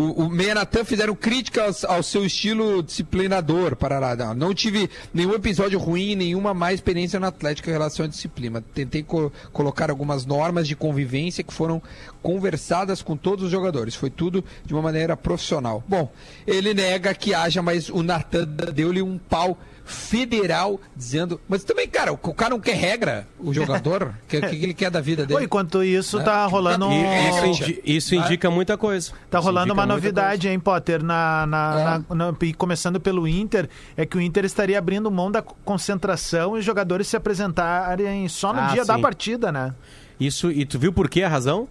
o, 0.00 0.24
o 0.24 0.28
Meia 0.30 0.54
Natan 0.54 0.84
fizeram 0.84 1.14
críticas 1.14 1.84
ao 1.84 2.02
seu 2.02 2.24
estilo 2.24 2.82
disciplinador. 2.82 3.74
Parará. 3.74 4.14
Não, 4.14 4.34
não 4.34 4.54
tive 4.54 4.88
nenhum 5.12 5.34
episódio 5.34 5.78
ruim, 5.78 6.14
nenhuma 6.14 6.54
má 6.54 6.72
experiência 6.72 7.18
no 7.18 7.26
Atlético 7.26 7.68
em 7.68 7.72
relação 7.72 8.04
à 8.04 8.08
disciplina. 8.08 8.62
Tentei 8.72 9.02
co- 9.02 9.32
colocar 9.52 9.90
algumas 9.90 10.24
normas 10.24 10.68
de 10.68 10.76
convivência 10.76 11.42
que 11.42 11.52
foram 11.52 11.82
conversadas 12.22 13.02
com 13.02 13.16
todos 13.16 13.46
os 13.46 13.50
jogadores. 13.50 13.94
Foi 13.94 14.10
tudo 14.10 14.44
de 14.64 14.72
uma 14.72 14.82
maneira 14.82 15.16
profissional. 15.16 15.82
Bom, 15.88 16.12
ele 16.46 16.74
nega 16.74 17.12
que 17.14 17.34
haja, 17.34 17.60
mas 17.60 17.88
o 17.88 18.02
Natan 18.02 18.46
deu-lhe 18.72 19.02
um 19.02 19.18
pau 19.18 19.58
federal 19.88 20.80
dizendo. 20.94 21.40
Mas 21.48 21.64
também, 21.64 21.88
cara, 21.88 22.12
o, 22.12 22.14
o 22.22 22.34
cara 22.34 22.50
não 22.50 22.60
quer 22.60 22.76
regra, 22.76 23.26
o 23.38 23.52
jogador. 23.52 24.02
O 24.04 24.14
que, 24.28 24.40
que 24.40 24.56
ele 24.64 24.74
quer 24.74 24.90
da 24.90 25.00
vida 25.00 25.22
Pô, 25.22 25.34
dele? 25.34 25.44
enquanto 25.46 25.82
isso, 25.82 26.22
tá 26.22 26.44
rolando 26.46 26.86
isso, 26.92 27.74
isso 27.84 28.14
indica 28.14 28.50
muita 28.50 28.76
coisa. 28.76 29.12
Tá 29.30 29.38
rolando 29.38 29.72
uma 29.72 29.86
novidade, 29.86 30.48
hein, 30.48 30.58
Potter? 30.60 31.02
Na, 31.02 31.46
na, 31.46 31.80
É. 31.80 32.14
na- 32.14 32.30
na- 32.32 32.36
e 32.42 32.52
começando 32.54 33.00
pelo 33.00 33.26
Inter, 33.26 33.68
é 33.96 34.04
que 34.06 34.16
o 34.16 34.20
Inter 34.20 34.44
estaria 34.44 34.78
abrindo 34.78 35.10
mão 35.10 35.30
da 35.30 35.42
concentração 35.42 36.56
e 36.56 36.60
os 36.60 36.64
jogadores 36.64 37.06
se 37.08 37.16
apresentarem 37.16 38.28
só 38.28 38.52
no 38.52 38.60
Ah, 38.60 38.66
dia 38.68 38.84
da 38.84 38.94
sim. 38.96 39.00
partida, 39.02 39.50
né? 39.50 39.74
Isso, 40.20 40.50
e 40.50 40.64
tu 40.66 40.78
viu 40.78 40.92
por 40.92 41.08
que 41.08 41.22
a 41.22 41.28
razão? 41.28 41.68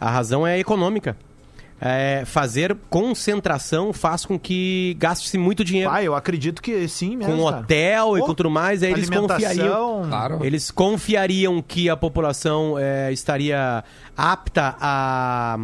A 0.00 0.10
razão 0.10 0.46
é 0.46 0.58
econômica. 0.58 1.16
É, 1.80 2.24
fazer 2.26 2.76
concentração 2.90 3.92
faz 3.92 4.24
com 4.24 4.38
que 4.38 4.96
gaste-se 4.98 5.38
muito 5.38 5.64
dinheiro. 5.64 5.90
Ah, 5.90 6.02
eu 6.02 6.14
acredito 6.14 6.60
que 6.60 6.88
sim 6.88 7.16
mesmo. 7.16 7.36
com 7.36 7.44
cara. 7.44 7.58
hotel 7.58 8.16
e 8.16 8.20
Pô, 8.20 8.26
com 8.26 8.34
tudo 8.34 8.50
mais, 8.50 8.82
aí 8.82 8.90
eles 8.90 9.08
confiariam. 9.08 10.02
Claro. 10.08 10.44
Eles 10.44 10.70
confiariam 10.70 11.62
que 11.62 11.88
a 11.88 11.96
população 11.96 12.76
é, 12.78 13.12
estaria 13.12 13.84
apta 14.16 14.76
a. 14.80 15.58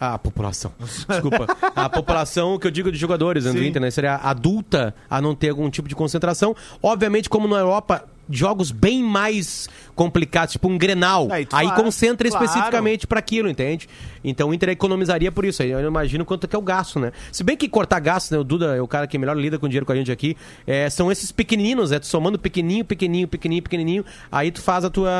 A 0.00 0.18
população. 0.18 0.72
Desculpa. 1.08 1.46
A 1.76 1.88
população 1.88 2.58
que 2.58 2.66
eu 2.66 2.72
digo 2.72 2.90
de 2.90 2.98
jogadores 2.98 3.44
né, 3.44 3.52
do. 3.52 3.62
Inter, 3.62 3.80
né? 3.80 3.88
Seria 3.88 4.16
adulta 4.16 4.92
a 5.08 5.20
não 5.20 5.32
ter 5.32 5.50
algum 5.50 5.70
tipo 5.70 5.88
de 5.88 5.94
concentração. 5.94 6.56
Obviamente, 6.82 7.30
como 7.30 7.46
na 7.46 7.58
Europa, 7.58 8.04
jogos 8.28 8.72
bem 8.72 9.02
mais 9.02 9.68
complicados, 9.94 10.52
tipo 10.52 10.68
um 10.68 10.78
Grenal. 10.78 11.28
Aí 11.30 11.46
Aí 11.52 11.70
concentra 11.72 12.28
claro. 12.28 12.44
especificamente 12.44 13.06
para 13.06 13.18
aquilo, 13.18 13.48
entende? 13.48 13.88
Então 14.24 14.50
o 14.50 14.54
Inter 14.54 14.70
economizaria 14.70 15.30
por 15.30 15.44
isso. 15.44 15.62
Aí 15.62 15.70
Eu 15.70 15.86
imagino 15.86 16.24
quanto 16.24 16.46
que 16.48 16.54
é 16.54 16.58
o 16.58 16.62
gasto, 16.62 16.98
né? 16.98 17.12
Se 17.30 17.42
bem 17.42 17.56
que 17.56 17.68
cortar 17.68 18.00
gasto, 18.00 18.32
né? 18.32 18.38
O 18.38 18.44
Duda 18.44 18.76
é 18.76 18.80
o 18.80 18.88
cara 18.88 19.06
que 19.06 19.18
melhor 19.18 19.36
lida 19.36 19.58
com 19.58 19.68
dinheiro 19.68 19.86
com 19.86 19.92
a 19.92 19.96
gente 19.96 20.10
aqui. 20.10 20.36
é, 20.66 20.88
são 20.90 21.10
esses 21.10 21.32
pequeninos, 21.32 21.90
né? 21.90 21.98
Tu 21.98 22.06
somando 22.06 22.38
pequenininho, 22.38 22.84
pequenininho, 22.84 23.28
pequenininho, 23.28 23.62
pequenininho. 23.62 24.04
Aí 24.30 24.50
tu 24.50 24.62
faz 24.62 24.84
a 24.84 24.90
tua, 24.90 25.10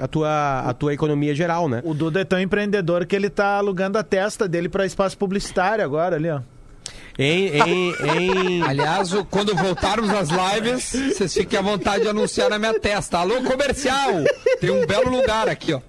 a 0.00 0.08
tua, 0.08 0.60
a 0.60 0.74
tua 0.74 0.94
economia 0.94 1.34
geral, 1.34 1.68
né? 1.68 1.80
O 1.84 1.94
Duda 1.94 2.20
é 2.20 2.24
tão 2.24 2.40
empreendedor 2.40 3.06
que 3.06 3.14
ele 3.14 3.30
tá 3.30 3.58
alugando 3.58 3.98
a 3.98 4.02
testa 4.02 4.48
dele 4.48 4.68
pra 4.68 4.86
espaço 4.86 5.16
publicitário 5.16 5.84
agora 5.84 6.16
ali, 6.16 6.30
ó. 6.30 6.40
Em, 7.18 7.48
em, 7.48 7.94
em... 8.02 8.62
Aliás, 8.62 9.10
quando 9.30 9.54
voltarmos 9.54 10.10
às 10.10 10.28
lives, 10.28 10.92
vocês 11.16 11.32
fiquem 11.32 11.58
à 11.58 11.62
vontade 11.62 12.02
de 12.02 12.08
anunciar 12.08 12.50
na 12.50 12.58
minha 12.58 12.78
testa. 12.78 13.18
Alô, 13.18 13.42
comercial! 13.42 14.24
Tem 14.60 14.70
um 14.70 14.86
belo 14.86 15.10
lugar 15.10 15.48
aqui, 15.48 15.72
ó. 15.72 15.80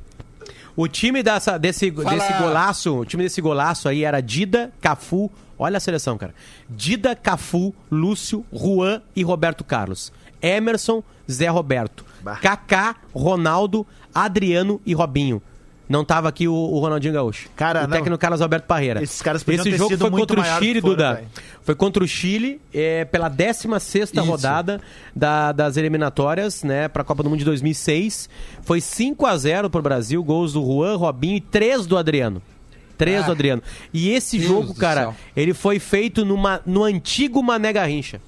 O 0.76 0.88
time 0.88 1.24
dessa, 1.24 1.58
desse, 1.58 1.92
Fala. 1.92 2.12
desse 2.12 2.34
golaço, 2.34 2.96
o 3.00 3.06
time 3.06 3.24
desse 3.24 3.42
golaço 3.42 3.90
aí 3.90 4.04
era 4.04 4.22
Dida, 4.22 4.72
Cafu, 4.80 5.30
olha 5.58 5.78
a 5.78 5.80
seleção, 5.80 6.18
cara. 6.18 6.36
Dida, 6.70 7.16
Cafu, 7.16 7.74
Lúcio, 7.92 8.46
Juan 8.54 9.02
e 9.16 9.24
Roberto 9.24 9.64
Carlos. 9.64 10.14
Emerson, 10.40 11.04
Zé 11.30 11.48
Roberto. 11.48 12.06
Bah. 12.22 12.36
Kaká, 12.36 12.96
Ronaldo, 13.14 13.88
Adriano 14.14 14.80
e 14.86 14.94
Robinho. 14.94 15.42
Não 15.90 16.04
tava 16.04 16.28
aqui 16.28 16.48
o, 16.48 16.54
o 16.54 16.80
Ronaldinho 16.80 17.14
Gaúcho. 17.14 17.48
Cara, 17.56 17.80
o 17.80 17.84
não. 17.84 17.90
técnico 17.92 18.18
Carlos 18.18 18.42
Alberto 18.42 18.68
Parreira. 18.68 19.02
Esses 19.02 19.22
caras 19.22 19.42
podiam 19.44 19.62
Esse 19.62 19.78
jogo 19.78 19.98
foi 19.98 20.10
contra 20.12 20.40
o 20.42 20.44
Chile, 20.44 20.82
foram, 20.82 20.96
Duda. 20.96 21.14
velho. 21.14 21.28
Foi 21.64 21.76
contra 21.76 22.04
o 22.04 22.08
Chile 22.08 22.60
é, 22.74 23.06
pela 23.06 23.30
16 23.30 24.10
Isso. 24.12 24.22
rodada 24.22 24.82
da- 25.16 25.52
das 25.54 25.78
eliminatórias, 25.78 26.64
né, 26.64 26.88
para 26.90 27.02
a 27.04 27.06
Copa 27.06 27.24
do 27.24 27.30
Mundo 27.30 27.40
de 27.40 27.46
2006. 27.46 28.30
Foi 28.64 28.82
5 28.82 29.26
a 29.26 29.38
0 29.38 29.70
pro 29.70 29.82
Brasil, 29.82 30.22
gols 30.24 30.54
do 30.54 30.62
Juan, 30.66 30.98
Robinho 30.98 31.38
e 31.38 31.42
3 31.42 31.86
do 31.86 31.98
Adriano. 31.98 32.42
3 32.98 33.26
do 33.26 33.32
Ah, 33.32 33.34
Adriano. 33.34 33.62
E 33.94 34.10
esse 34.10 34.38
Deus 34.40 34.50
jogo, 34.50 34.74
do 34.74 34.80
cara, 34.80 35.02
céu. 35.02 35.16
ele 35.36 35.54
foi 35.54 35.78
feito 35.80 36.26
numa, 36.26 36.60
no 36.66 36.84
antigo 36.84 37.42
Mané 37.44 37.72
Garrincha, 37.72 38.20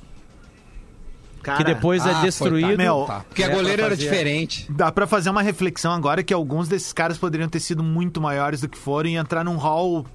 Cara, 1.41 1.57
que 1.57 1.63
depois 1.63 2.05
Ah, 2.05 2.09
é 2.09 2.13
foi, 2.15 2.21
destruído. 2.23 2.71
tá. 2.71 2.77
Meu, 2.77 3.03
Tá. 3.07 3.19
Porque 3.27 3.43
a 3.43 3.47
É, 3.47 3.49
goleira 3.49 3.77
pra 3.77 3.85
era 3.87 3.97
diferente. 3.97 4.65
Dá 4.69 4.91
pra 4.91 5.07
fazer 5.07 5.29
uma 5.29 5.41
reflexão 5.41 5.91
agora 5.93 6.21
que 6.23 6.33
alguns 6.33 6.67
desses 6.67 6.91
caras 6.93 7.17
poderiam 7.17 7.47
ter 7.49 7.59
sido 7.59 7.81
muito 7.83 8.19
maiores 8.21 8.61
do 8.61 8.67
que 8.69 8.77
foram 8.77 9.09
e 9.09 9.15
entrar 9.15 9.43
num 9.43 9.55
hall 9.57 10.05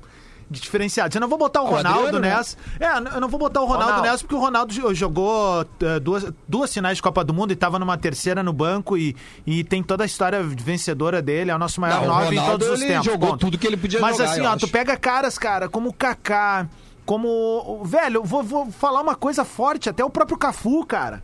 de 0.50 0.60
diferenciados. 0.60 1.14
Eu 1.14 1.22
não 1.22 1.28
vou 1.28 1.38
botar 1.38 1.62
o 1.62 1.64
O 1.64 1.70
Ronaldo 1.70 1.98
Adriano, 2.00 2.18
né? 2.20 2.37
nessa. 2.37 2.56
É, 2.78 3.16
eu 3.16 3.20
não 3.20 3.28
vou 3.28 3.40
botar 3.40 3.62
o 3.62 3.64
Ronaldo, 3.64 3.87
Ronaldo. 3.87 4.08
nessa 4.08 4.18
porque 4.22 4.34
o 4.34 4.38
Ronaldo 4.38 4.74
jo- 4.74 4.94
jogou 4.94 5.64
eh, 5.80 5.98
duas, 5.98 6.26
duas 6.46 6.72
finais 6.72 6.98
de 6.98 7.02
Copa 7.02 7.24
do 7.24 7.32
Mundo 7.32 7.50
e 7.52 7.56
tava 7.56 7.78
numa 7.78 7.96
terceira 7.96 8.42
no 8.42 8.52
banco 8.52 8.96
e, 8.98 9.16
e 9.46 9.64
tem 9.64 9.82
toda 9.82 10.02
a 10.04 10.06
história 10.06 10.42
vencedora 10.42 11.22
dele, 11.22 11.50
é 11.50 11.54
o 11.56 11.58
nosso 11.58 11.80
maior 11.80 12.02
Não, 12.02 12.04
o 12.04 12.08
nove 12.20 12.34
em 12.34 12.38
Ronaldo, 12.38 12.58
todos 12.58 12.74
os 12.74 12.80
ele 12.82 12.90
tempos. 12.92 13.06
jogou 13.06 13.28
ponto. 13.30 13.40
tudo 13.40 13.58
que 13.58 13.66
ele 13.66 13.78
podia 13.78 13.98
Mas 14.00 14.18
jogar, 14.18 14.30
assim, 14.30 14.40
ó, 14.42 14.50
tu 14.56 14.64
acho. 14.66 14.68
pega 14.68 14.96
caras, 14.98 15.38
cara, 15.38 15.66
como 15.66 15.88
o 15.88 15.92
Kaká, 15.94 16.68
como. 17.07 17.83
Velho, 17.85 18.17
eu 18.19 18.25
vou, 18.25 18.43
vou 18.43 18.71
falar 18.71 19.01
uma 19.01 19.14
coisa 19.14 19.45
forte, 19.45 19.88
até 19.88 20.05
o 20.05 20.11
próprio 20.11 20.37
Cafu, 20.38 20.85
cara. 20.87 21.23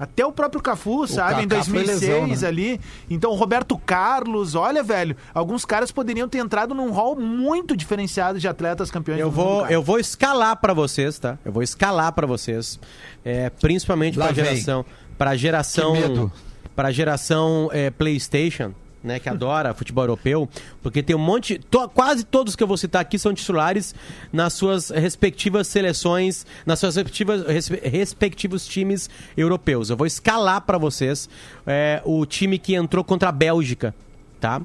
Até 0.00 0.24
o 0.24 0.30
próprio 0.30 0.62
Cafu, 0.62 1.08
sabe? 1.08 1.42
Em 1.42 1.48
Kaká 1.48 1.64
foi 1.64 1.72
2006 1.84 2.00
lesão, 2.02 2.26
né? 2.28 2.46
ali. 2.46 2.80
Então, 3.10 3.32
o 3.32 3.34
Roberto 3.34 3.76
Carlos, 3.78 4.54
olha, 4.54 4.80
velho, 4.80 5.16
alguns 5.34 5.64
caras 5.64 5.90
poderiam 5.90 6.28
ter 6.28 6.38
entrado 6.38 6.72
num 6.72 6.92
hall 6.92 7.16
muito 7.18 7.76
diferenciado 7.76 8.38
de 8.38 8.46
atletas 8.46 8.92
campeões 8.92 9.18
Eu 9.20 9.28
do 9.28 9.34
vou, 9.34 9.46
mundo. 9.54 9.60
cara. 9.62 9.72
eu 9.72 9.82
vou 9.82 9.98
escalar 9.98 10.54
pra 10.56 10.72
vocês, 10.72 11.18
tá? 11.18 11.36
Eu 11.44 11.50
vou 11.50 11.64
escalar 11.64 12.12
pra 12.12 12.28
vocês, 12.28 12.78
é, 13.24 13.50
principalmente 13.50 14.16
Lá 14.16 14.26
pra 14.26 14.34
vem. 14.34 14.44
geração, 14.44 14.84
para 15.18 15.36
geração, 15.36 15.92
Que 15.94 16.00
medo. 16.00 16.32
para 16.76 16.92
geração 16.92 17.68
é, 17.72 17.90
PlayStation, 17.90 18.72
né, 19.02 19.18
que 19.20 19.28
adora 19.28 19.72
futebol 19.74 20.04
europeu, 20.04 20.48
porque 20.82 21.02
tem 21.02 21.14
um 21.14 21.18
monte, 21.20 21.58
to- 21.70 21.88
quase 21.90 22.24
todos 22.24 22.56
que 22.56 22.62
eu 22.62 22.66
vou 22.66 22.76
citar 22.76 23.00
aqui 23.02 23.18
são 23.18 23.32
titulares 23.32 23.94
nas 24.32 24.52
suas 24.54 24.90
respectivas 24.90 25.68
seleções, 25.68 26.44
nas 26.66 26.78
suas 26.80 26.96
respectivas, 26.96 27.46
res- 27.46 27.68
respectivos 27.68 28.66
times 28.66 29.08
europeus. 29.36 29.90
Eu 29.90 29.96
vou 29.96 30.06
escalar 30.06 30.60
pra 30.62 30.78
vocês 30.78 31.28
é, 31.66 32.02
o 32.04 32.26
time 32.26 32.58
que 32.58 32.74
entrou 32.74 33.04
contra 33.04 33.28
a 33.28 33.32
Bélgica 33.32 33.94
tá? 34.40 34.60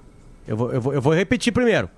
Eu 0.47 0.57
vou, 0.57 0.71
eu 0.73 0.81
vou, 0.81 0.93
eu 0.93 1.01
vou 1.01 1.13
repetir 1.13 1.51
primeiro. 1.53 1.89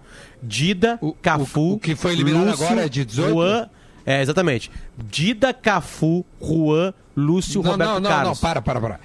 Dida, 0.42 0.98
O- 1.02 1.14
Cafu, 1.14 1.60
o- 1.62 1.74
o 1.74 1.80
que 1.80 1.96
foi 1.96 2.14
eliminado 2.14 2.50
agora 2.50 2.86
é 2.86 2.90
de 2.90 3.04
18? 3.04 3.32
Juan, 3.34 3.70
é, 4.06 4.22
exatamente. 4.22 4.70
Dida, 4.98 5.54
Cafu, 5.54 6.26
Juan, 6.42 6.94
Lúcio, 7.18 7.62
Não, 7.64 7.72
Roberto 7.72 7.90
não, 7.94 8.00
não, 8.02 8.10
Carlos. 8.10 8.42
não, 8.42 8.48
para, 8.50 8.62
para, 8.62 8.80
para. 8.82 9.00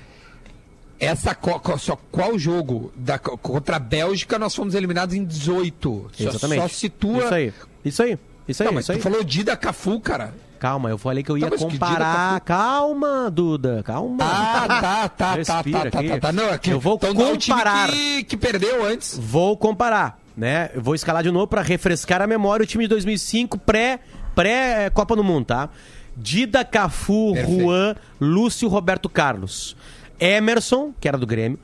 Essa, 1.00 1.36
só 1.78 1.96
qual 2.12 2.38
jogo? 2.38 2.92
Da, 2.94 3.18
co- 3.18 3.38
contra 3.38 3.76
a 3.76 3.78
Bélgica 3.78 4.38
nós 4.38 4.54
fomos 4.54 4.74
eliminados 4.74 5.14
em 5.14 5.24
18. 5.24 6.10
Só, 6.12 6.28
Exatamente. 6.28 6.60
só 6.60 6.68
situa... 6.68 7.24
Isso 7.24 7.34
aí. 7.34 7.52
Isso 7.84 8.02
aí. 8.02 8.18
Isso 8.46 8.62
aí, 8.62 8.66
Não, 8.66 8.74
mas 8.74 8.84
isso 8.84 8.92
aí. 8.92 8.98
tu 8.98 9.02
falou 9.02 9.24
Dida 9.24 9.56
Cafu, 9.56 9.98
cara. 10.00 10.34
Calma, 10.58 10.90
eu 10.90 10.98
falei 10.98 11.22
que 11.22 11.30
eu 11.30 11.38
ia 11.38 11.48
Tá, 11.50 11.56
comparar. 11.56 12.40
Calma, 12.40 13.30
Duda, 13.30 13.82
calma. 13.82 14.18
Ah, 14.20 14.66
tá, 14.68 15.08
tá, 15.08 15.08
tá, 15.08 15.34
Respira 15.36 15.84
tá, 15.84 15.90
tá, 15.90 15.98
aqui. 16.00 16.08
tá, 16.10 16.18
tá. 16.20 16.32
Não, 16.32 16.44
é 16.50 16.58
que, 16.58 16.70
Eu 16.70 16.78
vou 16.78 16.96
então 16.96 17.14
comparar. 17.14 17.88
que, 17.88 18.24
que 18.24 18.36
perdeu 18.36 18.84
antes. 18.84 19.16
Vou 19.16 19.56
comparar, 19.56 20.18
né? 20.36 20.68
Eu 20.74 20.82
vou 20.82 20.94
escalar 20.94 21.22
de 21.22 21.30
novo 21.30 21.46
pra 21.46 21.62
refrescar 21.62 22.20
a 22.20 22.26
memória 22.26 22.62
o 22.64 22.66
time 22.66 22.84
de 22.84 22.88
2005 22.88 23.56
pré 23.58 24.00
pré 24.34 24.84
eh, 24.86 24.90
Copa 24.90 25.16
do 25.16 25.24
Mundo, 25.24 25.46
tá? 25.46 25.70
Dida, 26.14 26.62
Cafu, 26.62 27.32
Perfeito. 27.32 27.62
Juan, 27.62 27.96
Lúcio, 28.20 28.68
Roberto 28.68 29.08
Carlos. 29.08 29.74
Emerson, 30.20 30.92
que 31.00 31.09
era 31.09 31.16
do 31.18 31.26
Grêmio, 31.26 31.59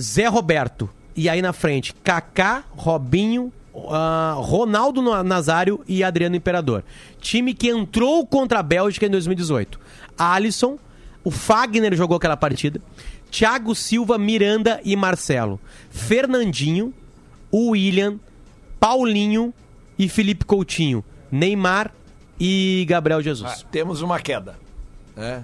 Zé 0.00 0.26
Roberto. 0.26 0.88
E 1.14 1.28
aí 1.28 1.40
na 1.40 1.52
frente, 1.52 1.94
Kaká, 2.04 2.64
Robinho, 2.76 3.50
ah, 3.90 4.34
Ronaldo 4.38 5.00
Na- 5.00 5.22
Nazário 5.24 5.82
e 5.88 6.04
Adriano 6.04 6.36
Imperador. 6.36 6.84
Time 7.20 7.54
que 7.54 7.68
entrou 7.68 8.26
contra 8.26 8.58
a 8.58 8.62
Bélgica 8.62 9.06
em 9.06 9.10
2018. 9.10 9.80
Alisson, 10.18 10.78
o 11.24 11.30
Fagner 11.30 11.94
jogou 11.96 12.16
aquela 12.18 12.36
partida. 12.36 12.80
Thiago 13.30 13.74
Silva, 13.74 14.18
Miranda 14.18 14.80
e 14.84 14.94
Marcelo. 14.94 15.58
Fernandinho, 15.90 16.92
William, 17.52 18.18
Paulinho 18.78 19.52
e 19.98 20.08
Felipe 20.08 20.44
Coutinho. 20.44 21.02
Neymar 21.32 21.90
e 22.38 22.84
Gabriel 22.88 23.20
Jesus. 23.22 23.66
Temos 23.70 24.00
uma 24.02 24.20
queda. 24.20 24.56
É. 25.16 25.40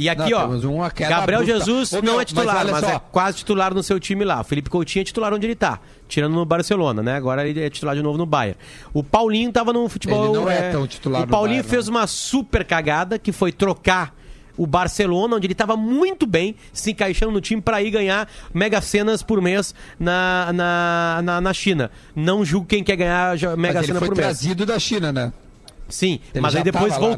E 0.00 0.08
aqui, 0.08 0.30
Não, 0.30 0.38
ó, 0.78 0.88
Gabriel 0.88 1.40
abrupta. 1.42 1.44
Jesus 1.44 1.92
Ô, 1.92 1.96
não 1.96 2.02
meu, 2.02 2.14
é 2.14 2.16
mas 2.16 2.26
titular, 2.26 2.66
mas, 2.70 2.80
só. 2.80 2.90
é 2.90 3.00
quase 3.12 3.36
titular 3.36 3.74
no 3.74 3.82
seu 3.82 4.00
time 4.00 4.24
lá. 4.24 4.40
O 4.40 4.44
Felipe 4.44 4.70
Coutinho 4.70 5.02
é 5.02 5.04
titular 5.04 5.34
onde 5.34 5.46
ele 5.46 5.54
tá, 5.54 5.78
tirando 6.08 6.32
no 6.32 6.46
Barcelona, 6.46 7.02
né? 7.02 7.16
Agora 7.16 7.46
ele 7.46 7.60
é 7.60 7.68
titular 7.68 7.94
de 7.94 8.02
novo 8.02 8.16
no 8.16 8.24
Bayern. 8.24 8.56
O 8.94 9.04
Paulinho 9.04 9.52
tava 9.52 9.74
no 9.74 9.86
futebol... 9.90 10.24
Ele 10.24 10.34
não 10.38 10.50
é 10.50 10.70
tão 10.70 10.86
titular 10.86 11.24
O 11.24 11.26
Paulinho 11.26 11.62
Bayern, 11.62 11.68
fez 11.68 11.86
uma 11.86 12.06
super 12.06 12.64
cagada, 12.64 13.18
que 13.18 13.30
foi 13.30 13.52
trocar 13.52 14.14
o 14.56 14.66
Barcelona, 14.66 15.36
onde 15.36 15.46
ele 15.46 15.52
estava 15.52 15.76
muito 15.76 16.26
bem, 16.26 16.56
se 16.72 16.92
encaixando 16.92 17.32
no 17.32 17.40
time 17.40 17.60
para 17.60 17.82
ir 17.82 17.90
ganhar 17.90 18.26
mega 18.54 18.80
cenas 18.80 19.22
por 19.22 19.42
mês 19.42 19.74
na, 19.98 20.50
na, 20.54 21.20
na, 21.22 21.40
na 21.42 21.52
China. 21.52 21.90
Não 22.16 22.42
julgo 22.42 22.66
quem 22.66 22.82
quer 22.82 22.96
ganhar 22.96 23.36
mega 23.36 23.56
Mas 23.56 23.76
ele 23.76 23.86
cena 23.86 23.98
foi 23.98 24.08
por 24.08 24.16
mês. 24.16 24.26
trazido 24.26 24.64
da 24.64 24.78
China, 24.78 25.12
né? 25.12 25.30
Sim, 25.90 26.20
Ele 26.32 26.40
mas 26.40 26.54
aí 26.56 26.62
depois 26.62 26.94
tava 26.94 27.06
lá, 27.06 27.16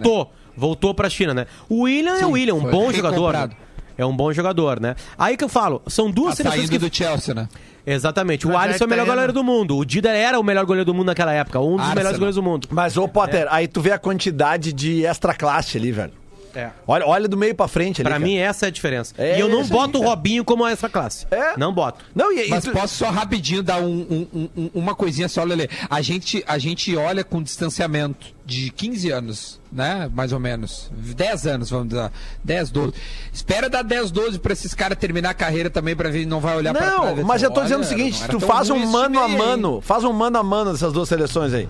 voltou. 0.56 0.72
Voltou 0.72 0.94
pra 0.94 1.08
China, 1.10 1.34
né? 1.34 1.46
O 1.68 1.82
William 1.82 2.14
é 2.14 2.18
Sim, 2.18 2.24
o 2.24 2.30
William, 2.30 2.54
um 2.54 2.70
bom 2.70 2.92
jogador. 2.92 3.32
né? 3.34 3.50
É 3.96 4.06
um 4.06 4.16
bom 4.16 4.32
jogador, 4.32 4.80
né? 4.80 4.96
Aí 5.18 5.36
que 5.36 5.44
eu 5.44 5.48
falo, 5.48 5.82
são 5.86 6.10
duas 6.10 6.36
Tá 6.36 6.44
seleções 6.44 6.70
que... 6.70 6.78
do 6.78 6.94
Chelsea, 6.94 7.34
né? 7.34 7.46
Exatamente. 7.86 8.46
O 8.46 8.56
Alisson 8.56 8.84
é 8.84 8.86
o 8.86 8.88
é 8.88 8.90
melhor 8.90 9.06
goleiro 9.06 9.32
do 9.32 9.44
mundo. 9.44 9.76
O 9.76 9.84
Dida 9.84 10.10
era 10.10 10.38
o 10.40 10.42
melhor 10.42 10.64
goleiro 10.64 10.84
do 10.86 10.94
mundo 10.94 11.06
naquela 11.06 11.32
época. 11.32 11.60
Um 11.60 11.72
dos 11.72 11.80
Arsenal. 11.80 11.94
melhores 11.96 12.18
goleiros 12.18 12.36
do 12.36 12.42
mundo. 12.42 12.68
Mas, 12.70 12.96
ô 12.96 13.06
Potter, 13.06 13.46
aí 13.50 13.68
tu 13.68 13.80
vê 13.80 13.92
a 13.92 13.98
quantidade 13.98 14.72
de 14.72 15.04
extra 15.04 15.34
classe 15.34 15.76
ali, 15.76 15.92
velho. 15.92 16.12
É. 16.54 16.70
Olha, 16.86 17.06
olha 17.06 17.26
do 17.28 17.36
meio 17.36 17.54
pra 17.54 17.66
frente 17.68 18.00
ali. 18.00 18.04
Pra 18.04 18.12
cara. 18.18 18.24
mim, 18.24 18.36
essa 18.36 18.66
é 18.66 18.68
a 18.68 18.70
diferença. 18.70 19.14
É 19.16 19.36
e 19.38 19.40
eu 19.40 19.48
não 19.48 19.62
isso 19.62 19.72
aí, 19.72 19.78
boto 19.78 19.98
o 19.98 20.00
cara. 20.00 20.10
Robinho 20.10 20.44
como 20.44 20.66
essa 20.66 20.88
classe. 20.88 21.26
É. 21.30 21.56
Não 21.56 21.72
boto. 21.72 22.04
Não, 22.14 22.32
e, 22.32 22.46
e 22.46 22.50
Mas 22.50 22.64
tu- 22.64 22.72
posso 22.72 22.94
só 22.96 23.10
rapidinho 23.10 23.62
dar 23.62 23.80
um- 23.80 23.86
um- 23.86 24.28
um- 24.34 24.48
um- 24.56 24.70
uma 24.74 24.94
coisinha 24.94 25.28
só, 25.28 25.42
Lele. 25.44 25.68
A 25.88 26.00
gente, 26.02 26.44
a 26.46 26.58
gente 26.58 26.94
olha 26.96 27.24
com 27.24 27.42
distanciamento 27.42 28.26
de 28.44 28.70
15 28.70 29.10
anos, 29.10 29.60
né? 29.72 30.10
Mais 30.12 30.32
ou 30.32 30.38
menos. 30.40 30.90
10 30.92 31.46
anos, 31.46 31.70
vamos 31.70 31.88
dizer. 31.88 32.10
10, 32.44 32.70
12. 32.70 32.92
Espera 33.32 33.70
dar 33.70 33.82
10, 33.82 34.10
12 34.10 34.38
pra 34.38 34.52
esses 34.52 34.74
caras 34.74 34.98
terminar 34.98 35.30
a 35.30 35.34
carreira 35.34 35.70
também 35.70 35.96
pra 35.96 36.10
ver, 36.10 36.26
não 36.26 36.40
vai 36.40 36.56
olhar 36.56 36.74
pra 36.74 36.90
trás. 36.90 37.16
Não, 37.18 37.24
mas 37.24 37.42
eu 37.42 37.50
tô 37.50 37.60
Olha, 37.60 37.64
dizendo 37.64 37.80
o 37.80 37.82
não 37.84 37.88
seguinte, 37.88 38.28
tu 38.28 38.40
faz 38.40 38.68
um 38.68 38.78
mano 38.86 39.20
a 39.20 39.26
aí, 39.26 39.36
mano, 39.36 39.80
faz 39.80 40.04
um 40.04 40.12
mano 40.12 40.38
a 40.38 40.42
mano 40.42 40.72
dessas 40.72 40.92
duas 40.92 41.08
seleções 41.08 41.54
aí. 41.54 41.68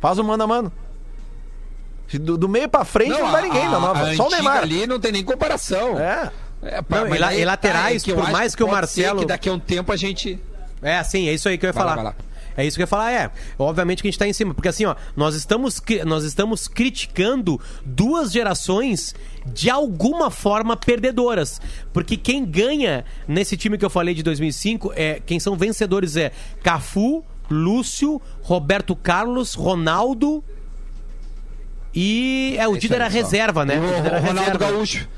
Faz 0.00 0.18
um 0.18 0.22
mano 0.24 0.42
a 0.42 0.46
mano. 0.46 0.72
Do, 2.14 2.38
do 2.38 2.48
meio 2.48 2.68
pra 2.68 2.84
frente 2.84 3.10
não, 3.10 3.30
dá 3.30 3.42
ninguém, 3.42 3.66
a, 3.66 3.70
não, 3.70 3.80
não. 3.80 3.90
a 3.92 4.14
Só 4.16 4.28
o 4.28 4.30
Neymar. 4.30 4.58
ali 4.62 4.86
não 4.86 4.98
tem 4.98 5.12
nem 5.12 5.22
comparação. 5.24 5.98
É. 5.98 6.30
É, 6.62 6.82
pá, 6.82 7.00
Não, 7.02 7.08
mas 7.10 7.18
e 7.18 7.20
la- 7.20 7.34
e 7.34 7.44
laterais, 7.44 8.02
tá, 8.02 8.10
é 8.10 8.12
eu 8.12 8.16
por 8.16 8.30
mais 8.30 8.54
que 8.54 8.62
o 8.64 8.66
pode 8.66 8.88
ser 8.88 9.02
Marcelo- 9.02 9.20
que 9.20 9.26
daqui 9.26 9.48
a 9.48 9.52
um 9.52 9.58
tempo 9.60 9.92
a 9.92 9.96
gente. 9.96 10.40
É, 10.82 11.02
sim, 11.04 11.28
é 11.28 11.34
isso 11.34 11.48
aí 11.48 11.56
que 11.58 11.66
eu 11.66 11.68
ia 11.68 11.72
Vai 11.72 11.84
lá, 11.84 11.90
falar. 11.90 12.02
vai 12.02 12.12
lá. 12.12 12.16
É 12.56 12.66
isso 12.66 12.76
que 12.76 12.82
eu 12.82 12.84
ia 12.84 12.88
falar, 12.88 13.12
é. 13.12 13.30
Obviamente 13.56 14.02
que 14.02 14.08
a 14.08 14.10
gente 14.10 14.18
tá 14.18 14.26
em 14.26 14.32
cima. 14.32 14.52
Porque 14.52 14.66
assim, 14.68 14.84
ó, 14.84 14.96
nós 15.16 15.36
estamos, 15.36 15.80
nós 16.04 16.24
estamos 16.24 16.66
criticando 16.66 17.60
duas 17.84 18.32
gerações 18.32 19.14
de 19.46 19.70
alguma 19.70 20.28
forma 20.30 20.76
perdedoras. 20.76 21.60
Porque 21.92 22.16
quem 22.16 22.44
ganha 22.44 23.04
nesse 23.28 23.56
time 23.56 23.78
que 23.78 23.84
eu 23.84 23.90
falei 23.90 24.12
de 24.12 24.24
2005, 24.24 24.92
é, 24.96 25.20
quem 25.24 25.38
são 25.38 25.54
vencedores 25.56 26.16
é 26.16 26.32
Cafu, 26.64 27.24
Lúcio, 27.48 28.20
Roberto 28.42 28.96
Carlos, 28.96 29.54
Ronaldo 29.54 30.42
e. 31.94 32.56
É, 32.58 32.66
o 32.68 32.72
isso 32.72 32.80
Dida 32.80 32.94
aí, 32.96 33.00
era 33.02 33.10
só. 33.10 33.16
reserva, 33.16 33.64
né? 33.64 33.76
E 33.76 33.78
o 33.78 33.94
Dida 33.96 34.08
era 34.08 34.18
Ronaldo 34.20 34.40
reserva. 34.40 34.58
Gaúcho. 34.72 35.08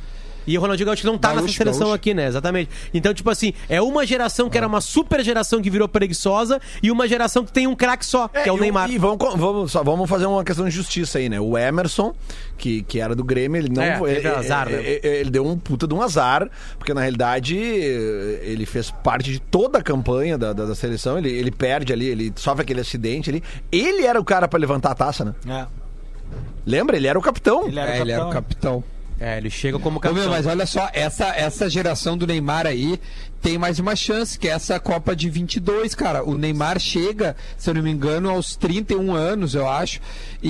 E 0.47 0.57
o 0.57 0.61
Ronaldinho 0.61 0.87
Gaúcho 0.87 1.07
não 1.07 1.19
tá 1.19 1.29
Gaúcho, 1.29 1.43
nessa 1.45 1.57
seleção 1.59 1.81
Gaúcho. 1.89 1.95
aqui, 1.95 2.15
né? 2.15 2.27
Exatamente. 2.27 2.71
Então, 2.95 3.13
tipo 3.13 3.29
assim, 3.31 3.53
é 3.69 3.81
uma 3.81 4.07
geração 4.07 4.49
que 4.49 4.57
era 4.57 4.67
uma 4.67 4.81
super 4.81 5.23
geração 5.23 5.61
que 5.61 5.69
virou 5.69 5.87
preguiçosa 5.87 6.59
e 6.83 6.91
uma 6.91 7.07
geração 7.07 7.45
que 7.45 7.53
tem 7.53 7.67
um 7.67 7.77
craque 7.77 8.05
só, 8.07 8.27
que 8.27 8.49
é 8.49 8.53
o 8.53 8.57
e 8.57 8.61
Neymar. 8.61 8.91
E 8.91 8.97
vamos, 8.99 9.19
co- 9.19 9.37
vamos, 9.37 9.71
só, 9.71 9.85
vamos 9.85 10.09
fazer 10.09 10.25
uma 10.27 10.43
questão 10.43 10.65
de 10.65 10.71
justiça 10.71 11.19
aí, 11.19 11.29
né? 11.29 11.39
O 11.39 11.57
Emerson, 11.59 12.15
que, 12.57 12.83
que 12.83 12.99
era 12.99 13.15
do 13.15 13.23
Grêmio, 13.23 13.61
ele 13.61 13.69
não 13.69 13.83
É, 13.83 14.01
ele, 14.11 14.27
azar, 14.27 14.69
né? 14.71 14.83
ele, 14.83 15.01
ele 15.07 15.31
deu 15.31 15.47
um 15.47 15.59
puta 15.59 15.87
de 15.87 15.93
um 15.95 16.01
azar, 16.03 16.49
porque 16.79 16.95
na 16.95 17.03
realidade 17.03 17.55
ele 17.57 18.65
fez 18.67 18.91
parte 18.91 19.31
de 19.31 19.39
toda 19.41 19.79
a 19.79 19.83
campanha 19.83 20.39
da, 20.39 20.53
da, 20.55 20.65
da 20.65 20.75
seleção. 20.75 21.19
Ele, 21.19 21.31
ele 21.31 21.51
perde 21.51 21.93
ali, 21.93 22.07
ele 22.07 22.33
sofre 22.35 22.63
aquele 22.63 22.81
acidente 22.81 23.29
ali. 23.31 23.43
Ele 23.71 24.05
era 24.07 24.19
o 24.19 24.25
cara 24.25 24.49
pra 24.49 24.59
levantar 24.59 24.91
a 24.91 24.95
taça, 24.95 25.25
né? 25.25 25.35
É. 25.47 25.80
Lembra? 26.67 26.97
Ele 26.97 27.07
era 27.07 27.19
o 27.19 27.23
capitão. 27.23 27.67
Ele 27.69 27.79
era 27.81 27.97
É, 27.97 27.99
o 27.99 28.03
ele 28.03 28.13
era 28.13 28.27
o 28.27 28.31
capitão. 28.31 28.81
capitão. 28.83 29.01
É, 29.19 29.37
ele 29.37 29.51
chega 29.51 29.79
como 29.79 29.99
Ô, 29.99 30.01
capitão. 30.01 30.23
meu, 30.23 30.31
mas 30.33 30.47
olha 30.47 30.65
só, 30.65 30.89
essa, 30.95 31.27
essa 31.37 31.69
geração 31.69 32.17
do 32.17 32.27
Neymar 32.27 32.67
aí 32.67 32.99
tem 33.43 33.57
mais 33.59 33.79
uma 33.79 33.97
chance, 33.97 34.39
que 34.39 34.49
é 34.49 34.53
essa 34.53 34.79
Copa 34.79 35.17
de 35.17 35.31
22, 35.31 35.95
cara. 35.95 36.23
O 36.23 36.37
Neymar 36.37 36.79
chega, 36.79 37.35
se 37.57 37.71
eu 37.71 37.75
não 37.75 37.83
me 37.83 37.91
engano, 37.91 38.29
aos 38.31 38.55
31 38.57 39.15
anos, 39.15 39.55
eu 39.55 39.69
acho. 39.69 40.01
E, 40.43 40.49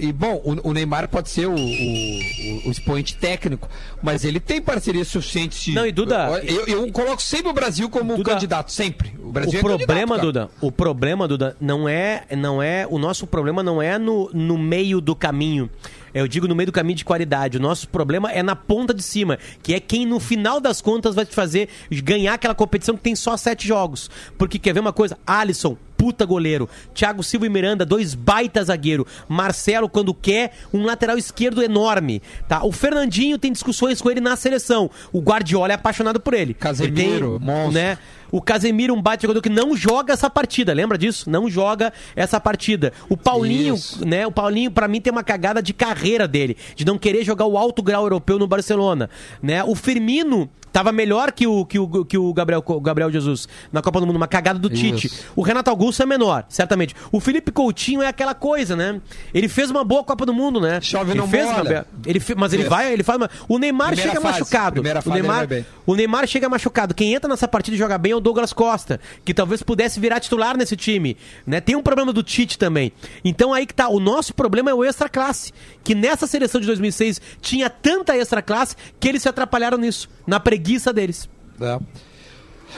e- 0.00 0.06
e, 0.08 0.12
bom, 0.12 0.40
o, 0.44 0.70
o 0.70 0.72
Neymar 0.72 1.08
pode 1.08 1.30
ser 1.30 1.46
o, 1.46 1.54
o, 1.54 2.68
o 2.68 2.70
expoente 2.70 3.16
técnico, 3.16 3.68
mas 4.02 4.24
ele 4.24 4.40
tem 4.40 4.60
parceria 4.60 5.04
suficiente. 5.04 5.72
Não, 5.72 5.86
e 5.86 5.92
Duda- 5.92 6.42
Eu, 6.44 6.66
eu 6.66 6.92
coloco 6.92 7.22
sempre 7.22 7.50
o 7.50 7.54
Brasil 7.54 7.88
como 7.88 8.16
Duda, 8.16 8.32
candidato, 8.32 8.72
sempre. 8.72 9.12
O 9.22 9.30
Brasil 9.32 9.58
é 9.58 9.62
problema. 9.62 10.18
Duda, 10.18 10.50
o 10.60 10.72
problema, 10.72 11.28
Duda, 11.28 11.56
não 11.60 11.88
é, 11.88 12.24
não 12.36 12.62
é, 12.62 12.86
o 12.90 12.98
nosso 12.98 13.26
problema 13.26 13.62
não 13.62 13.80
é 13.80 13.98
no, 13.98 14.30
no 14.34 14.58
meio 14.58 15.00
do 15.00 15.14
caminho. 15.14 15.70
Eu 16.12 16.26
digo 16.26 16.48
no 16.48 16.54
meio 16.54 16.66
do 16.66 16.72
caminho 16.72 16.96
de 16.96 17.04
qualidade. 17.04 17.58
O 17.58 17.60
nosso 17.60 17.88
problema 17.88 18.30
é 18.30 18.42
na 18.42 18.56
ponta 18.56 18.92
de 18.92 19.02
cima, 19.02 19.38
que 19.62 19.74
é 19.74 19.80
quem 19.80 20.06
no 20.06 20.20
final 20.20 20.60
das 20.60 20.80
contas 20.80 21.14
vai 21.14 21.24
te 21.24 21.34
fazer 21.34 21.68
ganhar 21.90 22.34
aquela 22.34 22.54
competição 22.54 22.96
que 22.96 23.02
tem 23.02 23.14
só 23.14 23.36
sete 23.36 23.66
jogos. 23.66 24.10
Porque 24.36 24.58
quer 24.58 24.74
ver 24.74 24.80
uma 24.80 24.92
coisa? 24.92 25.18
Alisson, 25.26 25.76
puta 26.00 26.24
goleiro. 26.24 26.66
Thiago 26.94 27.22
Silva 27.22 27.44
e 27.44 27.50
Miranda, 27.50 27.84
dois 27.84 28.14
baita 28.14 28.64
zagueiro. 28.64 29.06
Marcelo, 29.28 29.86
quando 29.86 30.14
quer, 30.14 30.52
um 30.72 30.82
lateral 30.84 31.18
esquerdo 31.18 31.62
enorme. 31.62 32.22
Tá? 32.48 32.64
O 32.64 32.72
Fernandinho 32.72 33.36
tem 33.36 33.52
discussões 33.52 34.00
com 34.00 34.10
ele 34.10 34.18
na 34.20 34.34
seleção. 34.34 34.90
O 35.12 35.20
Guardiola 35.20 35.72
é 35.72 35.74
apaixonado 35.74 36.18
por 36.18 36.32
ele. 36.32 36.54
Casemiro, 36.54 37.36
Ele 37.36 37.38
tem, 37.38 37.38
monstro. 37.40 37.72
né? 37.72 37.98
O 38.32 38.40
Casemiro, 38.40 38.94
um 38.94 39.02
baita 39.02 39.22
jogador 39.22 39.42
que 39.42 39.48
não 39.50 39.76
joga 39.76 40.12
essa 40.14 40.30
partida, 40.30 40.72
lembra 40.72 40.96
disso? 40.96 41.28
Não 41.28 41.50
joga 41.50 41.92
essa 42.16 42.40
partida. 42.40 42.92
O 43.08 43.16
Paulinho, 43.16 43.74
Isso. 43.74 44.06
né? 44.06 44.24
O 44.26 44.30
Paulinho, 44.32 44.70
pra 44.70 44.86
mim, 44.88 45.00
tem 45.00 45.10
uma 45.12 45.24
cagada 45.24 45.60
de 45.60 45.74
carreira 45.74 46.26
dele, 46.28 46.56
de 46.76 46.84
não 46.84 46.96
querer 46.96 47.24
jogar 47.24 47.44
o 47.46 47.58
alto 47.58 47.82
grau 47.82 48.04
europeu 48.04 48.38
no 48.38 48.46
Barcelona, 48.46 49.10
né? 49.42 49.64
O 49.64 49.74
Firmino 49.74 50.48
tava 50.72 50.92
melhor 50.92 51.32
que 51.32 51.46
o, 51.46 51.64
que 51.64 51.78
o, 51.78 52.04
que 52.04 52.16
o 52.18 52.32
Gabriel, 52.32 52.62
o 52.66 52.80
Gabriel 52.80 53.10
Jesus 53.10 53.48
na 53.72 53.82
Copa 53.82 54.00
do 54.00 54.06
Mundo, 54.06 54.16
uma 54.16 54.28
cagada 54.28 54.58
do 54.58 54.68
Tite. 54.70 55.06
Isso. 55.08 55.24
O 55.34 55.42
Renato 55.42 55.70
Augusto 55.70 56.02
é 56.02 56.06
menor, 56.06 56.44
certamente. 56.48 56.94
O 57.10 57.20
Felipe 57.20 57.50
Coutinho 57.50 58.02
é 58.02 58.06
aquela 58.06 58.34
coisa, 58.34 58.76
né? 58.76 59.00
Ele 59.34 59.48
fez 59.48 59.70
uma 59.70 59.84
boa 59.84 60.04
Copa 60.04 60.24
do 60.24 60.32
Mundo, 60.32 60.60
né? 60.60 60.80
Chove 60.80 61.12
ele 61.12 61.18
não 61.18 61.28
fez 61.28 61.46
uma 61.48 61.86
ele 62.06 62.20
fe- 62.20 62.34
mas 62.34 62.52
ele 62.52 62.62
Fez. 62.62 62.70
vai, 62.70 62.92
ele 62.92 63.02
faz 63.02 63.16
uma... 63.16 63.30
O 63.48 63.58
Neymar 63.58 63.88
Primeira 63.88 64.10
chega 64.12 64.20
fase, 64.20 64.40
machucado. 64.40 64.72
primeira 64.74 65.02
o 65.04 65.10
Neymar, 65.10 65.48
o 65.86 65.94
Neymar 65.96 66.26
chega 66.26 66.48
machucado. 66.48 66.94
Quem 66.94 67.14
entra 67.14 67.28
nessa 67.28 67.48
partida 67.48 67.74
e 67.74 67.78
joga 67.78 67.98
bem 67.98 68.12
é 68.12 68.16
o 68.16 68.20
Douglas 68.20 68.52
Costa, 68.52 69.00
que 69.24 69.34
talvez 69.34 69.62
pudesse 69.62 69.98
virar 69.98 70.20
titular 70.20 70.56
nesse 70.56 70.76
time. 70.76 71.16
Né? 71.46 71.60
Tem 71.60 71.74
um 71.76 71.82
problema 71.82 72.12
do 72.12 72.22
Tite 72.22 72.56
também. 72.58 72.92
Então 73.24 73.52
aí 73.52 73.66
que 73.66 73.74
tá. 73.74 73.88
O 73.88 73.98
nosso 73.98 74.32
problema 74.34 74.70
é 74.70 74.74
o 74.74 74.84
extra 74.84 75.08
classe. 75.08 75.52
Que 75.82 75.94
nessa 75.94 76.26
seleção 76.26 76.60
de 76.60 76.66
2006 76.66 77.20
tinha 77.40 77.68
tanta 77.68 78.16
extra 78.16 78.40
classe 78.42 78.76
que 79.00 79.08
eles 79.08 79.22
se 79.22 79.28
atrapalharam 79.28 79.78
nisso, 79.78 80.08
na 80.26 80.38
preguiça 80.38 80.59
deles. 80.92 81.28
É. 81.60 81.78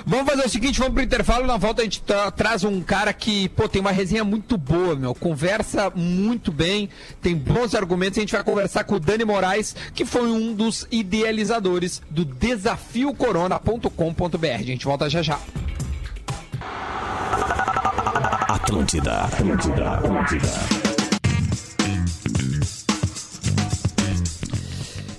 Vamos 0.06 0.26
fazer 0.26 0.46
o 0.46 0.48
seguinte, 0.48 0.78
vamos 0.78 0.94
pro 0.94 1.02
intervalo, 1.02 1.46
na 1.46 1.58
volta 1.58 1.82
a 1.82 1.84
gente 1.84 2.00
tra- 2.00 2.30
traz 2.30 2.64
um 2.64 2.80
cara 2.80 3.12
que, 3.12 3.50
pô, 3.50 3.68
tem 3.68 3.78
uma 3.78 3.90
resenha 3.90 4.24
muito 4.24 4.56
boa, 4.56 4.96
meu, 4.96 5.14
conversa 5.14 5.92
muito 5.94 6.50
bem, 6.50 6.88
tem 7.20 7.36
bons 7.36 7.74
argumentos, 7.74 8.16
a 8.16 8.22
gente 8.22 8.32
vai 8.32 8.42
conversar 8.42 8.84
com 8.84 8.94
o 8.94 8.98
Dani 9.00 9.22
Moraes, 9.26 9.76
que 9.94 10.06
foi 10.06 10.22
um 10.30 10.54
dos 10.54 10.86
idealizadores 10.90 12.00
do 12.08 12.24
desafiocorona.com.br. 12.24 14.46
A 14.58 14.62
gente 14.62 14.86
volta 14.86 15.10
já 15.10 15.20
já. 15.20 15.38
Atlântida, 18.48 19.24
Atlântida, 19.24 19.90
Atlântida. 19.90 20.91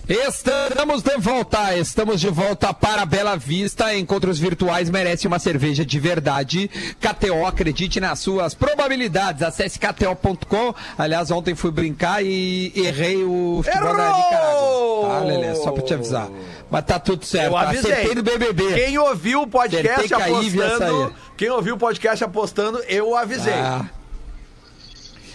Estamos 0.08 1.02
de 1.02 1.18
volta, 1.18 1.78
estamos 1.78 2.20
de 2.20 2.30
volta 2.30 2.74
para 2.74 3.06
Bela 3.06 3.38
Vista. 3.38 3.96
Encontros 3.96 4.38
virtuais 4.38 4.90
merece 4.90 5.28
uma 5.28 5.40
cerveja 5.40 5.86
de 5.86 5.98
verdade. 5.98 6.70
KTO, 7.00 7.46
acredite 7.46 8.02
nas 8.02 8.20
suas 8.20 8.54
probabilidades. 8.54 9.42
Acesse 9.42 9.80
KTO.com. 9.80 10.76
Aliás, 10.98 11.32
ontem 11.32 11.56
fui 11.56 11.72
brincar 11.72 12.22
e 12.22 12.74
errei 12.76 13.24
o 13.24 13.62
futebol 13.64 13.96
da 13.96 14.08
Errou! 14.08 14.18
Nicarágua. 14.18 15.10
Tá, 15.10 15.20
Lelê? 15.26 15.56
Só 15.56 15.72
pra 15.72 15.84
te 15.84 15.94
avisar. 15.94 16.30
Mas 16.70 16.84
tá 16.84 17.00
tudo 17.00 17.26
certo. 17.26 17.52
Eu 17.52 17.58
avisei. 17.58 17.94
Acertei 17.94 18.16
no 18.16 18.24
BBB. 18.24 18.74
Quem 18.74 18.98
ouviu 18.98 19.44
o 19.44 19.48
podcast 19.48 19.88
Acertei 19.88 20.18
apostando, 20.18 21.16
quem 21.38 21.50
ouviu 21.50 21.76
o 21.76 21.78
podcast 21.78 22.24
apostando, 22.26 22.80
eu 22.90 23.16
avisei. 23.16 23.54
Ah. 23.54 23.86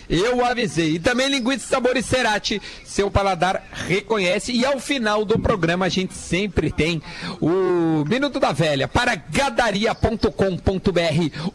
Eu 0.08 0.44
avisei. 0.44 0.94
E 0.94 0.98
também 0.98 1.28
linguiça 1.28 1.66
sabor 1.66 2.00
Cerati, 2.02 2.62
seu 2.84 3.10
paladar 3.10 3.62
reconhece. 3.72 4.52
E 4.52 4.64
ao 4.64 4.80
final 4.80 5.24
do 5.24 5.38
programa 5.38 5.86
a 5.86 5.88
gente 5.88 6.14
sempre 6.14 6.70
tem 6.70 7.02
o 7.40 8.04
Minuto 8.06 8.40
da 8.40 8.52
Velha 8.52 8.88
para 8.88 9.14
gadaria.com.br. 9.14 10.28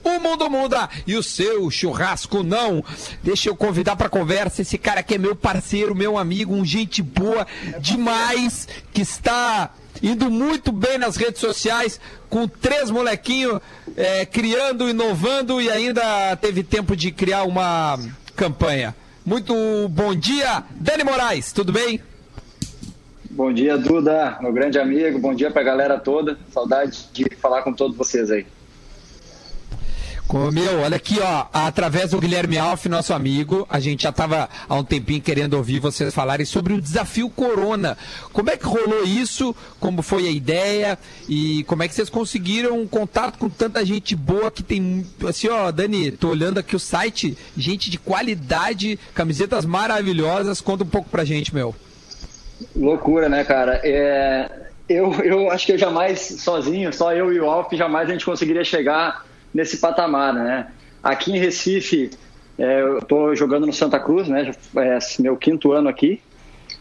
O 0.04 0.20
mundo 0.20 0.50
muda 0.50 0.89
e 1.08 1.16
o 1.16 1.24
seu 1.24 1.70
churrasco 1.72 2.44
não. 2.44 2.84
Deixa 3.24 3.50
eu 3.50 3.56
convidar 3.56 3.96
para 3.96 4.10
conversa 4.10 4.62
esse 4.62 4.78
cara 4.78 5.02
que 5.02 5.16
é 5.16 5.18
meu 5.18 5.36
parceiro, 5.36 5.96
meu 5.96 6.18
amigo, 6.18 6.54
um 6.54 6.66
gente 6.66 7.02
boa 7.02 7.48
demais, 7.80 8.68
que 8.94 9.02
está 9.02 9.72
indo 10.02 10.30
muito 10.30 10.72
bem 10.72 10.98
nas 10.98 11.16
redes 11.16 11.39
sociais, 11.39 12.00
com 12.30 12.48
três 12.48 12.89
molequinhos 12.89 13.62
é, 13.96 14.26
criando, 14.26 14.89
inovando 14.89 15.62
e 15.62 15.70
ainda 15.70 16.36
teve 16.36 16.63
tempo 16.63 16.96
de 16.96 17.12
criar 17.12 17.44
uma 17.44 17.98
campanha. 18.36 18.96
Muito 19.26 19.54
bom 19.89 20.13
dia, 20.13 20.63
Dani 20.72 21.04
Moraes, 21.04 21.54
tudo 21.54 21.72
bem? 21.72 22.02
Bom 23.32 23.52
dia, 23.52 23.78
Duda, 23.78 24.38
meu 24.41 24.54
grande 24.54 24.78
amigo. 24.78 25.17
Bom 25.17 25.34
dia 25.34 25.50
pra 25.50 25.63
galera 25.63 25.98
toda. 25.98 26.38
Saudade 26.52 27.08
de 27.12 27.26
falar 27.38 27.63
com 27.63 27.74
todos 27.74 27.98
vocês 27.98 28.30
aí. 28.30 28.46
Com- 30.28 30.50
Meu, 30.52 30.80
olha 30.80 30.96
aqui, 30.96 31.20
ó, 31.22 31.46
através 31.54 32.12
do 32.12 32.20
Guilherme 32.20 32.58
Alf, 32.58 32.86
nosso 32.88 33.14
amigo, 33.14 33.68
a 33.70 33.80
gente 33.80 34.04
já 34.04 34.10
estava 34.10 34.50
há 34.68 34.76
um 34.76 34.84
tempinho 34.84 35.22
querendo 35.22 35.54
ouvir 35.56 35.80
vocês 35.80 36.14
falarem 36.14 36.46
sobre 36.46 36.74
o 36.74 36.82
desafio 36.82 37.30
Corona. 37.30 37.98
Como 38.32 38.50
é 38.50 38.58
que 38.58 38.66
rolou 38.66 39.04
isso? 39.04 39.56
Como 39.80 40.02
foi 40.02 40.26
a 40.28 40.32
ideia? 40.32 40.98
E 41.28 41.64
como 41.66 41.84
é 41.84 41.88
que 41.88 41.94
vocês 41.94 42.10
conseguiram 42.10 42.80
um 42.80 42.88
contato 42.88 43.38
com 43.38 43.50
tanta 43.50 43.86
gente 43.86 44.16
boa 44.16 44.50
que 44.50 44.64
tem, 44.64 45.06
assim, 45.28 45.50
ó, 45.50 45.70
Dani, 45.72 46.12
tô 46.12 46.30
olhando 46.30 46.58
aqui 46.58 46.76
o 46.76 46.80
site, 46.80 47.38
gente 47.56 47.92
de 47.92 48.00
qualidade, 48.00 48.98
camisetas 49.14 49.66
maravilhosas. 49.66 50.62
Conta 50.62 50.84
um 50.84 50.88
pouco 50.88 51.10
pra 51.10 51.26
gente, 51.26 51.54
meu. 51.54 51.76
Loucura, 52.76 53.28
né, 53.30 53.44
cara? 53.44 53.82
É, 53.84 54.50
eu, 54.90 55.14
eu 55.22 55.52
acho 55.52 55.66
que 55.66 55.74
eu 55.74 55.78
jamais, 55.78 56.20
sozinho, 56.40 56.92
só 56.94 57.14
eu 57.14 57.32
e 57.32 57.40
o 57.40 57.46
Alf, 57.50 57.72
jamais 57.74 58.10
a 58.10 58.14
gente 58.14 58.26
conseguiria 58.26 58.64
chegar 58.64 59.26
nesse 59.54 59.78
patamar, 59.78 60.34
né? 60.34 60.68
Aqui 61.02 61.32
em 61.32 61.39
Recife, 61.39 62.12
é, 62.58 62.82
eu 62.82 63.02
tô 63.02 63.36
jogando 63.36 63.66
no 63.66 63.74
Santa 63.74 64.00
Cruz, 64.00 64.28
né? 64.28 64.52
É 64.76 64.98
meu 65.20 65.36
quinto 65.38 65.72
ano 65.72 65.89
aqui. 65.89 66.22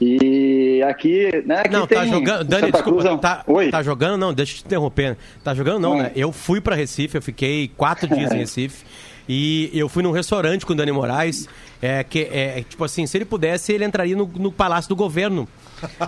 E 0.00 0.82
aqui, 0.82 1.30
né? 1.46 1.60
Aqui 1.60 1.68
Não, 1.70 1.86
tem 1.86 1.98
tá 1.98 2.06
jogando. 2.06 2.44
Dani, 2.44 2.66
Santa 2.66 2.72
desculpa. 2.72 3.02
Cruz 3.02 3.04
é 3.04 3.18
Tá, 3.18 3.44
Oi? 3.46 3.70
tá 3.70 3.82
jogando? 3.82 4.18
Não, 4.18 4.34
deixa 4.34 4.52
eu 4.54 4.56
te 4.58 4.64
interromper. 4.64 5.16
Tá 5.44 5.54
jogando? 5.54 5.80
Não, 5.80 5.92
Oi. 5.92 6.02
né? 6.02 6.12
Eu 6.16 6.32
fui 6.32 6.60
pra 6.60 6.74
Recife, 6.74 7.16
eu 7.16 7.22
fiquei 7.22 7.70
quatro 7.76 8.08
dias 8.08 8.32
em 8.32 8.38
Recife. 8.38 8.84
E 9.28 9.70
eu 9.72 9.88
fui 9.88 10.02
num 10.02 10.10
restaurante 10.10 10.66
com 10.66 10.72
o 10.72 10.76
Dani 10.76 10.90
Moraes, 10.90 11.48
é, 11.82 12.04
que 12.04 12.20
é, 12.20 12.64
tipo 12.68 12.84
assim, 12.84 13.04
se 13.08 13.18
ele 13.18 13.24
pudesse, 13.24 13.72
ele 13.72 13.84
entraria 13.84 14.14
no, 14.14 14.24
no 14.36 14.52
Palácio 14.52 14.88
do 14.88 14.94
Governo, 14.94 15.48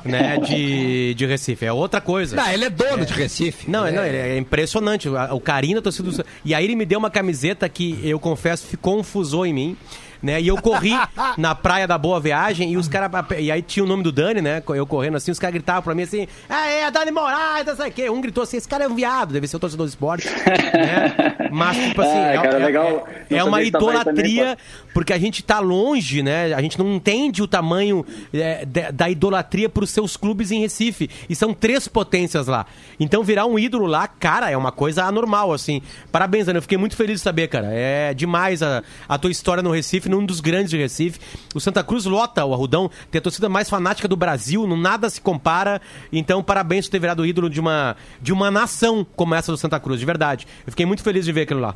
né, 0.05 0.39
de, 0.39 1.15
de 1.15 1.27
Recife. 1.27 1.67
É 1.67 1.73
outra 1.73 2.01
coisa. 2.01 2.37
Não, 2.37 2.49
ele 2.49 2.67
é 2.67 2.71
dono 2.71 3.05
de 3.05 3.13
Recife. 3.13 3.69
Não, 3.69 3.85
é, 3.85 3.91
não, 3.91 4.07
ele 4.07 4.17
é 4.17 4.39
impressionante. 4.39 5.09
O, 5.09 5.41
carinho 5.41 5.77
da 5.77 5.83
torcida 5.83 6.09
do... 6.09 6.25
E 6.45 6.55
aí 6.55 6.65
ele 6.65 6.77
me 6.77 6.87
deu 6.87 7.01
uma 7.01 7.11
camiseta 7.11 7.69
que 7.69 7.99
eu 8.05 8.21
confesso 8.21 8.69
ficou 8.69 9.03
fusô 9.03 9.45
em 9.45 9.53
mim. 9.53 9.77
Né? 10.25 10.41
E 10.41 10.49
eu 10.49 10.57
corri 10.57 10.93
na 11.37 11.55
praia 11.55 11.87
da 11.87 11.99
Boa 11.99 12.19
Viagem 12.19 12.73
e 12.73 12.79
os 12.79 12.89
caras. 12.89 13.11
E 13.39 13.53
aí 13.53 13.61
tinha 13.61 13.85
o 13.85 13.87
nome 13.87 14.03
do 14.03 14.11
Dani, 14.11 14.41
né? 14.41 14.63
Eu 14.69 14.87
correndo 14.87 15.19
assim, 15.19 15.31
os 15.31 15.39
caras 15.39 15.53
gritavam 15.53 15.83
pra 15.83 15.95
mim 15.95 16.03
assim: 16.05 16.27
Ah, 16.49 16.67
é, 16.67 16.91
Dani 16.91 17.11
Moraes, 17.11 17.67
não 17.67 17.77
sei 17.77 17.91
o 17.91 17.93
quê. 17.93 18.09
Um 18.09 18.23
gritou 18.23 18.43
assim: 18.43 18.57
esse 18.57 18.67
cara 18.67 18.85
é 18.85 18.89
um 18.89 18.95
viado, 18.95 19.35
deve 19.35 19.47
ser 19.47 19.57
o 19.57 19.61
torcedor 19.61 19.85
do 19.87 19.91
esporte. 19.91 20.27
né? 20.73 21.15
Mas, 21.53 21.77
tipo 21.77 22.01
assim, 22.01 22.11
Ah, 22.19 22.33
é, 22.33 22.37
cara, 22.39 22.59
é- 22.59 22.65
legal. 22.65 23.07
é- 23.31 23.37
é 23.37 23.45
uma 23.45 23.63
idolatria, 23.63 24.57
porque 24.95 25.13
a 25.13 25.19
gente 25.19 25.43
tá 25.43 25.61
longe, 25.61 26.23
né? 26.23 26.55
A 26.55 26.63
gente 26.63 26.79
não 26.79 26.95
entende 26.95 27.43
o 27.43 27.47
tamanho 27.47 28.05
é, 28.33 28.65
da, 28.65 28.91
da 28.91 29.11
idolatria 29.11 29.69
pros 29.69 29.91
seus 29.91 30.17
clubes 30.17 30.51
em 30.51 30.61
Recife. 30.61 31.11
E 31.29 31.35
são 31.35 31.53
três 31.53 31.87
potências 31.87 32.47
lá. 32.47 32.65
Então 32.99 33.23
virar 33.23 33.45
um 33.45 33.59
ídolo 33.59 33.87
lá, 33.87 34.07
cara, 34.09 34.51
é 34.51 34.57
uma 34.57 34.73
coisa 34.73 35.05
anormal, 35.05 35.53
assim. 35.53 35.83
Parabéns, 36.11 36.49
Ana. 36.49 36.59
Eu 36.59 36.63
fiquei 36.63 36.79
muito 36.79 36.97
feliz 36.97 37.17
de 37.17 37.25
saber, 37.25 37.49
cara. 37.49 37.69
É 37.73 38.15
demais 38.15 38.63
a, 38.63 38.83
a 39.07 39.19
tua 39.19 39.31
história 39.31 39.63
no 39.63 39.71
Recife, 39.71 40.09
num 40.15 40.25
dos 40.25 40.41
grandes 40.41 40.71
de 40.71 40.77
Recife. 40.77 41.19
O 41.55 41.61
Santa 41.61 41.83
Cruz 41.83 42.05
lota 42.05 42.45
o 42.45 42.55
Arrudão, 42.55 42.91
tem 43.11 43.19
a 43.19 43.23
torcida 43.23 43.49
mais 43.49 43.69
fanática 43.69 44.07
do 44.07 44.17
Brasil, 44.17 44.67
não 44.67 44.77
nada 44.77 45.11
se 45.11 45.21
compara. 45.21 45.81
Então, 46.13 46.43
parabéns 46.43 46.87
por 46.87 46.93
ter 46.93 46.99
virado 47.01 47.27
ídolo 47.27 47.51
de 47.51 47.61
uma, 47.61 47.97
de 48.21 48.33
uma 48.33 48.51
nação 48.51 49.07
como 49.17 49.35
essa 49.35 49.51
do 49.51 49.59
Santa 49.59 49.81
Cruz, 49.81 49.99
de 50.01 50.07
verdade. 50.07 50.47
Eu 50.67 50.73
fiquei 50.73 50.87
muito 50.87 51.03
feliz 51.03 51.25
de 51.25 51.33
ver 51.33 51.43
aquilo 51.43 51.61
lá. 51.61 51.75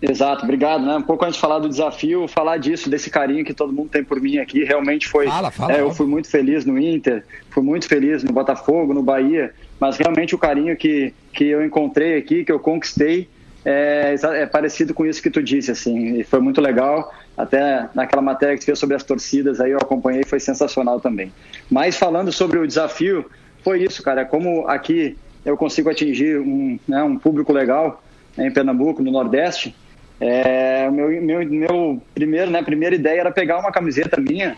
Exato, 0.00 0.44
obrigado. 0.44 0.84
Né? 0.84 0.96
Um 0.96 1.02
pouco 1.02 1.24
antes 1.24 1.34
de 1.34 1.40
falar 1.40 1.58
do 1.58 1.68
desafio, 1.68 2.28
falar 2.28 2.56
disso, 2.56 2.88
desse 2.88 3.10
carinho 3.10 3.44
que 3.44 3.52
todo 3.52 3.72
mundo 3.72 3.88
tem 3.90 4.04
por 4.04 4.20
mim 4.20 4.38
aqui, 4.38 4.62
realmente 4.62 5.08
foi. 5.08 5.26
Fala, 5.26 5.50
fala, 5.50 5.72
é, 5.72 5.80
eu 5.80 5.90
fui 5.90 6.06
muito 6.06 6.28
feliz 6.28 6.64
no 6.64 6.78
Inter, 6.78 7.24
fui 7.50 7.62
muito 7.62 7.88
feliz 7.88 8.22
no 8.22 8.32
Botafogo, 8.32 8.94
no 8.94 9.02
Bahia, 9.02 9.52
mas 9.80 9.96
realmente 9.96 10.34
o 10.34 10.38
carinho 10.38 10.76
que, 10.76 11.12
que 11.32 11.44
eu 11.44 11.64
encontrei 11.64 12.16
aqui, 12.16 12.44
que 12.44 12.52
eu 12.52 12.60
conquistei, 12.60 13.28
é, 13.64 14.14
é 14.34 14.46
parecido 14.46 14.94
com 14.94 15.04
isso 15.04 15.22
que 15.22 15.30
tu 15.30 15.42
disse, 15.42 15.70
assim, 15.70 16.20
e 16.20 16.24
foi 16.24 16.40
muito 16.40 16.60
legal. 16.60 17.12
Até 17.38 17.88
naquela 17.94 18.20
matéria 18.20 18.56
que 18.56 18.62
tu 18.62 18.66
fez 18.66 18.78
sobre 18.80 18.96
as 18.96 19.04
torcidas, 19.04 19.60
aí 19.60 19.70
eu 19.70 19.78
acompanhei, 19.78 20.24
foi 20.24 20.40
sensacional 20.40 20.98
também. 20.98 21.32
Mas 21.70 21.96
falando 21.96 22.32
sobre 22.32 22.58
o 22.58 22.66
desafio, 22.66 23.24
foi 23.62 23.84
isso, 23.84 24.02
cara. 24.02 24.24
Como 24.24 24.66
aqui 24.66 25.16
eu 25.44 25.56
consigo 25.56 25.88
atingir 25.88 26.40
um, 26.40 26.80
né, 26.86 27.00
um 27.04 27.16
público 27.16 27.52
legal 27.52 28.02
né, 28.36 28.48
em 28.48 28.50
Pernambuco, 28.50 29.04
no 29.04 29.12
Nordeste, 29.12 29.72
é, 30.20 30.90
meu, 30.90 31.08
meu, 31.22 31.48
meu 31.48 32.02
primeiro, 32.12 32.50
né, 32.50 32.60
primeira 32.60 32.96
ideia 32.96 33.20
era 33.20 33.30
pegar 33.30 33.60
uma 33.60 33.70
camiseta 33.70 34.20
minha 34.20 34.56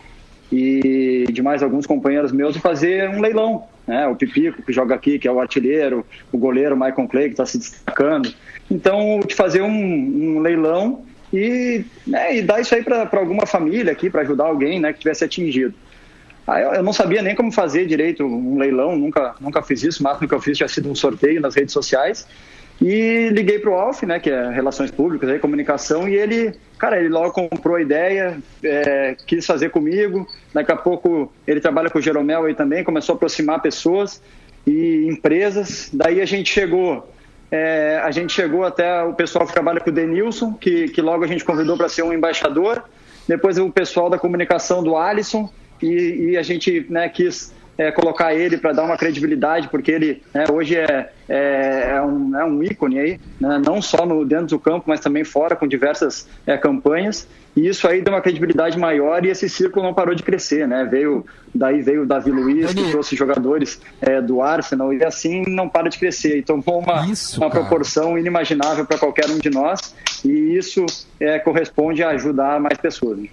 e 0.51 1.25
de 1.31 1.41
mais 1.41 1.61
alguns 1.61 1.85
companheiros 1.85 2.31
meus 2.31 2.55
e 2.55 2.59
fazer 2.59 3.09
um 3.09 3.21
leilão. 3.21 3.63
Né? 3.85 4.07
O 4.07 4.15
Pipico, 4.15 4.63
que 4.63 4.73
joga 4.73 4.95
aqui, 4.95 5.19
que 5.19 5.27
é 5.27 5.31
o 5.31 5.39
artilheiro, 5.39 6.03
o 6.31 6.37
goleiro 6.37 6.75
Michael 6.75 7.07
Clay, 7.07 7.25
que 7.25 7.33
está 7.33 7.45
se 7.45 7.59
destacando. 7.59 8.33
Então, 8.69 9.19
de 9.25 9.35
fazer 9.35 9.61
um, 9.61 9.69
um 9.69 10.39
leilão 10.39 11.03
e, 11.33 11.85
né, 12.05 12.37
e 12.37 12.41
dar 12.41 12.59
isso 12.59 12.73
aí 12.75 12.83
para 12.83 13.09
alguma 13.13 13.45
família 13.45 13.91
aqui, 13.91 14.09
para 14.09 14.21
ajudar 14.21 14.45
alguém 14.45 14.79
né, 14.79 14.93
que 14.93 14.99
tivesse 14.99 15.23
atingido. 15.23 15.73
Aí 16.45 16.63
eu, 16.63 16.73
eu 16.73 16.83
não 16.83 16.91
sabia 16.91 17.21
nem 17.21 17.35
como 17.35 17.51
fazer 17.51 17.85
direito 17.85 18.25
um 18.25 18.57
leilão, 18.57 18.95
nunca, 18.97 19.35
nunca 19.39 19.61
fiz 19.61 19.83
isso, 19.83 20.01
o 20.01 20.03
máximo 20.03 20.27
que 20.27 20.33
eu 20.33 20.41
fiz 20.41 20.57
tinha 20.57 20.67
sido 20.67 20.89
um 20.89 20.95
sorteio 20.95 21.39
nas 21.39 21.55
redes 21.55 21.73
sociais. 21.73 22.27
E 22.81 23.29
liguei 23.29 23.59
pro 23.59 23.75
Alf, 23.75 24.01
né, 24.03 24.19
que 24.19 24.29
é 24.29 24.49
Relações 24.49 24.89
Públicas, 24.89 25.29
aí, 25.29 25.37
Comunicação, 25.37 26.09
e 26.09 26.15
ele, 26.15 26.51
cara, 26.79 26.99
ele 26.99 27.09
logo 27.09 27.31
comprou 27.31 27.75
a 27.75 27.81
ideia, 27.81 28.39
é, 28.63 29.15
quis 29.27 29.45
fazer 29.45 29.69
comigo. 29.69 30.27
Daqui 30.51 30.71
a 30.71 30.75
pouco 30.75 31.31
ele 31.45 31.61
trabalha 31.61 31.91
com 31.91 31.99
o 31.99 32.01
Jeromel 32.01 32.45
aí 32.45 32.55
também, 32.55 32.83
começou 32.83 33.13
a 33.13 33.15
aproximar 33.17 33.61
pessoas 33.61 34.19
e 34.65 35.07
empresas. 35.07 35.91
Daí 35.93 36.19
a 36.19 36.25
gente 36.25 36.51
chegou, 36.51 37.07
é, 37.51 37.99
a 38.01 38.09
gente 38.11 38.31
chegou 38.31 38.63
até 38.63 39.03
o 39.03 39.13
pessoal 39.13 39.45
que 39.45 39.51
trabalha 39.51 39.81
com 39.81 39.89
o 39.89 39.93
Denilson, 39.93 40.53
que, 40.53 40.87
que 40.87 41.01
logo 41.01 41.23
a 41.23 41.27
gente 41.27 41.43
convidou 41.43 41.75
para 41.75 41.89
ser 41.89 42.01
um 42.01 42.13
embaixador. 42.13 42.83
Depois 43.27 43.57
o 43.57 43.69
pessoal 43.69 44.09
da 44.09 44.17
comunicação 44.17 44.81
do 44.81 44.95
Alisson, 44.95 45.49
e, 45.81 46.31
e 46.31 46.37
a 46.37 46.43
gente 46.43 46.85
né, 46.89 47.09
quis 47.09 47.53
é, 47.77 47.91
colocar 47.91 48.33
ele 48.33 48.57
para 48.57 48.71
dar 48.71 48.83
uma 48.83 48.95
credibilidade, 48.95 49.67
porque 49.67 49.91
ele 49.91 50.23
né, 50.33 50.45
hoje 50.51 50.77
é, 50.77 51.11
é, 51.27 51.93
é 51.95 52.01
um, 52.01 52.39
é 52.39 52.45
um 52.45 52.63
ícone 52.63 52.99
aí, 52.99 53.19
né, 53.39 53.61
não 53.65 53.81
só 53.81 54.05
no, 54.05 54.23
dentro 54.23 54.47
do 54.47 54.59
campo, 54.59 54.85
mas 54.87 54.99
também 54.99 55.23
fora, 55.23 55.55
com 55.55 55.67
diversas 55.67 56.27
é, 56.45 56.57
campanhas. 56.57 57.27
E 57.55 57.67
isso 57.67 57.87
aí 57.87 58.01
deu 58.01 58.13
uma 58.13 58.21
credibilidade 58.21 58.79
maior 58.79 59.25
e 59.25 59.29
esse 59.29 59.49
círculo 59.49 59.85
não 59.85 59.93
parou 59.93 60.15
de 60.15 60.23
crescer, 60.23 60.67
né? 60.67 60.85
Veio, 60.85 61.25
daí 61.53 61.81
veio 61.81 62.03
o 62.03 62.05
Davi 62.05 62.31
Luiz, 62.31 62.73
que 62.73 62.89
trouxe 62.89 63.15
jogadores 63.15 63.81
é, 64.01 64.21
do 64.21 64.41
Arsenal, 64.41 64.93
e 64.93 65.03
assim 65.03 65.43
não 65.47 65.67
para 65.67 65.89
de 65.89 65.97
crescer. 65.97 66.37
E 66.37 66.41
tomou 66.41 66.79
uma, 66.79 67.05
Isso, 67.07 67.39
uma 67.41 67.49
cara. 67.49 67.61
proporção 67.61 68.17
inimaginável 68.17 68.85
para 68.85 68.97
qualquer 68.97 69.29
um 69.29 69.37
de 69.37 69.49
nós, 69.49 69.93
e 70.23 70.29
isso 70.57 70.85
é, 71.19 71.39
corresponde 71.39 72.01
a 72.01 72.09
ajudar 72.11 72.59
mais 72.59 72.77
pessoas. 72.77 73.17
né? 73.17 73.27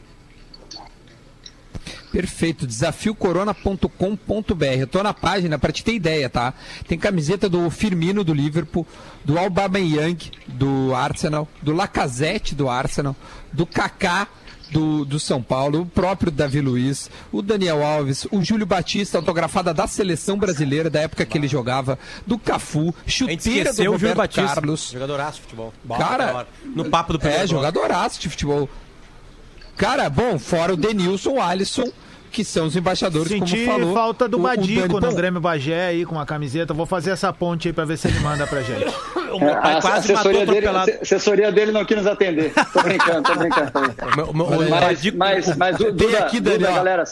Perfeito, 2.10 2.66
desafiocorona.com.br. 2.66 4.64
Eu 4.78 4.86
tô 4.86 5.02
na 5.02 5.12
página 5.12 5.58
para 5.58 5.70
te 5.70 5.84
ter 5.84 5.92
ideia, 5.92 6.28
tá? 6.30 6.54
Tem 6.86 6.98
camiseta 6.98 7.48
do 7.48 7.68
Firmino 7.70 8.24
do 8.24 8.32
Liverpool, 8.32 8.86
do 9.24 9.38
Aubameyang 9.38 10.30
do 10.46 10.94
Arsenal, 10.94 11.46
do 11.62 11.74
Lacazette 11.74 12.54
do 12.54 12.68
Arsenal, 12.68 13.14
do 13.52 13.66
Kaká 13.66 14.26
do, 14.70 15.04
do 15.04 15.18
São 15.18 15.42
Paulo, 15.42 15.80
o 15.80 15.86
próprio 15.86 16.30
Davi 16.30 16.60
Luiz, 16.60 17.10
o 17.32 17.40
Daniel 17.40 17.82
Alves, 17.82 18.26
o 18.30 18.42
Júlio 18.44 18.66
Batista, 18.66 19.16
autografada 19.16 19.72
da 19.72 19.86
seleção 19.86 20.36
brasileira 20.36 20.90
da 20.90 21.00
época 21.00 21.24
que 21.24 21.38
ele 21.38 21.48
jogava, 21.48 21.98
do 22.26 22.38
Cafu, 22.38 22.94
chuteira 23.06 23.72
do 23.72 23.90
Roberto 23.90 24.16
Batista. 24.16 24.54
Carlos. 24.54 24.90
Jogadoraço 24.92 25.36
de 25.36 25.42
futebol. 25.42 25.72
Cara, 25.96 26.46
no 26.64 26.84
papo 26.84 27.14
do 27.14 27.16
É, 27.16 27.20
primeiro 27.20 27.48
bloco. 27.48 27.64
jogadoraço 27.64 28.20
de 28.20 28.28
futebol. 28.28 28.68
Cara, 29.76 30.10
bom, 30.10 30.38
fora 30.38 30.74
o 30.74 30.76
Denilson, 30.76 31.30
o 31.34 31.40
Alisson, 31.40 31.90
que 32.30 32.44
são 32.44 32.66
os 32.66 32.76
embaixadores, 32.76 33.28
Senti 33.28 33.64
como 33.64 33.78
falou. 33.80 33.94
falta 33.94 34.28
do 34.28 34.36
o- 34.36 34.40
o 34.40 34.42
Badico 34.42 35.00
Dani. 35.00 35.06
no 35.12 35.16
Grêmio 35.16 35.40
Bagé 35.40 35.86
aí 35.88 36.04
com 36.06 36.18
a 36.20 36.24
camiseta. 36.26 36.72
Vou 36.74 36.86
fazer 36.86 37.10
essa 37.10 37.32
ponte 37.32 37.68
aí 37.68 37.72
pra 37.74 37.84
ver 37.84 37.96
se 37.96 38.08
ele 38.08 38.18
manda 38.20 38.46
pra 38.46 38.60
gente. 38.62 38.84
O 39.28 39.38
meu 39.38 39.54
pai 39.56 39.74
É, 39.74 39.76
a 39.76 39.80
quase 39.82 40.10
matou 40.14 40.30
assessoria 40.32 40.46
dele, 40.46 40.66
atropelado. 40.66 40.90
a 40.90 41.02
assessoria 41.02 41.52
dele 41.52 41.70
não 41.72 41.84
quis 41.84 41.96
nos 41.98 42.06
atender. 42.06 42.50
Tô 42.72 42.82
brincando, 42.82 43.22
tô 43.22 43.34
brincando. 43.34 43.70
Tô 43.70 43.80
brincando. 43.80 44.22
O 44.22 44.26
o 44.28 44.30
o 44.30 44.70
Mas, 44.70 44.80
Badico- 44.80 45.18
mas, 45.18 45.56
mas 45.56 45.76
du- 45.76 45.92
Duda, 45.92 46.18
aqui, 46.20 46.40
Duda, 46.40 46.52
Daniel. 46.58 46.74
galera, 46.74 47.04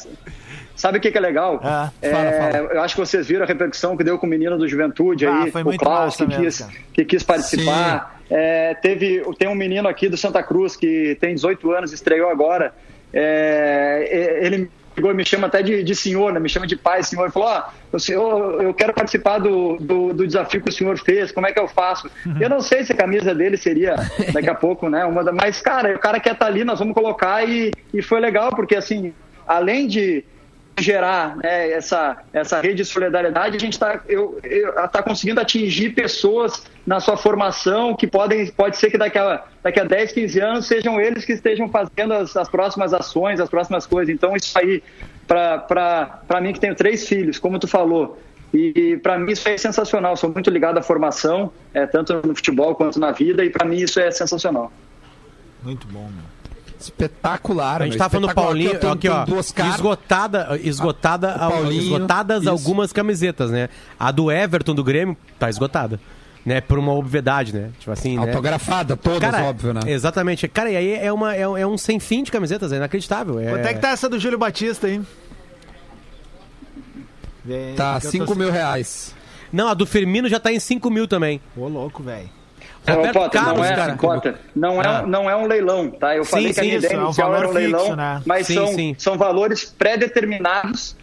sabe 0.75 0.97
o 0.97 1.01
que, 1.03 1.11
que 1.13 1.19
é 1.19 1.21
legal? 1.21 1.61
Ah, 1.63 1.91
É, 2.01 2.11
fala, 2.11 2.33
fala. 2.33 2.57
Eu 2.75 2.81
acho 2.83 2.95
que 2.95 3.01
vocês 3.03 3.27
viram 3.27 3.43
a 3.45 3.47
repercussão 3.47 3.99
que 3.99 4.03
deu 4.03 4.19
com 4.19 4.27
o 4.27 4.31
menino 4.31 4.57
do 4.57 4.67
Juventude 4.67 5.27
Ah, 5.27 5.43
aí, 5.43 5.51
foi 5.51 5.63
o 5.63 5.77
Klaus, 5.77 6.17
que, 6.17 6.27
mesmo, 6.27 6.43
quis, 6.43 6.67
que 6.95 7.05
quis 7.05 7.23
participar. 7.23 8.19
É, 8.31 8.73
teve, 8.81 9.23
tem 9.39 9.49
um 9.49 9.55
menino 9.55 9.87
aqui 9.87 10.09
do 10.09 10.17
Santa 10.17 10.43
Cruz 10.43 10.75
que 10.75 11.19
tem 11.21 11.35
18 11.35 11.71
anos, 11.71 11.93
estreou 11.93 12.31
agora. 12.31 12.73
É, 13.13 14.39
ele 14.43 14.71
e 14.97 15.15
me 15.15 15.25
chama 15.25 15.47
até 15.47 15.63
de, 15.63 15.83
de 15.83 15.95
senhor, 15.95 16.33
né? 16.33 16.41
me 16.41 16.49
chama 16.49 16.67
de 16.67 16.77
pai, 16.77 17.03
senhor. 17.03 17.25
Ele 17.25 17.33
falou: 17.33 17.49
Ó, 17.49 17.63
o 17.93 17.99
senhor, 17.99 18.63
eu 18.63 18.73
quero 18.73 18.95
participar 18.95 19.39
do, 19.39 19.77
do, 19.77 20.13
do 20.15 20.27
desafio 20.27 20.63
que 20.63 20.71
o 20.71 20.73
senhor 20.73 20.99
fez, 20.99 21.31
como 21.31 21.47
é 21.47 21.53
que 21.53 21.61
eu 21.61 21.69
faço? 21.69 22.11
Eu 22.41 22.49
não 22.49 22.61
sei 22.61 22.85
se 22.85 22.93
a 22.93 22.97
camisa 22.97 23.35
dele 23.35 23.57
seria 23.57 23.97
daqui 24.33 24.49
a 24.49 24.55
pouco, 24.57 24.89
né? 24.89 25.05
Uma 25.05 25.23
da, 25.23 25.33
mas, 25.33 25.61
cara, 25.61 25.95
o 25.95 25.99
cara 25.99 26.19
quer 26.19 26.33
estar 26.33 26.47
ali, 26.47 26.65
nós 26.65 26.79
vamos 26.79 26.95
colocar 26.95 27.47
e, 27.47 27.73
e 27.93 28.01
foi 28.01 28.21
legal, 28.21 28.51
porque 28.51 28.75
assim, 28.75 29.13
além 29.47 29.87
de 29.87 30.25
gerar 30.79 31.37
né, 31.37 31.71
essa, 31.71 32.17
essa 32.33 32.61
rede 32.61 32.77
de 32.77 32.85
solidariedade, 32.85 33.57
a 33.57 33.61
gente 33.61 33.73
está 33.73 34.01
tá 34.89 35.03
conseguindo 35.03 35.41
atingir 35.41 35.91
pessoas 35.91 36.65
na 36.87 37.01
sua 37.01 37.17
formação 37.17 37.95
que 37.95 38.07
podem, 38.07 38.47
pode 38.49 38.77
ser 38.77 38.91
que 38.91 38.99
daqui 38.99 39.19
a, 39.19 39.43
daqui 39.63 39.81
a 39.81 39.85
10, 39.85 40.13
15 40.13 40.41
anos 40.41 40.67
sejam 40.67 41.01
eles 41.01 41.25
que 41.25 41.33
estejam 41.33 41.69
fazendo 41.69 42.13
as, 42.13 42.37
as 42.37 42.49
próximas 42.49 42.93
ações, 42.93 43.41
as 43.41 43.49
próximas 43.49 43.87
coisas. 43.87 44.15
Então, 44.15 44.37
isso 44.37 44.57
aí, 44.59 44.83
para 45.27 46.41
mim 46.41 46.53
que 46.53 46.61
tenho 46.61 46.75
três 46.75 47.09
filhos, 47.09 47.39
como 47.39 47.59
tu 47.59 47.67
falou, 47.67 48.19
e 48.53 48.99
para 49.03 49.19
mim 49.19 49.33
isso 49.33 49.49
é 49.49 49.57
sensacional. 49.59 50.17
Sou 50.17 50.31
muito 50.31 50.51
ligado 50.51 50.79
à 50.79 50.83
formação, 50.83 51.53
é, 51.75 51.87
tanto 51.87 52.15
no 52.27 52.35
futebol 52.35 52.75
quanto 52.75 52.99
na 53.01 53.13
vida, 53.13 53.45
e 53.45 53.51
para 53.51 53.67
mim 53.67 53.77
isso 53.77 53.99
é 53.99 54.11
sensacional. 54.11 54.71
Muito 55.63 55.87
bom, 55.89 56.09
meu. 56.09 56.36
Espetacular. 56.79 57.83
A 57.83 57.85
gente 57.87 57.97
tá 57.99 58.09
falando. 58.09 58.35
Paulinho, 58.35 58.73
Aqui, 58.77 58.87
ó, 58.87 58.93
aqui, 58.93 59.01
tem 59.03 59.11
ó, 59.11 59.25
duas 59.25 59.51
caras. 59.53 59.75
esgotada, 59.75 60.61
esgotada, 60.63 61.33
al- 61.35 61.51
Paulinho, 61.53 61.83
esgotadas 61.83 62.41
isso. 62.43 62.51
algumas 62.51 62.93
camisetas, 62.93 63.51
né? 63.51 63.69
A 63.99 64.11
do 64.11 64.31
Everton 64.31 64.75
do 64.75 64.85
Grêmio 64.85 65.17
tá 65.39 65.49
esgotada, 65.49 65.99
né? 66.45 66.61
Por 66.61 66.79
uma 66.79 66.93
obviedade, 66.93 67.55
né? 67.55 67.71
Tipo 67.79 67.91
assim, 67.93 68.17
né? 68.19 68.27
Autografada, 68.27 68.97
todas, 68.97 69.21
Cara, 69.21 69.45
óbvio, 69.45 69.73
né? 69.75 69.81
Exatamente. 69.87 70.47
Cara, 70.49 70.71
e 70.71 70.77
aí 70.77 70.95
é, 70.95 71.13
uma, 71.13 71.35
é, 71.35 71.47
um- 71.49 71.57
é 71.57 71.67
um 71.67 71.79
sem 71.79 71.99
fim 71.99 72.23
de 72.23 72.31
camisetas, 72.31 72.73
é 72.73 72.77
inacreditável. 72.77 73.39
É... 73.41 73.51
Quanto 73.51 73.67
é 73.67 73.75
que 73.75 73.81
tá 73.81 73.89
essa 73.91 74.09
do 74.09 74.19
Júlio 74.19 74.39
Batista 74.39 74.87
aí? 74.87 75.01
Vem, 77.45 77.75
Tá, 77.75 78.01
que 78.01 78.07
eu 78.07 78.11
5 78.11 78.27
tô- 78.27 78.35
mil 78.35 78.51
reais. 78.51 79.15
Não, 79.53 79.69
a 79.69 79.75
do 79.75 79.87
Firmino 79.87 80.29
já 80.29 80.41
tá 80.41 80.53
em 80.53 80.59
5 80.59 80.91
mil 80.91 81.07
também. 81.07 81.41
Ô, 81.57 81.69
louco, 81.69 82.03
velho. 82.03 82.29
Roberto 82.95 83.15
Potter, 83.15 83.41
Carlos, 83.41 83.59
não 83.59 83.65
é, 83.65 83.75
cara. 83.77 83.97
Potter, 83.97 84.35
não, 84.55 84.83
é, 84.83 84.87
Ah. 84.87 85.03
não 85.07 85.31
é 85.31 85.37
um 85.37 85.47
leilão, 85.47 85.91
tá? 85.91 86.17
Eu 86.17 86.25
Sim, 86.25 86.31
falei 86.31 86.53
que 86.55 86.61
a 86.61 86.63
sim, 86.63 86.69
minha 86.69 86.79
isso, 86.79 86.87
ideia 86.87 86.99
é 86.99 87.03
um 87.03 87.05
inicial 87.07 87.29
valor 87.31 87.43
era 87.43 87.49
um 87.51 87.53
leilão, 87.55 87.81
fixo, 87.81 87.97
né? 87.97 88.23
mas 88.25 88.47
Sim, 88.47 88.55
são, 88.55 88.95
são 88.99 89.19
valores 89.19 89.65
pré-determinados 90.11 90.97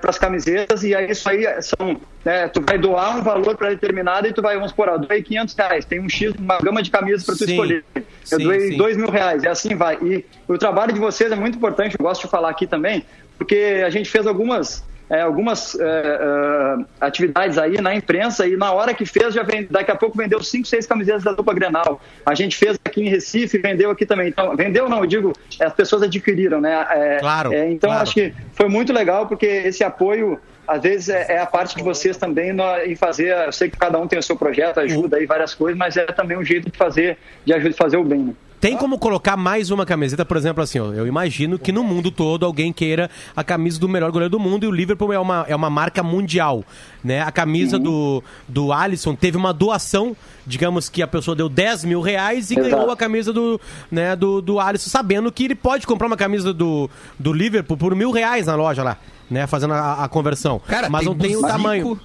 para 0.00 0.10
as 0.10 0.18
camisetas 0.18 0.82
e 0.82 0.92
aí 0.92 1.12
isso 1.12 1.28
aí 1.28 1.44
são, 1.62 2.00
né, 2.24 2.48
tu 2.48 2.60
vai 2.66 2.76
doar 2.76 3.16
um 3.16 3.22
valor 3.22 3.56
pré-determinado 3.56 4.26
e 4.26 4.32
tu 4.32 4.42
vai, 4.42 4.56
vamos 4.56 4.70
supor, 4.70 4.88
ó, 4.88 4.98
doei 4.98 5.22
500 5.22 5.54
reais, 5.54 5.84
tem 5.84 6.00
um 6.00 6.08
X, 6.08 6.34
uma 6.36 6.58
gama 6.58 6.82
de 6.82 6.90
camisas 6.90 7.22
para 7.24 7.36
tu 7.36 7.44
Sim. 7.44 7.52
escolher. 7.52 7.84
Eu 7.94 8.02
Sim, 8.24 8.42
doei 8.44 8.60
sim. 8.72 8.76
2 8.76 8.96
mil 8.96 9.08
reais, 9.08 9.44
e 9.44 9.48
assim 9.48 9.76
vai. 9.76 9.96
E 10.02 10.24
o 10.48 10.58
trabalho 10.58 10.92
de 10.92 10.98
vocês 10.98 11.30
é 11.30 11.36
muito 11.36 11.56
importante, 11.56 11.94
eu 11.96 12.04
gosto 12.04 12.22
de 12.22 12.28
falar 12.28 12.50
aqui 12.50 12.66
também, 12.66 13.04
porque 13.38 13.82
a 13.86 13.90
gente 13.90 14.10
fez 14.10 14.26
algumas 14.26 14.84
é, 15.10 15.20
algumas 15.20 15.74
é, 15.78 15.84
é, 15.84 16.84
atividades 17.00 17.56
aí 17.56 17.80
na 17.80 17.94
imprensa 17.94 18.46
e 18.46 18.56
na 18.56 18.72
hora 18.72 18.92
que 18.92 19.06
fez, 19.06 19.34
já 19.34 19.42
vem, 19.42 19.66
daqui 19.70 19.90
a 19.90 19.96
pouco 19.96 20.16
vendeu 20.16 20.42
5, 20.42 20.66
6 20.66 20.86
camisetas 20.86 21.24
da 21.24 21.32
dupla 21.32 21.54
Grenal. 21.54 22.00
A 22.26 22.34
gente 22.34 22.56
fez 22.56 22.78
aqui 22.84 23.02
em 23.02 23.08
Recife, 23.08 23.58
vendeu 23.58 23.90
aqui 23.90 24.04
também. 24.04 24.28
Então, 24.28 24.54
vendeu 24.54 24.88
não, 24.88 24.98
eu 24.98 25.06
digo, 25.06 25.32
as 25.60 25.72
pessoas 25.72 26.02
adquiriram, 26.02 26.60
né? 26.60 26.86
É, 26.90 27.18
Claro, 27.18 27.52
é, 27.52 27.70
então, 27.70 27.88
claro. 27.90 28.02
acho 28.02 28.14
que 28.14 28.34
foi 28.52 28.68
muito 28.68 28.92
legal, 28.92 29.26
porque 29.26 29.46
esse 29.46 29.82
apoio, 29.82 30.38
às 30.66 30.82
vezes, 30.82 31.08
é, 31.08 31.26
é 31.32 31.38
a 31.38 31.46
parte 31.46 31.76
de 31.76 31.82
vocês 31.82 32.16
também 32.16 32.54
em 32.84 32.96
fazer. 32.96 33.34
Eu 33.46 33.52
sei 33.52 33.70
que 33.70 33.78
cada 33.78 33.98
um 33.98 34.06
tem 34.06 34.18
o 34.18 34.22
seu 34.22 34.36
projeto, 34.36 34.78
ajuda 34.80 35.16
aí 35.16 35.26
várias 35.26 35.54
coisas, 35.54 35.78
mas 35.78 35.96
é 35.96 36.06
também 36.06 36.36
um 36.36 36.44
jeito 36.44 36.70
de 36.70 36.76
fazer, 36.76 37.16
de 37.44 37.72
fazer 37.72 37.96
o 37.96 38.04
bem. 38.04 38.24
Né? 38.24 38.34
Tem 38.60 38.76
como 38.76 38.98
colocar 38.98 39.36
mais 39.36 39.70
uma 39.70 39.86
camiseta, 39.86 40.24
por 40.24 40.36
exemplo, 40.36 40.62
assim, 40.62 40.80
ó, 40.80 40.92
eu 40.92 41.06
imagino 41.06 41.58
que 41.58 41.70
no 41.70 41.84
mundo 41.84 42.10
todo 42.10 42.44
alguém 42.44 42.72
queira 42.72 43.08
a 43.36 43.44
camisa 43.44 43.78
do 43.78 43.88
melhor 43.88 44.10
goleiro 44.10 44.30
do 44.32 44.40
mundo 44.40 44.64
e 44.64 44.66
o 44.66 44.72
Liverpool 44.72 45.12
é 45.12 45.18
uma, 45.18 45.44
é 45.48 45.54
uma 45.54 45.70
marca 45.70 46.02
mundial, 46.02 46.64
né? 47.04 47.20
A 47.22 47.30
camisa 47.30 47.78
do, 47.78 48.22
do 48.48 48.72
Alisson 48.72 49.14
teve 49.14 49.36
uma 49.36 49.52
doação, 49.54 50.16
digamos 50.44 50.88
que 50.88 51.02
a 51.02 51.06
pessoa 51.06 51.36
deu 51.36 51.48
10 51.48 51.84
mil 51.84 52.00
reais 52.00 52.50
e 52.50 52.54
Exato. 52.58 52.68
ganhou 52.76 52.90
a 52.90 52.96
camisa 52.96 53.32
do, 53.32 53.60
né, 53.92 54.16
do, 54.16 54.42
do 54.42 54.58
Alisson, 54.58 54.90
sabendo 54.90 55.30
que 55.30 55.44
ele 55.44 55.54
pode 55.54 55.86
comprar 55.86 56.08
uma 56.08 56.16
camisa 56.16 56.52
do, 56.52 56.90
do 57.16 57.32
Liverpool 57.32 57.76
por 57.76 57.94
mil 57.94 58.10
reais 58.10 58.46
na 58.46 58.56
loja 58.56 58.82
lá, 58.82 58.96
né? 59.30 59.46
Fazendo 59.46 59.74
a, 59.74 60.02
a 60.04 60.08
conversão. 60.08 60.60
Cara, 60.66 60.88
Mas 60.90 61.02
tem 61.02 61.08
não 61.08 61.16
tem 61.16 61.30
o 61.36 61.38
Zico. 61.38 61.48
tamanho. 61.48 62.00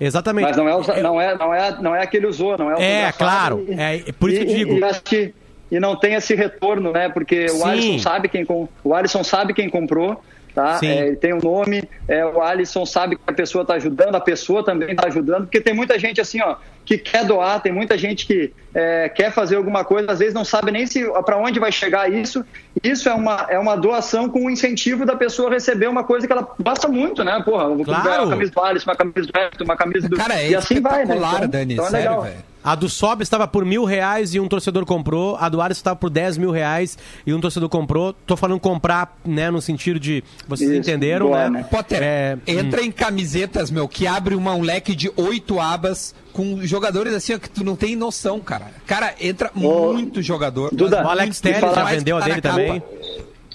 Exatamente. 0.00 0.46
Mas 0.46 0.56
não 0.56 0.68
é, 0.68 1.02
não 1.02 1.20
é, 1.20 1.36
não 1.36 1.54
é, 1.54 1.82
não 1.82 1.94
é 1.94 2.02
aquele 2.02 2.26
usou, 2.26 2.56
não 2.56 2.70
é 2.70 2.76
o 2.76 2.80
É, 2.80 3.12
claro. 3.12 3.66
e- 3.68 3.74
É, 3.74 4.12
por 4.12 4.30
isso 4.30 4.40
que 4.40 4.46
eu 4.46 4.50
e- 4.52 4.56
digo. 4.56 4.72
E, 4.78 4.84
acho 4.84 5.02
que- 5.02 5.34
e 5.70 5.78
não 5.78 5.96
tem 5.96 6.14
esse 6.14 6.34
retorno, 6.34 6.92
né? 6.92 7.08
Porque 7.08 7.46
o. 7.50 7.64
Alisson 7.64 7.98
sabe 7.98 8.28
quem 8.28 8.46
o 8.84 8.94
Alisson 8.94 9.22
sabe 9.24 9.52
quem 9.54 9.68
comprou, 9.68 10.22
tá? 10.54 10.78
É, 10.82 11.06
ele 11.08 11.16
tem 11.16 11.34
um 11.34 11.38
nome, 11.38 11.84
é, 12.06 12.24
o 12.24 12.40
Alisson 12.42 12.84
sabe 12.86 13.16
que 13.16 13.22
a 13.26 13.32
pessoa 13.32 13.62
está 13.62 13.74
ajudando, 13.74 14.14
a 14.14 14.20
pessoa 14.20 14.64
também 14.64 14.90
está 14.90 15.06
ajudando, 15.06 15.42
porque 15.44 15.60
tem 15.60 15.74
muita 15.74 15.98
gente 15.98 16.20
assim, 16.20 16.40
ó, 16.42 16.56
que 16.84 16.96
quer 16.96 17.24
doar, 17.26 17.60
tem 17.60 17.70
muita 17.70 17.98
gente 17.98 18.26
que 18.26 18.50
é, 18.74 19.10
quer 19.10 19.30
fazer 19.30 19.56
alguma 19.56 19.84
coisa, 19.84 20.10
às 20.10 20.18
vezes 20.20 20.32
não 20.32 20.44
sabe 20.44 20.70
nem 20.70 20.86
se 20.86 21.04
para 21.24 21.36
onde 21.36 21.60
vai 21.60 21.70
chegar 21.70 22.10
isso. 22.10 22.42
Isso 22.82 23.08
é 23.10 23.12
uma, 23.14 23.46
é 23.50 23.58
uma 23.58 23.76
doação 23.76 24.28
com 24.28 24.46
o 24.46 24.50
incentivo 24.50 25.04
da 25.04 25.14
pessoa 25.14 25.50
receber 25.50 25.86
uma 25.86 26.02
coisa 26.02 26.26
que 26.26 26.32
ela 26.32 26.48
gosta 26.58 26.88
muito, 26.88 27.22
né? 27.22 27.42
Porra, 27.44 27.68
vou 27.68 27.84
Claro. 27.84 28.02
comprar 28.02 28.22
uma 28.22 28.30
camisa 28.30 28.52
do 28.52 28.60
Alisson, 28.62 28.90
uma 28.90 28.96
camisa 28.96 29.26
do 29.32 29.38
Everton, 29.38 29.64
uma 29.64 29.76
camisa 29.76 30.08
do. 30.08 30.16
Cara, 30.16 30.40
é 30.40 30.48
e 30.50 30.54
assim 30.54 30.80
vai, 30.80 31.04
né? 31.04 31.16
Então- 31.16 31.48
Dani, 31.48 31.74
então 31.74 31.86
é 31.86 31.90
sério, 31.90 32.08
legal. 32.10 32.22
velho. 32.22 32.36
A 32.68 32.74
do 32.74 32.86
Sob 32.86 33.22
estava 33.22 33.48
por 33.48 33.64
mil 33.64 33.86
reais 33.86 34.34
e 34.34 34.40
um 34.40 34.46
torcedor 34.46 34.84
comprou. 34.84 35.36
A 35.40 35.48
do 35.48 35.58
Alisson 35.62 35.78
estava 35.80 35.96
por 35.96 36.10
10 36.10 36.36
mil 36.36 36.50
reais 36.50 36.98
e 37.26 37.32
um 37.32 37.40
torcedor 37.40 37.66
comprou. 37.70 38.12
Tô 38.12 38.36
falando 38.36 38.60
comprar, 38.60 39.16
né, 39.24 39.50
no 39.50 39.62
sentido 39.62 39.98
de. 39.98 40.22
Vocês 40.46 40.68
Isso, 40.68 40.78
entenderam, 40.80 41.28
boa, 41.28 41.48
né? 41.48 41.60
né? 41.60 41.66
Potter, 41.70 41.98
É, 42.02 42.36
entra 42.46 42.82
em 42.82 42.92
camisetas, 42.92 43.70
meu, 43.70 43.88
que 43.88 44.06
abre 44.06 44.34
uma, 44.34 44.54
um 44.54 44.60
leque 44.60 44.94
de 44.94 45.10
oito 45.16 45.58
abas 45.58 46.14
com 46.30 46.60
jogadores 46.60 47.14
assim, 47.14 47.36
ó, 47.36 47.38
que 47.38 47.48
tu 47.48 47.64
não 47.64 47.74
tem 47.74 47.96
noção, 47.96 48.38
cara. 48.38 48.66
Cara, 48.86 49.14
entra 49.18 49.50
Ô, 49.56 49.94
muito 49.94 50.20
jogador. 50.20 50.68
Duda, 50.70 51.02
O 51.02 51.08
Alex 51.08 51.40
Telles 51.40 51.60
já 51.60 51.84
vendeu 51.84 52.18
a 52.18 52.20
dele 52.20 52.42
também. 52.42 52.82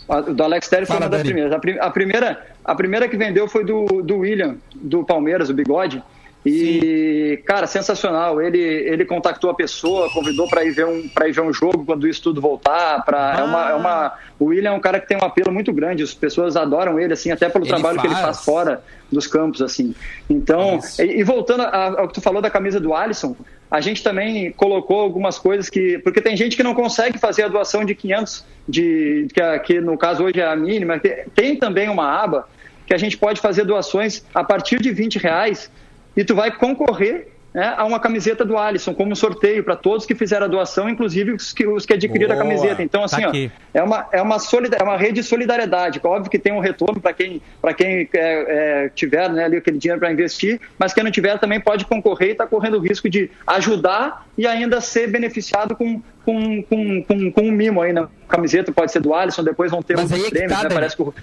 A 0.09 0.21
do 0.21 0.43
Alex 0.43 0.67
Telles 0.67 0.87
foi 0.87 0.97
uma 0.97 1.07
das 1.07 1.21
primeiras. 1.21 1.53
A, 1.53 1.59
prim- 1.59 1.77
a 1.79 1.89
primeira. 1.91 2.47
a 2.65 2.73
primeira 2.73 3.07
que 3.07 3.15
vendeu 3.15 3.47
foi 3.47 3.63
do, 3.63 4.01
do 4.01 4.17
William, 4.17 4.55
do 4.73 5.03
Palmeiras, 5.03 5.51
o 5.51 5.53
Bigode. 5.53 6.01
E, 6.45 7.41
cara, 7.45 7.65
sensacional. 7.65 8.41
Ele, 8.41 8.59
ele 8.59 9.05
contactou 9.05 9.49
a 9.49 9.53
pessoa, 9.53 10.11
convidou 10.11 10.47
para 10.47 10.63
ir, 10.65 10.71
ver 10.71 10.85
um, 10.85 10.99
ir 10.99 11.31
ver 11.31 11.41
um 11.41 11.53
jogo 11.53 11.85
quando 11.85 12.07
isso 12.07 12.21
tudo 12.21 12.41
voltar. 12.41 13.03
Pra, 13.05 13.35
é 13.39 13.43
uma, 13.43 13.69
é 13.69 13.73
uma, 13.73 14.13
o 14.37 14.45
William 14.45 14.71
é 14.71 14.73
um 14.73 14.79
cara 14.79 14.99
que 14.99 15.07
tem 15.07 15.17
um 15.17 15.23
apelo 15.23 15.53
muito 15.53 15.71
grande. 15.71 16.03
As 16.03 16.13
pessoas 16.13 16.57
adoram 16.57 16.99
ele, 16.99 17.13
assim, 17.13 17.31
até 17.31 17.47
pelo 17.47 17.63
Ele 17.63 17.71
trabalho 17.71 17.99
que 17.99 18.07
ele 18.07 18.13
faz. 18.13 18.25
faz 18.25 18.45
fora 18.45 18.83
dos 19.09 19.25
campos, 19.25 19.61
assim. 19.61 19.95
Então, 20.29 20.79
e, 20.99 21.19
e 21.19 21.23
voltando 21.23 21.63
ao 21.63 22.07
que 22.07 22.15
tu 22.15 22.21
falou 22.21 22.41
da 22.41 22.49
camisa 22.49 22.79
do 22.79 22.93
Alisson, 22.93 23.35
a 23.71 23.79
gente 23.79 24.03
também 24.03 24.51
colocou 24.51 24.99
algumas 24.99 25.39
coisas 25.39 25.69
que. 25.69 25.97
Porque 25.99 26.19
tem 26.19 26.35
gente 26.35 26.57
que 26.57 26.63
não 26.63 26.75
consegue 26.75 27.17
fazer 27.17 27.43
a 27.43 27.47
doação 27.47 27.85
de 27.85 27.95
500, 27.95 28.45
de, 28.67 29.27
que, 29.33 29.59
que 29.59 29.81
no 29.81 29.97
caso 29.97 30.25
hoje 30.25 30.41
é 30.41 30.45
a 30.45 30.55
mínima. 30.57 30.99
Tem 31.33 31.55
também 31.55 31.87
uma 31.87 32.05
aba 32.05 32.49
que 32.85 32.93
a 32.93 32.97
gente 32.97 33.17
pode 33.17 33.39
fazer 33.39 33.63
doações 33.63 34.25
a 34.35 34.43
partir 34.43 34.81
de 34.81 34.91
20 34.91 35.17
reais 35.17 35.71
e 36.15 36.23
tu 36.23 36.35
vai 36.35 36.51
concorrer 36.51 37.27
né, 37.53 37.71
a 37.77 37.85
uma 37.85 37.99
camiseta 37.99 38.43
do 38.43 38.57
Alisson, 38.57 38.95
como 38.95 39.11
um 39.11 39.15
sorteio 39.15 39.63
para 39.63 39.75
todos 39.75 40.07
que 40.07 40.15
fizeram 40.15 40.45
a 40.45 40.49
doação, 40.49 40.89
inclusive 40.89 41.33
os 41.33 41.53
que, 41.53 41.67
os 41.67 41.85
que 41.85 41.93
adquiriram 41.93 42.33
Boa. 42.35 42.39
a 42.43 42.43
camiseta. 42.47 42.81
Então, 42.81 43.03
assim, 43.03 43.21
Tá 43.21 43.29
ó, 43.29 43.49
é 43.75 43.83
uma, 43.83 44.07
é, 44.11 44.21
uma 44.23 44.39
solida- 44.39 44.77
é 44.79 44.81
uma 44.83 44.97
rede 44.97 45.21
de 45.21 45.23
solidariedade. 45.23 46.01
Óbvio 46.03 46.31
que 46.31 46.39
tem 46.39 46.51
um 46.51 46.57
retorno 46.59 46.99
para 46.99 47.13
quem, 47.13 47.39
pra 47.61 47.71
quem 47.71 48.09
é, 48.11 48.85
é, 48.85 48.89
tiver 48.95 49.29
né, 49.29 49.43
ali 49.45 49.57
aquele 49.57 49.77
dinheiro 49.77 49.99
para 49.99 50.11
investir, 50.11 50.59
mas 50.79 50.93
quem 50.95 51.03
não 51.03 51.11
tiver 51.11 51.37
também 51.37 51.59
pode 51.61 51.85
concorrer 51.85 52.29
e 52.29 52.31
está 52.31 52.47
correndo 52.47 52.77
o 52.77 52.81
risco 52.81 53.07
de 53.07 53.29
ajudar 53.45 54.25
e 54.35 54.47
ainda 54.47 54.81
ser 54.81 55.07
beneficiado 55.11 55.75
com, 55.75 56.01
com, 56.25 56.63
com, 56.63 57.03
com, 57.03 57.31
com 57.31 57.41
um 57.41 57.51
mimo 57.51 57.83
aí 57.83 57.93
na 57.93 58.07
camiseta. 58.27 58.71
Pode 58.71 58.91
ser 58.91 58.99
do 58.99 59.13
Alisson, 59.13 59.43
depois 59.43 59.69
vão 59.69 59.83
ter 59.83 59.93
Mas 59.95 60.11
outros 60.11 60.21
aí 60.21 60.27
é 60.27 60.31
prêmios. 60.31 60.57
tá, 60.59 60.67
né? 60.69 60.73
Parece 60.73 60.95
que 60.95 61.01
o, 61.03 61.13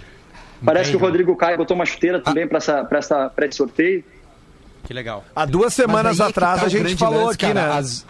parece 0.63 0.91
que 0.91 0.95
o 0.95 0.99
Rodrigo 0.99 1.35
Caio 1.35 1.57
botou 1.57 1.75
uma 1.75 1.85
chuteira 1.85 2.19
Ah. 2.19 2.21
também 2.21 2.47
para 2.47 2.57
essa, 2.57 2.83
pra 3.29 3.45
esse 3.45 3.57
sorteio. 3.57 4.01
Que 4.83 4.93
legal. 4.93 5.23
Há 5.35 5.45
duas 5.45 5.73
semanas 5.73 6.19
é 6.19 6.23
que 6.23 6.29
atrás 6.29 6.59
tá 6.61 6.65
a 6.65 6.69
gente 6.69 6.95
falou 6.95 7.25
lance, 7.25 7.35
aqui, 7.35 7.53
cara, 7.53 7.73
né? 7.73 7.77
as- 7.79 8.05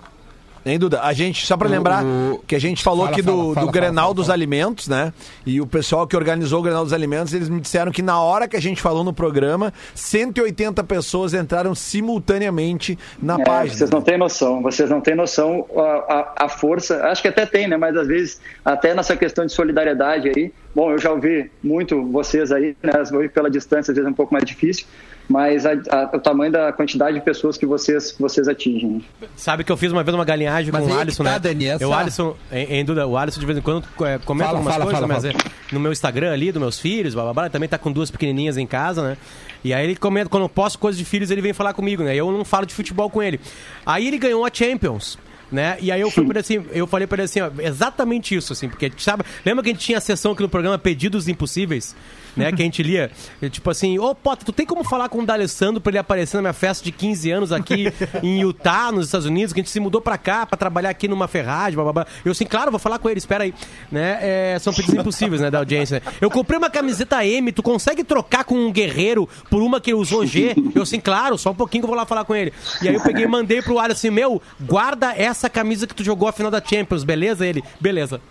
Hein, 0.63 0.77
Duda? 0.77 1.01
A 1.01 1.11
gente, 1.11 1.43
só 1.47 1.57
pra 1.57 1.67
O- 1.67 1.71
lembrar, 1.71 2.03
o- 2.05 2.43
que 2.45 2.53
a 2.55 2.59
gente 2.59 2.83
falou 2.83 3.05
Fala, 3.05 3.11
aqui 3.13 3.23
do, 3.23 3.31
fala, 3.31 3.47
do 3.47 3.53
fala, 3.55 3.71
Grenal 3.71 4.03
fala, 4.05 4.13
dos 4.13 4.25
fala. 4.27 4.35
Alimentos, 4.35 4.87
né? 4.87 5.11
E 5.43 5.59
o 5.59 5.65
pessoal 5.65 6.05
que 6.05 6.15
organizou 6.15 6.59
o 6.59 6.61
Grenal 6.61 6.83
dos 6.83 6.93
Alimentos, 6.93 7.33
eles 7.33 7.49
me 7.49 7.59
disseram 7.59 7.91
que 7.91 8.03
na 8.03 8.21
hora 8.21 8.47
que 8.47 8.55
a 8.55 8.61
gente 8.61 8.79
falou 8.79 9.03
no 9.03 9.11
programa, 9.11 9.73
180 9.95 10.83
pessoas 10.83 11.33
entraram 11.33 11.73
simultaneamente 11.73 12.95
na 13.19 13.39
É, 13.39 13.43
página. 13.43 13.75
vocês 13.75 13.89
não 13.89 14.03
têm 14.03 14.19
noção, 14.19 14.61
vocês 14.61 14.87
não 14.87 15.01
têm 15.01 15.15
noção 15.15 15.65
a, 15.75 15.81
a, 15.81 16.45
a 16.45 16.49
força, 16.49 17.05
acho 17.05 17.23
que 17.23 17.27
até 17.27 17.43
tem, 17.47 17.67
né? 17.67 17.75
Mas 17.75 17.97
às 17.97 18.07
vezes, 18.07 18.39
até 18.63 18.93
nessa 18.93 19.17
questão 19.17 19.43
de 19.47 19.51
solidariedade 19.51 20.29
aí, 20.29 20.53
bom, 20.75 20.91
eu 20.91 20.99
já 20.99 21.11
ouvi 21.11 21.49
muito 21.63 22.05
vocês 22.11 22.51
aí, 22.51 22.75
né? 22.83 22.91
Ouvi 23.11 23.29
pela 23.29 23.49
distância, 23.49 23.91
às 23.91 23.95
vezes 23.95 24.07
é 24.07 24.11
um 24.11 24.13
pouco 24.15 24.31
mais 24.31 24.45
difícil, 24.45 24.85
mas 25.31 25.65
a- 25.65 25.71
a- 25.89 26.09
o 26.15 26.19
tamanho 26.19 26.51
da 26.51 26.71
quantidade 26.73 27.17
de 27.17 27.23
pessoas 27.23 27.57
que 27.57 27.65
vocês, 27.65 28.11
que 28.11 28.21
vocês 28.21 28.47
atingem. 28.47 29.03
Sabe 29.35 29.63
que 29.63 29.71
eu 29.71 29.77
fiz 29.77 29.91
uma 29.91 30.03
vez 30.03 30.13
uma 30.13 30.25
galinhagem 30.25 30.71
Mas 30.71 30.83
com 30.83 30.89
o 30.89 30.93
que 30.93 31.01
Alisson, 31.01 31.23
tá, 31.23 31.31
né? 31.31 31.39
Dani, 31.39 31.65
essa- 31.67 31.87
O 31.87 31.93
Alisson, 31.93 32.35
em, 32.51 32.73
em 32.79 32.85
Duda, 32.85 33.07
o 33.07 33.17
Alisson 33.17 33.39
de 33.39 33.45
vez 33.45 33.57
em 33.57 33.61
quando 33.61 33.83
é, 34.01 34.17
comenta 34.19 34.47
Fala, 34.47 34.57
algumas 34.57 34.73
fala, 34.73 34.85
coisas, 34.85 34.99
fala, 35.01 35.13
mas 35.13 35.23
fala. 35.23 35.33
é 35.69 35.73
no 35.73 35.79
meu 35.79 35.91
Instagram 35.91 36.33
ali, 36.33 36.51
dos 36.51 36.61
meus 36.61 36.79
filhos, 36.79 37.13
blá, 37.13 37.23
blá, 37.23 37.33
blá, 37.33 37.43
ele 37.43 37.49
também 37.51 37.69
tá 37.69 37.77
com 37.77 37.91
duas 37.91 38.11
pequenininhas 38.11 38.57
em 38.57 38.67
casa, 38.67 39.01
né? 39.01 39.17
E 39.63 39.73
aí 39.73 39.85
ele 39.85 39.95
comenta, 39.95 40.29
quando 40.29 40.43
eu 40.43 40.49
posto 40.49 40.77
coisas 40.77 40.97
de 40.99 41.05
filhos, 41.05 41.31
ele 41.31 41.41
vem 41.41 41.53
falar 41.53 41.73
comigo, 41.73 42.03
né? 42.03 42.13
Eu 42.15 42.29
não 42.31 42.43
falo 42.43 42.65
de 42.65 42.73
futebol 42.73 43.09
com 43.09 43.23
ele. 43.23 43.39
Aí 43.85 44.07
ele 44.07 44.17
ganhou 44.17 44.45
a 44.45 44.49
Champions. 44.51 45.17
Né? 45.51 45.77
E 45.81 45.91
aí 45.91 45.99
eu 45.99 46.09
fui 46.09 46.23
pra 46.23 46.31
ele 46.31 46.39
assim, 46.39 46.65
eu 46.71 46.87
falei 46.87 47.05
pra 47.05 47.17
ele 47.17 47.23
assim, 47.23 47.41
ó, 47.41 47.49
exatamente 47.59 48.33
isso, 48.33 48.53
assim, 48.53 48.69
porque 48.69 48.89
sabe, 48.97 49.25
lembra 49.45 49.61
que 49.61 49.69
a 49.69 49.73
gente 49.73 49.83
tinha 49.83 49.97
a 49.97 50.01
sessão 50.01 50.31
aqui 50.31 50.41
no 50.41 50.47
programa 50.47 50.77
Pedidos 50.77 51.27
Impossíveis, 51.27 51.93
né? 52.35 52.51
Que 52.51 52.61
a 52.61 52.65
gente 52.65 52.81
lia, 52.83 53.11
tipo 53.49 53.69
assim, 53.69 53.97
ô 53.99 54.13
Potter, 54.13 54.45
tu 54.45 54.51
tem 54.51 54.65
como 54.65 54.83
falar 54.83 55.09
com 55.09 55.19
o 55.19 55.25
D'Alessandro 55.25 55.81
pra 55.81 55.91
ele 55.91 55.97
aparecer 55.97 56.37
na 56.37 56.41
minha 56.41 56.53
festa 56.53 56.83
de 56.83 56.91
15 56.91 57.31
anos 57.31 57.51
aqui 57.51 57.91
em 58.23 58.41
Utah, 58.41 58.91
nos 58.91 59.05
Estados 59.05 59.25
Unidos, 59.25 59.53
que 59.53 59.59
a 59.59 59.63
gente 59.63 59.71
se 59.71 59.79
mudou 59.79 60.01
pra 60.01 60.17
cá 60.17 60.45
pra 60.45 60.57
trabalhar 60.57 60.89
aqui 60.89 61.07
numa 61.07 61.27
Ferrari, 61.27 61.75
blá, 61.75 61.83
blá, 61.83 61.93
blá. 61.93 62.07
Eu 62.23 62.31
assim, 62.31 62.45
claro, 62.45 62.71
vou 62.71 62.79
falar 62.79 62.99
com 62.99 63.09
ele, 63.09 63.17
espera 63.17 63.43
aí, 63.43 63.53
né? 63.91 64.19
É, 64.21 64.57
são 64.59 64.73
pedidos 64.73 64.99
impossíveis, 64.99 65.41
né, 65.41 65.49
da 65.49 65.59
audiência. 65.59 66.01
Eu 66.19 66.29
comprei 66.29 66.57
uma 66.57 66.69
camiseta 66.69 67.25
M, 67.25 67.51
tu 67.51 67.63
consegue 67.63 68.03
trocar 68.03 68.43
com 68.43 68.55
um 68.55 68.71
guerreiro 68.71 69.27
por 69.49 69.61
uma 69.61 69.79
que 69.79 69.93
usou 69.93 70.25
G? 70.25 70.55
Eu 70.75 70.83
assim, 70.83 70.99
claro, 70.99 71.37
só 71.37 71.51
um 71.51 71.55
pouquinho 71.55 71.83
que 71.83 71.85
eu 71.85 71.89
vou 71.89 71.97
lá 71.97 72.05
falar 72.05 72.25
com 72.25 72.35
ele. 72.35 72.53
E 72.81 72.87
aí 72.87 72.95
eu 72.95 73.01
peguei 73.01 73.25
e 73.25 73.27
mandei 73.27 73.61
pro 73.61 73.79
Alisson 73.79 73.91
assim, 73.91 74.09
meu, 74.09 74.41
guarda 74.59 75.13
essa 75.15 75.49
camisa 75.49 75.85
que 75.85 75.93
tu 75.93 76.03
jogou 76.03 76.27
a 76.27 76.31
final 76.31 76.51
da 76.51 76.61
Champions, 76.63 77.03
beleza? 77.03 77.45
Ele, 77.45 77.63
beleza. 77.79 78.21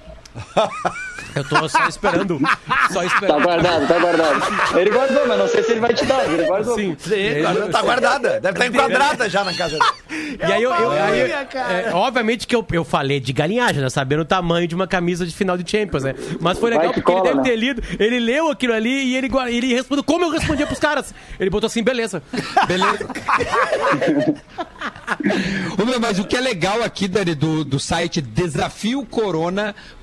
Eu 1.37 1.45
tô 1.49 1.68
só 1.68 1.87
esperando. 1.87 2.41
Só 2.91 3.01
Tá 3.01 3.07
esperando. 3.07 3.43
guardado, 3.43 3.87
tá 3.87 3.99
guardado. 3.99 4.78
Ele 4.78 4.91
guardou, 4.91 5.26
mas 5.28 5.39
não 5.39 5.49
sei 5.49 5.62
se 5.62 5.70
ele 5.72 5.81
vai 5.81 5.95
te 5.95 6.05
dar, 6.05 6.24
ele 6.28 6.45
guardou. 6.45 6.74
Sim. 6.74 6.97
Sim, 6.99 7.43
tá- 7.43 7.68
tá 7.70 7.83
guardada. 7.83 8.41
Deve 8.41 8.59
estar 8.59 8.66
enquadrada 8.66 9.28
já 9.31 9.45
na 9.45 9.55
casa 9.55 9.78
dele. 9.78 9.91
E 10.41 10.53
aí 10.53 10.62
eu, 10.62 10.72
eu- 10.72 10.91
aí 10.93 11.20
eu- 11.20 11.26
é, 11.26 11.91
obviamente 11.93 12.47
que 12.47 12.55
eu, 12.55 12.64
eu 12.72 12.85
falei 12.85 13.18
de 13.20 13.33
galinhagem, 13.33 13.83
né? 13.83 13.91
Sabendo 13.91 14.20
o 14.20 14.24
tamanho 14.24 14.66
de 14.66 14.74
uma 14.76 14.87
camisa 14.87 15.26
de 15.26 15.35
final 15.35 15.57
de 15.57 15.68
Champions, 15.68 16.05
né? 16.05 16.14
Mas 16.41 16.57
foi 16.59 16.70
legal 16.70 16.93
que 16.93 17.01
porque 17.01 17.11
ele 17.12 17.20
cola, 17.20 17.35
deve 17.35 17.39
né? 17.39 17.45
ter 17.51 17.57
lido, 17.57 17.83
ele 17.99 18.20
leu 18.20 18.49
aquilo 18.51 18.72
ali 18.72 19.05
e 19.07 19.16
ele, 19.16 19.28
ele 19.49 19.74
respondeu 19.74 20.05
como 20.05 20.24
eu 20.24 20.31
respondia 20.31 20.66
pros 20.66 20.78
caras. 20.78 21.12
Ele 21.39 21.51
botou 21.51 21.66
assim, 21.66 21.83
beleza. 21.83 22.22
Beleza. 22.66 23.07
Ô, 25.81 25.85
meu, 25.85 26.01
mas 26.01 26.18
o 26.18 26.24
que 26.24 26.37
é 26.37 26.41
legal 26.41 26.83
aqui, 26.83 27.09
Dani, 27.09 27.35
do, 27.35 27.64
do 27.64 27.78
site 27.81 28.20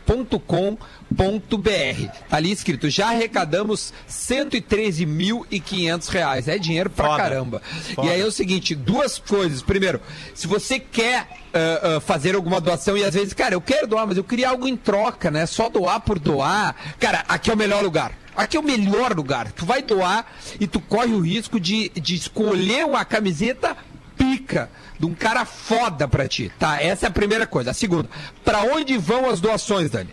desafiocorona.com.br. 0.07 2.11
Tá 2.29 2.37
ali 2.37 2.51
escrito, 2.51 2.89
já 2.89 3.09
arrecadamos 3.09 3.93
113.500 4.09 6.07
reais. 6.07 6.47
É 6.47 6.57
dinheiro 6.57 6.89
pra 6.89 7.09
Foda. 7.09 7.23
caramba. 7.23 7.61
E 8.03 8.09
aí 8.09 8.21
é 8.21 8.25
o 8.25 8.31
seguinte, 8.31 8.73
duas 8.73 9.19
coisas. 9.19 9.61
Primeiro, 9.61 10.01
se 10.33 10.47
você 10.47 10.79
quer 10.79 11.27
ah, 11.53 11.97
ah, 11.97 11.99
fazer 11.99 12.35
alguma 12.35 12.61
doação 12.61 12.97
e 12.97 13.03
às 13.03 13.13
vezes, 13.13 13.33
cara, 13.33 13.53
eu 13.53 13.61
quero 13.61 13.87
doar, 13.87 14.07
mas 14.07 14.17
eu 14.17 14.23
queria 14.23 14.49
algo 14.49 14.67
em 14.67 14.77
troca, 14.77 15.29
né? 15.29 15.45
Só 15.45 15.69
doar 15.69 15.99
por 16.01 16.19
doar. 16.19 16.75
Cara, 16.99 17.25
aqui 17.27 17.49
é 17.49 17.53
o 17.53 17.57
melhor 17.57 17.83
lugar. 17.83 18.13
Aqui 18.35 18.55
é 18.55 18.59
o 18.59 18.63
melhor 18.63 19.15
lugar. 19.15 19.51
Tu 19.51 19.65
vai 19.65 19.81
doar 19.81 20.31
e 20.59 20.67
tu 20.67 20.79
corre 20.79 21.13
o 21.13 21.19
risco 21.19 21.59
de, 21.59 21.89
de 21.89 22.15
escolher 22.15 22.85
uma 22.85 23.03
camiseta 23.03 23.75
pica 24.15 24.69
de 24.99 25.05
um 25.05 25.13
cara 25.13 25.45
foda 25.45 26.07
pra 26.07 26.27
ti, 26.27 26.51
tá? 26.57 26.81
Essa 26.81 27.05
é 27.05 27.09
a 27.09 27.11
primeira 27.11 27.45
coisa. 27.47 27.71
A 27.71 27.73
segunda, 27.73 28.09
pra 28.43 28.61
onde 28.63 28.97
vão 28.97 29.29
as 29.29 29.39
doações, 29.39 29.89
Dani? 29.91 30.09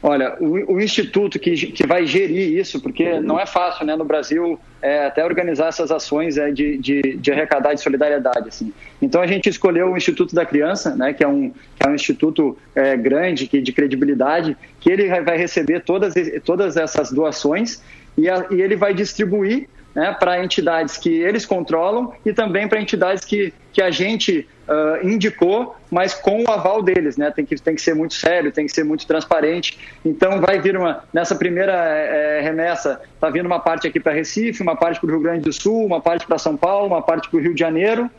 Olha, 0.00 0.36
o, 0.38 0.74
o 0.74 0.80
instituto 0.80 1.40
que, 1.40 1.56
que 1.56 1.84
vai 1.84 2.06
gerir 2.06 2.56
isso, 2.56 2.80
porque 2.80 3.18
não 3.18 3.38
é 3.38 3.44
fácil, 3.46 3.84
né, 3.84 3.96
no 3.96 4.04
Brasil, 4.04 4.56
é, 4.80 5.06
até 5.06 5.24
organizar 5.24 5.66
essas 5.70 5.90
ações 5.90 6.38
é, 6.38 6.52
de, 6.52 6.78
de, 6.78 7.16
de 7.16 7.32
arrecadar 7.32 7.74
de 7.74 7.80
solidariedade, 7.80 8.48
assim. 8.48 8.72
Então 9.02 9.20
a 9.20 9.26
gente 9.26 9.48
escolheu 9.48 9.90
o 9.90 9.96
Instituto 9.96 10.36
da 10.36 10.46
Criança, 10.46 10.94
né, 10.94 11.12
que 11.12 11.24
é 11.24 11.26
um, 11.26 11.50
que 11.50 11.84
é 11.84 11.88
um 11.88 11.96
instituto 11.96 12.56
é, 12.76 12.96
grande, 12.96 13.48
que 13.48 13.60
de 13.60 13.72
credibilidade, 13.72 14.56
que 14.78 14.88
ele 14.88 15.08
vai 15.08 15.20
vai 15.24 15.36
receber 15.36 15.80
todas, 15.80 16.14
todas 16.44 16.76
essas 16.76 17.10
doações 17.10 17.82
e, 18.16 18.28
a- 18.30 18.46
e 18.52 18.62
ele 18.62 18.76
vai 18.76 18.94
distribuir 18.94 19.68
né, 19.98 20.16
para 20.18 20.42
entidades 20.42 20.96
que 20.96 21.10
eles 21.10 21.44
controlam 21.44 22.12
e 22.24 22.32
também 22.32 22.68
para 22.68 22.80
entidades 22.80 23.24
que, 23.24 23.52
que 23.72 23.82
a 23.82 23.90
gente 23.90 24.46
ah, 24.68 25.00
indicou, 25.02 25.74
mas 25.90 26.12
com 26.12 26.44
o 26.44 26.50
aval 26.50 26.82
deles, 26.82 27.16
né? 27.16 27.30
Tem 27.30 27.44
que, 27.44 27.56
tem 27.56 27.74
que 27.74 27.80
ser 27.80 27.94
muito 27.94 28.12
sério, 28.12 28.52
tem 28.52 28.66
que 28.66 28.72
ser 28.72 28.84
muito 28.84 29.06
transparente. 29.06 29.78
Então 30.04 30.40
vai 30.42 30.60
vir 30.60 30.76
uma 30.76 31.02
nessa 31.10 31.34
primeira 31.34 31.72
eh, 31.72 32.40
remessa, 32.42 33.00
tá 33.18 33.30
vindo 33.30 33.46
uma 33.46 33.58
parte 33.58 33.88
aqui 33.88 33.98
para 33.98 34.12
Recife, 34.12 34.62
uma 34.62 34.76
parte 34.76 35.00
para 35.00 35.08
o 35.08 35.10
Rio 35.10 35.20
Grande 35.20 35.40
do 35.40 35.52
Sul, 35.52 35.86
uma 35.86 36.02
parte 36.02 36.26
para 36.26 36.36
São 36.36 36.54
Paulo, 36.54 36.86
uma 36.86 37.00
parte 37.00 37.30
para 37.30 37.38
o 37.38 37.42
Rio 37.42 37.54
de 37.54 37.60
Janeiro 37.60 38.10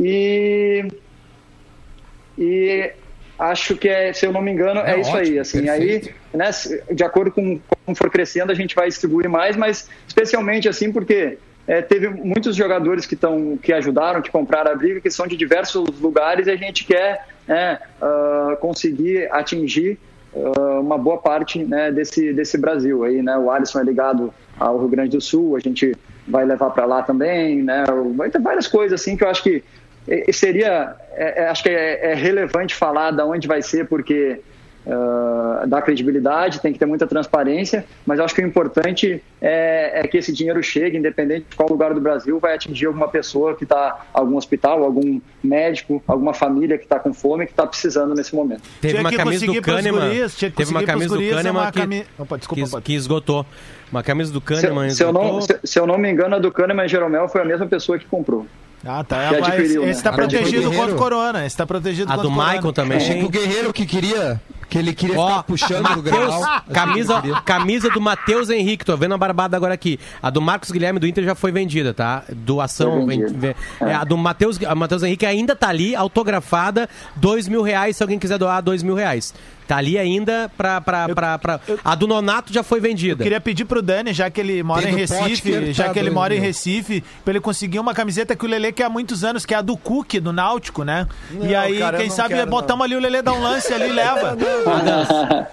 e 0.00 0.88
e 2.38 2.92
acho 3.40 3.76
que 3.76 3.88
é, 3.88 4.12
se 4.12 4.26
eu 4.26 4.32
não 4.32 4.42
me 4.42 4.50
engano, 4.50 4.80
é, 4.80 4.94
É 4.94 5.00
isso 5.00 5.10
ótimo, 5.10 5.32
aí. 5.32 5.38
Assim, 5.38 5.62
perfeito. 5.62 6.08
aí, 6.32 6.38
né, 6.38 6.50
de 6.92 7.02
acordo 7.02 7.32
com 7.32 7.58
como 7.84 7.96
for 7.96 8.10
crescendo, 8.10 8.52
a 8.52 8.54
gente 8.54 8.74
vai 8.74 8.88
distribuir 8.88 9.28
mais, 9.28 9.56
mas 9.56 9.88
especialmente 10.06 10.68
assim 10.68 10.92
porque 10.92 11.38
é, 11.66 11.80
teve 11.80 12.08
muitos 12.08 12.54
jogadores 12.54 13.06
que 13.06 13.14
estão 13.14 13.56
que 13.56 13.72
ajudaram, 13.72 14.20
que 14.20 14.30
compraram 14.30 14.72
a 14.72 14.74
briga, 14.74 15.00
que 15.00 15.10
são 15.10 15.26
de 15.26 15.36
diversos 15.36 16.00
lugares 16.00 16.46
e 16.46 16.50
a 16.50 16.56
gente 16.56 16.84
quer 16.84 17.26
né, 17.46 17.78
ah, 18.00 18.56
conseguir 18.60 19.28
atingir 19.32 19.98
ah, 20.34 20.80
uma 20.80 20.98
boa 20.98 21.18
parte 21.18 21.64
né, 21.64 21.90
desse 21.90 22.32
desse 22.32 22.58
Brasil 22.58 23.04
aí, 23.04 23.22
né? 23.22 23.36
O 23.36 23.50
Alisson 23.50 23.80
é 23.80 23.84
ligado 23.84 24.32
ao 24.58 24.78
Rio 24.78 24.88
Grande 24.88 25.16
do 25.16 25.20
Sul, 25.20 25.56
a 25.56 25.60
gente 25.60 25.94
vai 26.26 26.44
levar 26.44 26.70
para 26.70 26.84
lá 26.84 27.02
também, 27.02 27.62
né? 27.62 27.84
Vai 28.16 28.30
ter 28.30 28.40
várias 28.40 28.66
coisas 28.66 29.00
assim 29.00 29.16
que 29.16 29.24
eu 29.24 29.28
acho 29.28 29.42
que 29.42 29.62
seria, 30.32 30.94
é- 31.14 31.42
é- 31.42 31.48
acho 31.48 31.62
que 31.62 31.68
é, 31.68 32.12
é 32.12 32.14
relevante 32.14 32.74
falar 32.74 33.10
da 33.10 33.24
onde 33.26 33.46
vai 33.48 33.62
ser, 33.62 33.86
porque 33.86 34.40
ah, 34.86 35.64
dar 35.68 35.82
credibilidade, 35.82 36.58
tem 36.60 36.72
que 36.72 36.78
ter 36.78 36.86
muita 36.86 37.06
transparência, 37.06 37.84
mas 38.06 38.18
eu 38.18 38.24
acho 38.24 38.34
que 38.34 38.40
o 38.40 38.46
importante 38.46 39.22
é, 39.40 40.00
é 40.00 40.08
que 40.08 40.16
esse 40.16 40.32
dinheiro 40.32 40.62
chegue, 40.62 40.96
independente 40.96 41.46
de 41.50 41.54
qual 41.56 41.68
lugar 41.68 41.92
do 41.92 42.00
Brasil, 42.00 42.38
vai 42.40 42.54
atingir 42.54 42.86
alguma 42.86 43.06
pessoa 43.06 43.54
que 43.54 43.64
está, 43.64 44.06
algum 44.12 44.36
hospital, 44.36 44.82
algum 44.82 45.20
médico, 45.44 46.02
alguma 46.06 46.32
família 46.32 46.78
que 46.78 46.84
está 46.84 46.98
com 46.98 47.12
fome, 47.12 47.44
que 47.44 47.52
está 47.52 47.66
precisando 47.66 48.14
nesse 48.14 48.34
momento. 48.34 48.62
Teve 48.80 48.94
Tinha 48.94 49.02
uma 49.02 49.12
camisa 49.12 49.46
do 49.46 49.60
Kahneman. 49.60 50.10
que 50.36 50.50
Teve 50.50 50.70
uma 50.70 50.82
camisa 50.82 51.08
do 51.08 51.14
guris 51.16 51.34
Kahneman 51.34 51.70
que, 51.70 51.80
cami- 51.80 52.06
Opa, 52.18 52.38
desculpa, 52.38 52.76
que, 52.78 52.82
que 52.82 52.94
esgotou. 52.94 53.44
Uma 53.92 54.02
camisa 54.02 54.32
do 54.32 54.38
Se, 54.40 54.44
Kahneman 54.46 54.88
se 54.90 55.02
eu 55.04 55.12
não, 55.12 55.38
esgotou. 55.40 55.58
se, 55.62 55.72
se 55.72 55.78
eu 55.78 55.86
não 55.86 55.98
me 55.98 56.10
engano, 56.10 56.36
a 56.36 56.38
do 56.38 56.50
Kahneman 56.50 56.86
e 56.86 56.88
Jeromel 56.88 57.28
foi 57.28 57.42
a 57.42 57.44
mesma 57.44 57.66
pessoa 57.66 57.98
que 57.98 58.06
comprou. 58.06 58.46
Ah, 58.84 59.04
tá. 59.04 59.28
Que 59.28 59.40
Mas 59.40 59.48
adquiriu, 59.48 59.82
né? 59.82 59.90
esse 59.90 59.98
está 60.00 60.10
Adquiriu. 60.10 60.40
protegido 60.40 60.72
contra 60.72 60.94
o 60.94 60.98
corona. 60.98 61.38
Esse 61.40 61.46
está 61.48 61.66
protegido 61.66 62.10
A 62.10 62.16
contra 62.16 62.22
do 62.22 62.32
o 62.32 62.34
corona. 62.34 62.52
Maicon 62.52 62.72
também. 62.72 62.96
Achei 62.98 63.18
que 63.18 63.24
o 63.24 63.28
Guerreiro 63.28 63.72
que 63.74 63.84
queria, 63.84 64.40
que 64.70 64.78
ele 64.78 64.94
queria 64.94 65.18
Ó, 65.18 65.28
ficar 65.28 65.42
puxando 65.42 65.80
o 65.80 65.82
Matheus, 65.82 66.04
Grenal. 66.04 66.62
camisa, 66.72 67.22
camisa 67.44 67.90
do 67.90 68.00
Matheus 68.00 68.48
Henrique, 68.48 68.84
tô 68.84 68.96
vendo 68.96 69.12
a 69.14 69.18
barbada 69.18 69.54
agora 69.56 69.74
aqui. 69.74 70.00
A 70.22 70.30
do 70.30 70.40
Marcos 70.40 70.70
Guilherme 70.70 70.98
do 70.98 71.06
Inter 71.06 71.24
já 71.24 71.34
foi 71.34 71.52
vendida, 71.52 71.92
tá? 71.92 72.22
Doação. 72.34 73.06
Vendida. 73.06 73.32
ven- 73.36 73.54
é, 73.82 73.92
a 73.94 74.02
do 74.04 74.16
Matheus 74.16 74.58
Henrique 75.02 75.26
ainda 75.26 75.54
tá 75.54 75.68
ali, 75.68 75.94
autografada, 75.94 76.88
dois 77.16 77.46
mil 77.48 77.60
reais, 77.62 77.96
se 77.96 78.02
alguém 78.02 78.18
quiser 78.18 78.38
doar 78.38 78.62
dois 78.62 78.82
mil 78.82 78.94
reais. 78.94 79.34
Tá 79.70 79.76
ali 79.76 79.96
ainda 79.96 80.50
pra. 80.56 80.80
pra, 80.80 81.08
pra, 81.10 81.38
pra- 81.38 81.60
A 81.84 81.94
do 81.94 82.04
Nonato 82.08 82.52
já 82.52 82.60
foi 82.64 82.80
vendida. 82.80 83.22
Queria 83.22 83.40
pedir 83.40 83.64
pro 83.64 83.80
Dani, 83.80 84.12
já 84.12 84.28
que 84.28 84.40
ele 84.40 84.64
mora 84.64 84.82
Tem 84.82 84.92
em 84.92 84.96
Recife, 84.96 85.72
já 85.72 85.84
tá, 85.84 85.92
que 85.92 85.98
ele 86.00 86.10
mora 86.10 86.34
em. 86.34 86.40
Recife, 86.40 87.04
pra 87.24 87.30
ele 87.30 87.38
conseguir 87.40 87.78
uma 87.78 87.94
camiseta 87.94 88.34
que 88.34 88.44
o 88.44 88.48
Lelê 88.48 88.72
quer 88.72 88.86
há 88.86 88.90
muitos 88.90 89.22
anos, 89.22 89.46
que 89.46 89.54
é 89.54 89.58
a 89.58 89.62
do 89.62 89.76
Cook, 89.76 90.14
do 90.14 90.32
Náutico, 90.32 90.82
né? 90.82 91.06
e 91.40 91.54
aí, 91.54 91.78
cara, 91.78 91.98
eu 91.98 92.00
quem 92.00 92.08
não 92.08 92.16
sabe, 92.16 92.34
quero, 92.34 92.50
botamos 92.50 92.84
ali 92.84 92.96
o 92.96 92.98
Lelê 92.98 93.22
dá 93.22 93.32
um 93.32 93.40
lance 93.40 93.72
ali 93.72 93.90
e 93.90 93.92
leva. 93.92 94.30
Adams, 94.66 95.08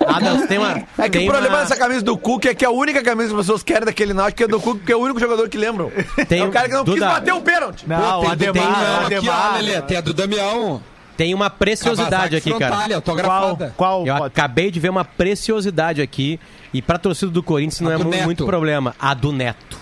Adams, 0.08 0.48
tem 0.48 0.58
uma. 0.58 0.82
É 0.98 1.08
que 1.10 1.20
o 1.20 1.26
problema 1.28 1.56
uma- 1.58 1.62
dessa 1.62 1.76
camisa 1.78 2.02
do 2.02 2.18
Cook 2.18 2.46
é 2.46 2.56
que 2.56 2.66
é 2.66 2.68
a 2.68 2.72
única 2.72 3.04
camisa 3.04 3.30
que 3.30 3.36
as 3.36 3.42
pessoas 3.46 3.62
querem 3.62 3.86
daquele 3.86 4.16
Náutico, 4.16 4.38
que 4.38 4.44
é 4.46 4.48
do 4.48 4.60
Cook, 4.60 4.78
porque 4.80 4.94
é 4.94 4.96
o 4.96 5.00
único 5.00 5.20
jogador 5.20 5.48
que 5.48 5.60
lembram. 5.60 5.92
Tem 6.28 6.40
é 6.42 6.44
o 6.44 6.50
cara 6.50 6.68
que 6.68 6.74
não 6.74 6.84
quis 6.84 7.00
bater 7.00 7.36
o 7.36 7.42
pênalti. 7.42 7.88
Não, 7.88 8.18
o 8.18 8.22
tem, 8.24 8.32
Ademar, 8.32 8.54
tem, 8.54 8.64
não, 8.64 8.72
aqui, 8.80 9.14
ó, 9.14 9.18
Ademar. 9.20 9.54
Lelê, 9.62 9.82
tem 9.84 9.98
a 9.98 10.02
do 10.02 10.12
Damião. 10.12 10.82
Tem 11.18 11.34
uma 11.34 11.50
preciosidade 11.50 12.36
aqui, 12.36 12.54
cara. 12.58 12.76
Qual? 12.76 12.94
autografada. 12.94 13.74
Qual? 13.76 14.06
Eu 14.06 14.24
acabei 14.24 14.70
de 14.72 14.80
ver 14.80 14.90
uma 14.90 15.04
preciosidade 15.04 16.02
aqui. 16.02 16.40
E 16.74 16.82
pra 16.82 16.98
torcida 17.00 17.32
do 17.32 17.42
Corinthians 17.42 17.82
não 17.82 17.90
A 17.92 17.96
é 17.96 17.98
do 17.98 18.04
mu- 18.06 18.10
Neto. 18.12 18.24
muito 18.26 18.46
problema. 18.46 18.96
A 19.00 19.14
do 19.14 19.32
Neto. 19.32 19.78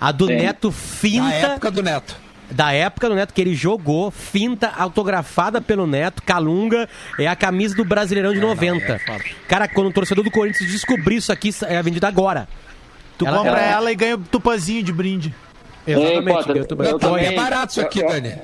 A 0.00 0.12
do 0.12 0.26
Tem. 0.26 0.36
Neto 0.36 0.70
finta. 0.70 1.32
época 1.34 1.70
do 1.70 1.82
Neto. 1.82 2.16
Da 2.50 2.72
época 2.72 3.08
do 3.08 3.14
Neto 3.14 3.32
que 3.32 3.40
ele 3.40 3.54
jogou, 3.54 4.10
finta 4.10 4.70
autografada 4.76 5.62
pelo 5.62 5.86
Neto, 5.86 6.22
Calunga, 6.22 6.86
é 7.18 7.26
a 7.26 7.34
camisa 7.34 7.74
do 7.74 7.84
Brasileirão 7.86 8.34
de 8.34 8.40
90. 8.40 9.00
Cara, 9.48 9.66
quando 9.66 9.86
o 9.86 9.92
torcedor 9.92 10.22
do 10.22 10.30
Corinthians 10.30 10.70
descobrir 10.70 11.16
isso 11.16 11.32
aqui, 11.32 11.50
é 11.62 11.82
vendida 11.82 12.06
agora. 12.06 12.46
Tu 13.16 13.26
Ela- 13.26 13.38
compra 13.38 13.52
ela- 13.52 13.72
ela 13.72 13.92
e 13.92 13.96
ganha 13.96 14.16
o 14.16 14.18
tupazinho 14.18 14.82
de 14.82 14.92
brinde. 14.92 15.34
Exatamente. 15.86 16.24
Potter, 16.36 16.56
eu 16.58 16.66
tô- 16.66 16.82
eu 16.82 16.92
Não, 16.92 16.98
também 16.98 17.26
é 17.26 17.32
barato 17.32 17.72
isso 17.72 17.80
aqui, 17.80 18.00
eu- 18.00 18.06
eu- 18.08 18.12
Dani. 18.12 18.34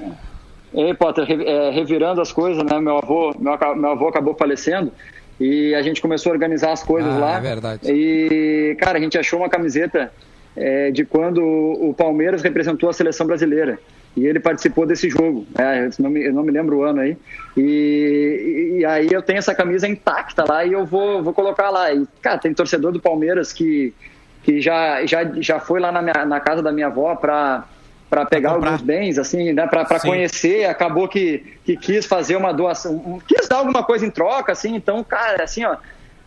Ei, 0.73 0.95
Potter, 0.95 1.27
é, 1.29 1.71
revirando 1.71 2.21
as 2.21 2.33
coisas, 2.33 2.63
né? 2.65 2.79
Meu 2.79 2.99
avô, 2.99 3.35
meu, 3.39 3.59
meu 3.77 3.91
avô 3.91 4.09
acabou 4.09 4.35
falecendo 4.35 4.93
e 5.41 5.75
a 5.75 5.83
gente 5.83 6.01
começou 6.01 6.31
a 6.31 6.35
organizar 6.35 6.73
as 6.73 6.83
coisas 6.83 7.13
Ah, 7.15 7.19
lá. 7.19 7.37
é 7.39 7.41
verdade. 7.41 7.93
E, 7.93 8.77
cara, 8.79 8.99
a 8.99 9.01
gente 9.01 9.19
achou 9.19 9.41
uma 9.41 9.49
camiseta 9.49 10.13
é, 10.57 10.91
de 10.91 11.05
quando 11.05 11.43
o 11.43 11.95
Palmeiras 11.97 12.43
representou 12.43 12.89
a 12.89 12.93
seleção 12.93 13.27
brasileira. 13.27 13.79
E 14.17 14.27
ele 14.27 14.41
participou 14.41 14.85
desse 14.87 15.09
jogo, 15.09 15.47
né? 15.57 15.87
eu, 15.87 16.03
não 16.03 16.11
me, 16.11 16.25
eu 16.27 16.33
não 16.33 16.43
me 16.43 16.51
lembro 16.51 16.79
o 16.79 16.83
ano 16.83 17.01
aí. 17.01 17.17
E, 17.57 18.79
e 18.81 18.85
aí 18.85 19.09
eu 19.11 19.23
tenho 19.23 19.39
essa 19.39 19.55
camisa 19.55 19.87
intacta 19.87 20.45
lá 20.49 20.65
e 20.65 20.73
eu 20.73 20.85
vou, 20.85 21.23
vou 21.23 21.33
colocar 21.33 21.71
lá. 21.71 21.93
E, 21.93 22.05
cara, 22.21 22.39
tem 22.39 22.53
torcedor 22.53 22.91
do 22.93 23.01
Palmeiras 23.01 23.53
que, 23.53 23.95
que 24.43 24.61
já, 24.61 25.07
já, 25.07 25.25
já 25.41 25.61
foi 25.61 25.79
lá 25.79 25.93
na, 25.93 26.03
minha, 26.03 26.25
na 26.27 26.41
casa 26.41 26.61
da 26.61 26.73
minha 26.73 26.89
avó 26.89 27.15
para 27.15 27.65
para 28.11 28.27
pegar 28.27 28.51
alguns 28.51 28.83
bens, 28.83 29.19
assim, 29.19 29.53
né, 29.53 29.67
para 29.69 29.85
conhecer, 30.01 30.65
acabou 30.67 31.07
que, 31.07 31.45
que 31.65 31.77
quis 31.77 32.05
fazer 32.05 32.35
uma 32.37 32.53
doação, 32.53 33.23
quis 33.27 33.49
dar 33.49 33.59
alguma 33.59 33.85
coisa 33.85 34.05
em 34.05 34.11
troca, 34.11 34.51
assim, 34.53 34.75
então, 34.75 35.03
cara, 35.05 35.45
assim, 35.45 35.65
ó, 35.65 35.77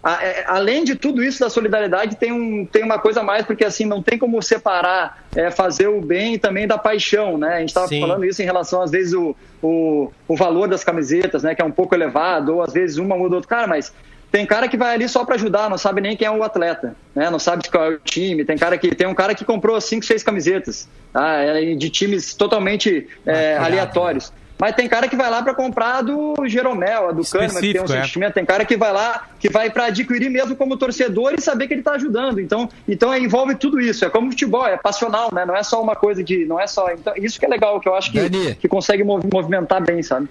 a- 0.01 0.23
é, 0.23 0.43
além 0.47 0.84
de 0.86 0.95
tudo 0.95 1.21
isso 1.23 1.39
da 1.41 1.49
solidariedade, 1.49 2.15
tem, 2.15 2.31
um, 2.31 2.65
tem 2.65 2.84
uma 2.84 2.97
coisa 2.99 3.19
a 3.19 3.23
mais, 3.23 3.45
porque 3.45 3.63
assim, 3.65 3.86
não 3.86 4.01
tem 4.01 4.17
como 4.17 4.41
separar 4.41 5.23
é, 5.36 5.51
fazer 5.51 5.88
o 5.88 5.99
bem 6.01 6.39
também 6.39 6.65
da 6.67 6.77
paixão, 6.77 7.38
né? 7.38 7.55
A 7.55 7.59
gente 7.59 7.69
estava 7.69 7.88
falando 8.01 8.25
isso 8.25 8.41
em 8.41 8.45
relação, 8.45 8.81
às 8.81 8.91
vezes, 8.91 9.13
o, 9.13 9.34
o, 9.61 10.11
o 10.27 10.36
valor 10.36 10.67
das 10.67 10.84
camisetas, 10.84 11.43
né? 11.43 11.55
Que 11.55 11.61
é 11.61 11.65
um 11.65 11.71
pouco 11.71 11.95
elevado, 11.95 12.55
ou 12.55 12.61
às 12.61 12.73
vezes 12.73 12.97
uma 12.97 13.15
muda 13.17 13.36
outra. 13.36 13.49
Cara, 13.49 13.67
mas 13.67 13.93
tem 14.34 14.47
cara 14.47 14.67
que 14.67 14.75
vai 14.75 14.95
ali 14.95 15.07
só 15.07 15.23
para 15.23 15.36
ajudar, 15.36 15.69
não 15.69 15.77
sabe 15.77 16.01
nem 16.01 16.17
quem 16.17 16.25
é 16.25 16.31
o 16.31 16.43
atleta, 16.43 16.95
né? 17.13 17.29
Não 17.29 17.38
sabe 17.38 17.69
qual 17.69 17.84
é 17.84 17.89
o 17.89 17.99
time. 17.99 18.43
Tem 18.43 18.57
cara 18.57 18.79
que 18.79 18.95
tem 18.95 19.05
um 19.05 19.13
cara 19.13 19.36
que 19.36 19.45
comprou 19.45 19.79
cinco, 19.79 20.03
seis 20.03 20.23
camisetas, 20.23 20.89
tá? 21.13 21.38
É, 21.38 21.75
de 21.75 21.89
times 21.91 22.34
totalmente 22.34 23.07
é, 23.27 23.57
aleatórios. 23.57 24.34
Mas 24.57 24.75
tem 24.75 24.89
cara 24.89 25.07
que 25.07 25.15
vai 25.15 25.29
lá 25.29 25.43
para 25.43 25.53
comprar 25.53 26.01
do 26.01 26.34
Jeromel, 26.47 27.13
do 27.13 27.23
Kahneman, 27.23 27.61
que 27.61 27.73
tem 27.73 27.81
um 27.81 27.86
é. 27.86 27.88
sentimento. 27.88 28.34
Tem 28.34 28.43
cara 28.43 28.65
que 28.65 28.75
vai 28.75 28.91
lá, 28.91 29.27
que 29.39 29.49
vai 29.49 29.69
para 29.69 29.86
adquirir 29.86 30.31
mesmo 30.31 30.55
como 30.55 30.77
torcedor 30.77 31.36
e 31.38 31.41
saber 31.41 31.67
que 31.67 31.73
ele 31.75 31.81
está 31.81 31.91
ajudando. 31.91 32.39
Então, 32.39 32.67
então 32.88 33.13
é, 33.13 33.19
envolve 33.19 33.53
tudo 33.53 33.79
isso. 33.79 34.03
É 34.03 34.09
como 34.09 34.31
futebol, 34.31 34.65
é 34.65 34.77
passional, 34.77 35.29
né? 35.31 35.45
Não 35.45 35.55
é 35.55 35.61
só 35.61 35.79
uma 35.79 35.95
coisa 35.95 36.23
de, 36.23 36.43
não 36.45 36.59
é 36.59 36.65
só. 36.65 36.91
Então, 36.91 37.13
isso 37.17 37.39
que 37.39 37.45
é 37.45 37.49
legal, 37.49 37.79
que 37.79 37.88
eu 37.88 37.93
acho 37.93 38.11
que, 38.11 38.19
Dani. 38.19 38.55
que 38.55 38.67
consegue 38.67 39.03
mov- 39.03 39.23
movimentar 39.31 39.79
bem, 39.84 40.01
sabe? 40.01 40.27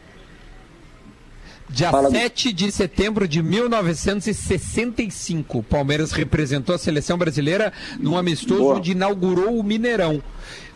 Dia 1.72 1.90
Fala, 1.90 2.10
7 2.10 2.52
de 2.52 2.70
setembro 2.70 3.26
de 3.26 3.42
1965, 3.42 5.58
o 5.58 5.62
Palmeiras 5.62 6.12
representou 6.12 6.74
a 6.74 6.78
seleção 6.78 7.16
brasileira 7.16 7.72
num 7.98 8.16
amistoso 8.16 8.60
Boa. 8.60 8.76
onde 8.76 8.92
inaugurou 8.92 9.58
o 9.58 9.62
Mineirão. 9.62 10.22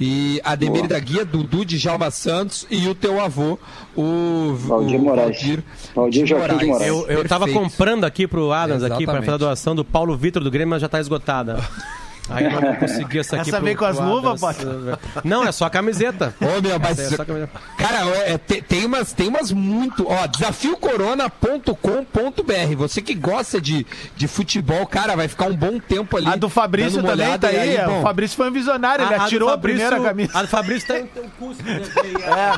E 0.01 0.41
Ademir 0.43 0.83
Boa. 0.83 0.89
da 0.89 0.99
Guia, 0.99 1.25
Dudu 1.25 1.67
de 1.67 1.77
Jalma 1.77 2.11
Santos 2.11 2.67
e 2.71 2.89
o 2.89 2.95
teu 2.95 3.21
avô, 3.21 3.59
o 3.95 4.55
Valdir 4.55 4.99
Moraes. 4.99 5.37
Valdir, 5.37 5.63
Valdir 5.95 6.27
Joaquim 6.27 6.57
de 6.57 6.67
Moraes. 6.67 6.89
Eu, 6.89 7.07
eu 7.09 7.29
tava 7.29 7.45
Perfeito. 7.45 7.69
comprando 7.69 8.05
aqui 8.05 8.27
pro 8.27 8.51
Adams 8.51 8.83
aqui 8.83 9.05
para 9.05 9.21
fazer 9.21 9.33
a 9.33 9.37
doação 9.37 9.75
do 9.75 9.85
Paulo 9.85 10.17
Vitor 10.17 10.43
do 10.43 10.51
Grêmio, 10.51 10.71
mas 10.71 10.81
já 10.81 10.89
tá 10.89 10.99
esgotada. 10.99 11.63
Aí 12.29 12.45
eu 12.45 12.51
não 12.51 12.61
vou 12.61 12.75
conseguir 12.77 13.21
essa 13.21 13.37
aqui. 13.41 13.51
Essa 13.51 13.61
veio 13.61 13.77
com 13.77 13.85
as 13.85 13.99
luvas, 13.99 14.43
Adams. 14.43 14.99
Não, 15.25 15.45
é 15.45 15.53
só 15.53 15.67
a 15.67 15.71
camiseta. 15.71 16.35
Ô, 16.41 16.61
meu, 16.61 16.79
mas. 16.81 16.99
É 16.99 17.17
só 17.17 17.23
a 17.23 17.27
camiseta. 17.27 17.53
Cara, 17.79 18.07
é, 18.27 18.39
te- 18.39 18.63
tem, 18.63 18.85
umas, 18.85 19.13
tem 19.13 19.29
umas 19.29 19.53
muito. 19.53 20.07
Ó, 20.09 20.27
desafiocorona.com.br. 20.27 22.77
Você 22.77 23.01
que 23.01 23.15
gosta 23.15 23.61
de, 23.61 23.87
de 24.17 24.29
futebol, 24.29 24.87
cara, 24.87 25.15
vai 25.17 25.29
ficar 25.29 25.47
um 25.47 25.55
bom 25.57 25.79
tempo 25.79 26.17
ali. 26.17 26.27
A 26.29 26.37
do 26.37 26.49
Fabrício 26.49 27.03
dando 27.03 27.05
uma 27.05 27.11
também 27.13 27.27
olhada, 27.27 27.49
tá 27.49 27.55
aí. 27.61 27.79
bom, 27.87 28.01
o 28.01 28.03
Fabrício 28.03 28.37
foi 28.37 28.49
um 28.49 28.53
visionário, 28.53 29.05
ele 29.05 29.15
A- 29.15 29.17
a 29.17 29.19
do 29.21 29.25
atirou 29.25 29.49
a 29.49 29.53
Fabrício- 29.53 29.87
primeira 29.89 30.09
camisa. 30.09 30.39
A 30.39 30.43
do 30.43 30.49
Fabrício 30.49 30.89
tá 30.89 30.99
em 30.99 31.07
teu 31.07 31.25
curso. 31.39 31.61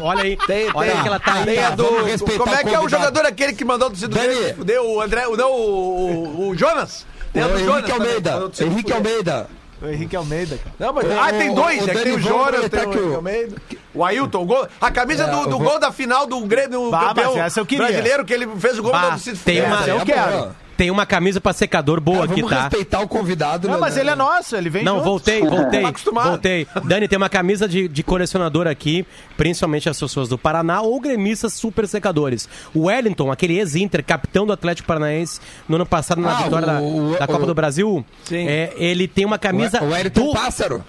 Olha 0.03 0.23
aí. 0.23 0.37
Tem, 0.47 0.71
Olha 0.75 0.89
tem, 0.91 0.97
aí 0.97 1.03
que 1.03 1.09
ela 1.09 1.21
tá 1.21 1.35
aí. 1.35 1.45
tem 1.45 1.65
a 1.65 1.71
do, 1.71 1.85
como 2.39 2.55
é 2.55 2.65
que 2.65 2.75
é 2.75 2.81
o 2.81 2.89
jogador 2.89 3.27
aquele 3.27 3.53
que 3.53 3.65
mandou 3.65 3.91
do 3.91 4.09
Dani. 4.09 4.55
Fudeu 4.55 4.89
o 4.91 5.01
André, 5.01 5.27
o- 5.27 5.37
não, 5.37 5.51
o, 5.53 6.47
o, 6.47 6.49
o 6.51 6.57
Jonas. 6.57 7.07
Jonas 7.43 7.61
Henrique 7.61 7.83
também, 7.93 8.09
Almeida. 8.09 8.41
do 8.41 8.57
Cido 8.57 8.71
Henrique. 8.71 8.93
Almeida. 8.93 9.47
O 9.81 9.87
Henrique 9.87 10.17
Almeida, 10.17 10.59
cara. 10.59 10.75
Não, 10.79 10.93
mas, 10.93 11.05
Ô, 11.07 11.21
ah, 11.21 11.33
tem 11.33 11.55
dois, 11.55 11.83
ô, 11.83 11.85
é 11.91 11.95
que 11.95 12.03
tem 12.03 12.13
o 12.15 12.19
Jonas, 12.19 12.69
tem 12.69 12.81
o 12.81 12.91
que 12.91 12.99
o- 12.99 13.01
Henrique 13.01 13.15
Almeida. 13.15 13.57
O 13.95 14.05
Ailton, 14.05 14.43
o 14.43 14.45
gol, 14.45 14.67
a 14.81 14.91
camisa 14.91 15.25
É, 15.25 15.31
do, 15.31 15.45
do 15.45 15.51
vou- 15.59 15.61
gol 15.61 15.79
da 15.79 15.93
final 15.93 16.27
do 16.27 16.41
Grêmio, 16.41 16.91
Bah, 16.91 17.09
campeão 17.09 17.35
mas 17.37 17.45
essa 17.47 17.61
eu 17.61 17.67
queria. 17.67 17.87
brasileiro, 17.87 18.25
que 18.25 18.35
ele 18.35 18.49
fez 18.59 18.77
o 18.79 18.83
gol 18.83 18.91
Bah, 18.91 19.11
do 19.11 19.21
Cido 19.21 19.39
tem 19.45 19.63
uma- 19.65 19.87
eu 19.87 20.01
é 20.01 20.05
quero. 20.05 20.57
Tem 20.79 20.91
uma 20.93 21.05
camisa 21.05 21.41
pra 21.41 21.53
secador 21.53 22.01
boa 22.01 22.21
Cara, 22.21 22.31
aqui, 22.33 22.41
vamos 22.41 22.57
tá? 22.57 22.63
respeitar 22.63 23.01
o 23.01 23.09
convidado. 23.09 23.67
Não, 23.67 23.75
né, 23.75 23.81
mas 23.81 23.97
né? 23.97 24.01
ele 24.01 24.11
é 24.11 24.15
nosso, 24.15 24.55
ele 24.57 24.71
vem 24.71 24.85
Não, 24.85 24.95
junto. 24.99 25.05
voltei, 25.07 25.41
voltei. 25.43 25.83
Tá 25.83 25.89
acostumado. 25.89 26.29
voltei. 26.29 26.67
Dani, 26.85 27.09
tem 27.09 27.17
uma 27.17 27.29
camisa 27.29 27.69
de, 27.69 27.89
de 27.89 28.03
colecionador 28.05 28.67
aqui, 28.69 29.05
principalmente 29.37 29.89
as 29.89 29.99
pessoas 29.99 30.29
do 30.29 30.39
Paraná 30.39 30.81
ou 30.81 31.01
gremistas 31.01 31.53
super 31.55 31.87
secadores. 31.89 32.49
O 32.73 32.85
Wellington, 32.85 33.31
aquele 33.33 33.59
ex-Inter, 33.59 34.05
capitão 34.05 34.47
do 34.47 34.53
Atlético 34.53 34.87
Paranaense, 34.87 35.41
no 35.69 35.75
ano 35.75 35.85
passado 35.85 36.21
na 36.21 36.31
Ah, 36.39 36.43
vitória 36.45 36.67
da- 36.69 36.81
o- 36.81 37.11
o- 37.15 37.19
da, 37.19 37.27
Copa 37.27 37.43
o- 37.43 37.47
do 37.47 37.55
Brasil, 37.55 38.07
Sim. 38.23 38.47
é, 38.49 38.73
ele 38.77 39.09
tem 39.09 39.25
uma 39.25 39.37
camisa 39.39 39.83
O 39.83 39.89
Wellington 39.91 40.27
do, 40.29 40.33
Pássaro. 40.33 40.85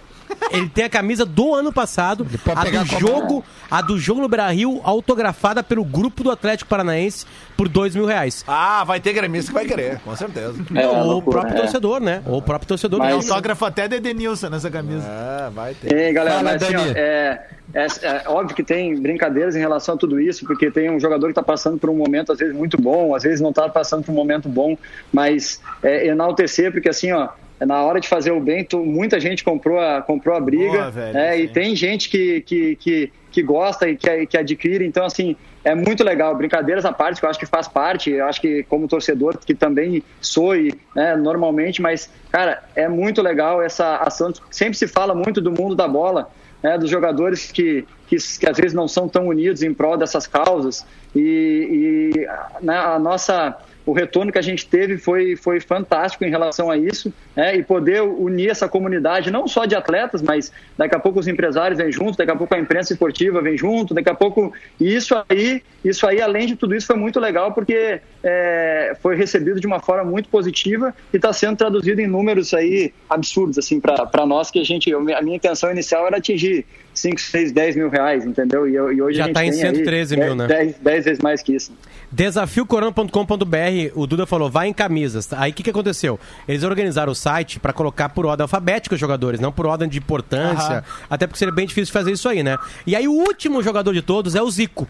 Ele 0.52 0.70
tem 0.70 0.86
a 0.86 0.90
camisa 0.90 1.26
do 1.26 1.54
ano 1.54 1.72
passado, 1.72 2.26
a 2.56 2.64
do 2.66 2.86
jogo, 3.00 3.44
a 3.70 3.82
do 3.82 4.00
jogo 4.00 4.22
no 4.22 4.28
Brasil, 4.28 4.82
autografada 4.84 5.62
pelo 5.64 5.84
grupo 5.84 6.24
do 6.24 6.32
Atlético 6.32 6.70
Paranaense 6.70 7.26
por 7.56 7.68
dois 7.68 7.96
mil 7.96 8.06
reais. 8.06 8.44
Ah, 8.48 8.84
vai 8.84 9.00
ter 9.00 9.14
gremista 9.14 9.52
que 9.52 9.54
vai 9.54 9.66
querer, 9.66 10.00
com 10.00 10.16
certeza. 10.16 10.56
É, 10.76 10.88
Ou 10.88 10.98
o 10.98 11.04
loucura, 11.06 11.40
próprio 11.42 11.58
é. 11.58 11.62
torcedor, 11.62 12.00
né? 12.00 12.22
Ou 12.26 12.38
o 12.38 12.42
próprio 12.42 12.68
torcedor. 12.68 13.00
Mas- 13.00 13.30
Autógrafo 13.30 13.66
até 13.66 13.88
de 13.88 13.98
Edenilson 13.98 14.50
nessa 14.50 14.70
camisa. 14.70 15.06
É, 15.08 15.50
vai 15.50 15.74
ter. 15.74 15.94
Ei, 15.94 16.14
galera, 16.14 16.38
Fala, 16.38 16.52
mas 16.54 16.64
assim, 16.64 16.76
ó, 16.76 16.86
é, 16.96 17.48
é, 17.74 17.88
é 18.04 18.24
óbvio 18.28 18.56
que 18.56 18.64
tem 18.64 19.00
brincadeiras 19.00 19.56
em 19.56 19.60
relação 19.60 19.96
a 19.96 19.98
tudo 19.98 20.20
isso, 20.20 20.46
porque 20.46 20.72
tem 20.72 20.90
um 20.90 21.00
jogador 21.00 21.28
que 21.28 21.32
está 21.32 21.44
passando 21.44 21.78
por 21.78 21.90
um 21.90 21.96
momento, 21.96 22.32
às 22.32 22.40
vezes, 22.40 22.56
muito 22.56 22.82
bom, 22.82 23.14
às 23.14 23.24
vezes 23.24 23.42
não 23.42 23.50
está 23.50 23.68
passando 23.70 24.04
por 24.04 24.12
um 24.12 24.16
momento 24.16 24.48
bom, 24.48 24.78
mas 25.12 25.62
é, 25.84 26.08
enaltecer, 26.08 26.72
porque 26.72 26.90
assim, 26.90 27.12
ó, 27.12 27.30
na 27.66 27.84
hora 27.84 28.00
de 28.00 28.08
fazer 28.08 28.32
o 28.32 28.40
bem, 28.40 28.64
tu- 28.64 28.86
muita 28.86 29.20
gente 29.20 29.44
comprou 29.44 29.80
a, 29.80 30.02
comprou 30.02 30.36
a 30.36 30.40
briga. 30.40 30.72
Boa, 30.72 30.92
velho, 30.92 31.18
é, 31.18 31.40
e 31.40 31.48
tem 31.48 31.76
gente 31.76 32.10
que, 32.10 32.42
que, 32.42 32.76
que, 32.78 33.12
que 33.32 33.44
gosta 33.44 33.88
e 33.90 33.96
que, 33.98 34.26
que 34.28 34.38
adquire. 34.38 34.86
Então, 34.86 35.04
assim, 35.06 35.36
é 35.64 35.76
muito 35.76 36.04
legal. 36.04 36.34
Brincadeiras 36.36 36.86
à 36.86 36.94
parte, 36.94 37.20
que 37.20 37.26
eu 37.26 37.30
acho 37.30 37.40
que 37.40 37.46
faz 37.46 37.68
parte. 37.68 38.12
Eu 38.12 38.26
acho 38.26 38.40
que, 38.40 38.64
como 38.64 38.88
torcedor, 38.88 39.38
que 39.38 39.54
também 39.54 40.02
sou 40.22 40.56
e, 40.56 40.74
né, 40.96 41.16
normalmente, 41.16 41.82
mas, 41.82 42.10
cara, 42.32 42.64
é 42.76 42.88
muito 42.88 43.22
legal 43.22 43.62
essa 43.62 43.98
ação. 43.98 44.32
Sempre 44.50 44.78
se 44.78 44.88
fala 44.88 45.14
muito 45.14 45.42
do 45.42 45.52
mundo 45.52 45.76
da 45.76 45.88
bola, 45.88 46.30
né, 46.64 46.78
dos 46.78 46.90
jogadores 46.90 47.52
que, 47.52 47.86
que, 48.08 48.16
que 48.40 48.50
às 48.50 48.58
vezes 48.58 48.74
não 48.74 48.88
são 48.88 49.08
tão 49.08 49.28
unidos 49.28 49.62
em 49.64 49.74
prol 49.74 49.98
dessas 49.98 50.26
causas. 50.28 50.86
E, 51.16 52.14
e 52.14 52.66
né, 52.66 52.78
a 52.78 52.98
nossa 53.00 53.58
o 53.90 53.94
retorno 53.94 54.32
que 54.32 54.38
a 54.38 54.42
gente 54.42 54.68
teve 54.68 54.98
foi, 54.98 55.36
foi 55.36 55.60
fantástico 55.60 56.24
em 56.24 56.30
relação 56.30 56.70
a 56.70 56.78
isso, 56.78 57.12
né? 57.36 57.56
e 57.56 57.64
poder 57.64 58.02
unir 58.02 58.50
essa 58.50 58.70
comunidade, 58.70 59.32
não 59.32 59.48
só 59.48 59.66
de 59.66 59.76
atletas, 59.76 60.22
mas 60.22 60.52
daqui 60.78 60.96
a 60.96 61.00
pouco 61.00 61.20
os 61.20 61.28
empresários 61.28 61.80
vêm 61.80 61.92
junto, 61.92 62.18
daqui 62.18 62.32
a 62.32 62.36
pouco 62.36 62.54
a 62.54 62.60
imprensa 62.60 62.94
esportiva 62.94 63.42
vem 63.42 63.58
junto, 63.58 63.94
daqui 63.94 64.10
a 64.10 64.14
pouco. 64.14 64.54
E 64.80 64.96
isso 64.96 65.16
aí, 65.28 65.64
isso 65.84 66.06
aí, 66.06 66.22
além 66.22 66.46
de 66.46 66.56
tudo 66.56 66.76
isso, 66.76 66.86
foi 66.86 66.98
muito 66.98 67.20
legal, 67.20 67.52
porque 67.52 68.00
é, 68.24 68.96
foi 69.02 69.16
recebido 69.16 69.60
de 69.60 69.66
uma 69.66 69.80
forma 69.80 70.04
muito 70.04 70.30
positiva 70.30 70.94
e 71.12 71.16
está 71.16 71.34
sendo 71.34 71.58
traduzido 71.58 72.00
em 72.00 72.08
números 72.08 72.54
aí 72.54 72.94
absurdos, 73.10 73.58
assim, 73.58 73.80
para 73.80 74.26
nós, 74.26 74.52
que 74.52 74.60
a 74.60 74.64
gente. 74.64 74.94
A 74.94 75.22
minha 75.22 75.36
intenção 75.36 75.72
inicial 75.72 76.06
era 76.06 76.18
atingir 76.18 76.66
5, 77.00 77.20
6, 77.20 77.52
10 77.52 77.76
mil 77.76 77.90
reais, 77.90 78.26
entendeu? 78.26 78.68
E, 78.68 78.74
e 78.74 79.02
hoje 79.02 79.18
Já 79.18 79.24
a 79.24 79.28
gente 79.28 79.34
tá 79.34 79.46
em 79.46 79.52
tem 79.52 79.64
aí 79.64 79.76
113 79.76 80.18
mil, 80.18 80.36
né? 80.36 80.48
10, 80.48 80.76
10 80.80 81.06
vezes 81.06 81.20
mais 81.22 81.42
que 81.42 81.56
isso. 81.56 81.72
Desafiocorona.com.br, 82.12 83.94
o 83.96 84.08
Duda 84.08 84.26
falou, 84.26 84.50
vai 84.50 84.68
em 84.68 84.74
camisas. 84.74 85.32
Aí 85.34 85.52
o 85.52 85.54
que, 85.54 85.64
que 85.64 85.70
aconteceu? 85.70 86.20
Eles 86.48 86.64
organizaram 86.64 87.12
o 87.12 87.16
site 87.16 87.60
pra 87.60 87.72
colocar 87.72 88.10
por 88.10 88.26
ordem 88.26 88.44
alfabética 88.44 88.96
os 88.96 89.02
jogadores, 89.02 89.40
não 89.40 89.52
por 89.52 89.66
ordem 89.66 89.88
de 89.88 89.98
importância. 89.98 90.84
Até 91.10 91.28
porque 91.28 91.40
seria 91.40 91.54
bem 91.54 91.66
difícil 91.66 91.94
fazer 91.94 92.12
isso 92.12 92.28
aí, 92.28 92.44
né? 92.44 92.58
E 92.86 92.96
aí 92.96 93.08
o 93.08 93.14
último 93.14 93.62
jogador 93.64 93.94
de 93.94 94.02
todos 94.02 94.36
é 94.36 94.42
o 94.42 94.50
Zico. 94.50 94.88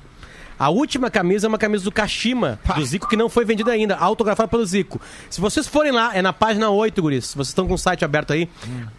A 0.59 0.69
última 0.69 1.09
camisa 1.09 1.47
é 1.47 1.49
uma 1.49 1.57
camisa 1.57 1.85
do 1.85 1.91
Kashima, 1.91 2.59
do 2.75 2.83
Zico, 2.85 3.07
que 3.07 3.15
não 3.15 3.29
foi 3.29 3.45
vendida 3.45 3.71
ainda, 3.71 3.95
autografada 3.95 4.49
pelo 4.49 4.65
Zico. 4.65 4.99
Se 5.29 5.39
vocês 5.39 5.65
forem 5.65 5.93
lá, 5.93 6.13
é 6.13 6.21
na 6.21 6.33
página 6.33 6.69
8, 6.69 7.01
guris. 7.01 7.27
Se 7.27 7.35
vocês 7.35 7.47
estão 7.47 7.65
com 7.65 7.75
o 7.75 7.77
site 7.77 8.03
aberto 8.03 8.33
aí, 8.33 8.49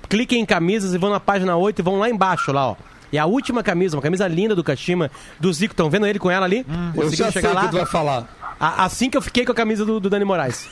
cliquem 0.08 0.40
em 0.40 0.46
camisas 0.46 0.94
e 0.94 0.98
vão 0.98 1.10
na 1.10 1.20
página 1.20 1.54
8 1.54 1.78
e 1.78 1.82
vão 1.82 1.98
lá 1.98 2.08
embaixo, 2.08 2.50
lá, 2.50 2.68
ó. 2.70 2.76
E 3.12 3.18
a 3.18 3.26
última 3.26 3.62
camisa, 3.62 3.96
uma 3.96 4.02
camisa 4.02 4.26
linda 4.28 4.54
do 4.54 4.62
Kashima, 4.62 5.10
do 5.38 5.52
Zico. 5.52 5.72
Estão 5.72 5.90
vendo 5.90 6.06
ele 6.06 6.18
com 6.18 6.30
ela 6.30 6.46
ali? 6.46 6.58
Eu 6.58 7.02
Conseguiram 7.02 7.30
já 7.30 7.40
sei 7.40 7.50
o 7.50 7.60
que 7.60 7.68
tu 7.70 7.76
vai 7.76 7.86
falar. 7.86 8.28
a- 8.58 8.84
assim 8.84 9.10
que 9.10 9.16
eu 9.16 9.22
fiquei 9.22 9.44
com 9.44 9.52
a 9.52 9.54
camisa 9.54 9.84
do, 9.84 9.98
do 9.98 10.08
Dani 10.10 10.24
Moraes. 10.24 10.68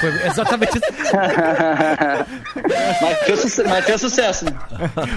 Foi 0.00 0.26
exatamente 0.26 0.78
isso. 0.78 0.86
Mas 3.00 3.18
fez, 3.24 3.40
suce- 3.40 3.64
mas 3.64 3.84
fez 3.84 4.00
sucesso, 4.00 4.44
né? 4.44 4.52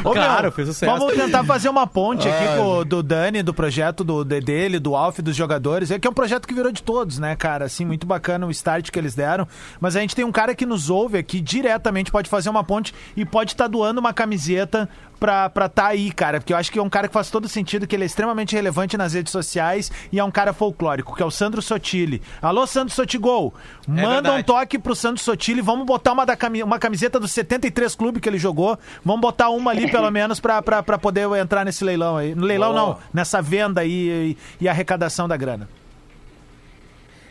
Ô, 0.03 0.11
Claro, 0.11 0.43
meu, 0.43 0.51
fez 0.51 0.67
sucesso. 0.67 0.91
Vamos 0.97 1.13
tentar 1.15 1.43
fazer 1.43 1.69
uma 1.69 1.87
ponte 1.87 2.27
aqui 2.27 2.45
com, 2.57 2.83
do 2.85 3.01
Dani, 3.01 3.41
do 3.43 3.53
projeto 3.53 4.03
do, 4.03 4.23
de- 4.23 4.41
dele, 4.41 4.79
do 4.79 4.95
Alf, 4.95 5.19
dos 5.19 5.35
jogadores. 5.35 5.91
É 5.91 5.99
que 5.99 6.07
é 6.07 6.11
um 6.11 6.13
projeto 6.13 6.47
que 6.47 6.53
virou 6.53 6.71
de 6.71 6.83
todos, 6.83 7.19
né, 7.19 7.35
cara? 7.35 7.65
Assim, 7.65 7.85
muito 7.85 8.05
bacana 8.05 8.45
o 8.45 8.51
start 8.51 8.89
que 8.91 8.99
eles 8.99 9.15
deram. 9.15 9.47
Mas 9.79 9.95
a 9.95 10.01
gente 10.01 10.15
tem 10.15 10.25
um 10.25 10.31
cara 10.31 10.53
que 10.55 10.65
nos 10.65 10.89
ouve 10.89 11.17
aqui 11.17 11.39
diretamente, 11.39 12.11
pode 12.11 12.29
fazer 12.29 12.49
uma 12.49 12.63
ponte 12.63 12.93
e 13.15 13.25
pode 13.25 13.51
estar 13.53 13.67
doando 13.67 13.99
uma 13.99 14.13
camiseta 14.13 14.87
pra 15.19 15.47
estar 15.47 15.69
tá 15.69 15.87
aí, 15.87 16.11
cara. 16.11 16.39
Porque 16.39 16.53
eu 16.53 16.57
acho 16.57 16.71
que 16.71 16.79
é 16.79 16.81
um 16.81 16.89
cara 16.89 17.07
que 17.07 17.13
faz 17.13 17.29
todo 17.29 17.47
sentido, 17.47 17.85
que 17.85 17.95
ele 17.95 18.03
é 18.03 18.05
extremamente 18.05 18.55
relevante 18.55 18.97
nas 18.97 19.13
redes 19.13 19.31
sociais 19.31 19.91
e 20.11 20.19
é 20.19 20.23
um 20.23 20.31
cara 20.31 20.53
folclórico, 20.53 21.13
que 21.15 21.21
é 21.21 21.25
o 21.25 21.31
Sandro 21.31 21.61
Sotile. 21.61 22.21
Alô, 22.41 22.65
Sandro 22.65 22.93
Sotigol. 22.93 23.53
Manda 23.87 24.33
um. 24.33 24.43
Toque 24.49 24.79
pro 24.79 24.95
Sandro 24.95 25.21
Sotile. 25.21 25.61
Vamos 25.61 25.85
botar 25.85 26.11
uma, 26.11 26.25
da 26.25 26.35
cami- 26.35 26.63
uma 26.63 26.79
camiseta 26.79 27.19
dos 27.19 27.29
73 27.31 27.93
clubes 27.93 28.19
que 28.19 28.27
ele 28.27 28.39
jogou. 28.39 28.79
Vamos 29.05 29.21
botar 29.21 29.49
uma 29.49 29.69
ali, 29.69 29.91
pelo 29.91 30.09
menos, 30.09 30.39
pra, 30.39 30.59
pra, 30.59 30.81
pra 30.81 30.97
poder 30.97 31.29
entrar 31.39 31.63
nesse 31.63 31.83
leilão 31.83 32.17
aí. 32.17 32.33
No 32.33 32.47
leilão, 32.47 32.73
não. 32.73 32.97
Nessa 33.13 33.43
venda 33.43 33.81
aí 33.81 34.35
e, 34.59 34.63
e 34.63 34.67
arrecadação 34.67 35.27
da 35.27 35.37
grana. 35.37 35.69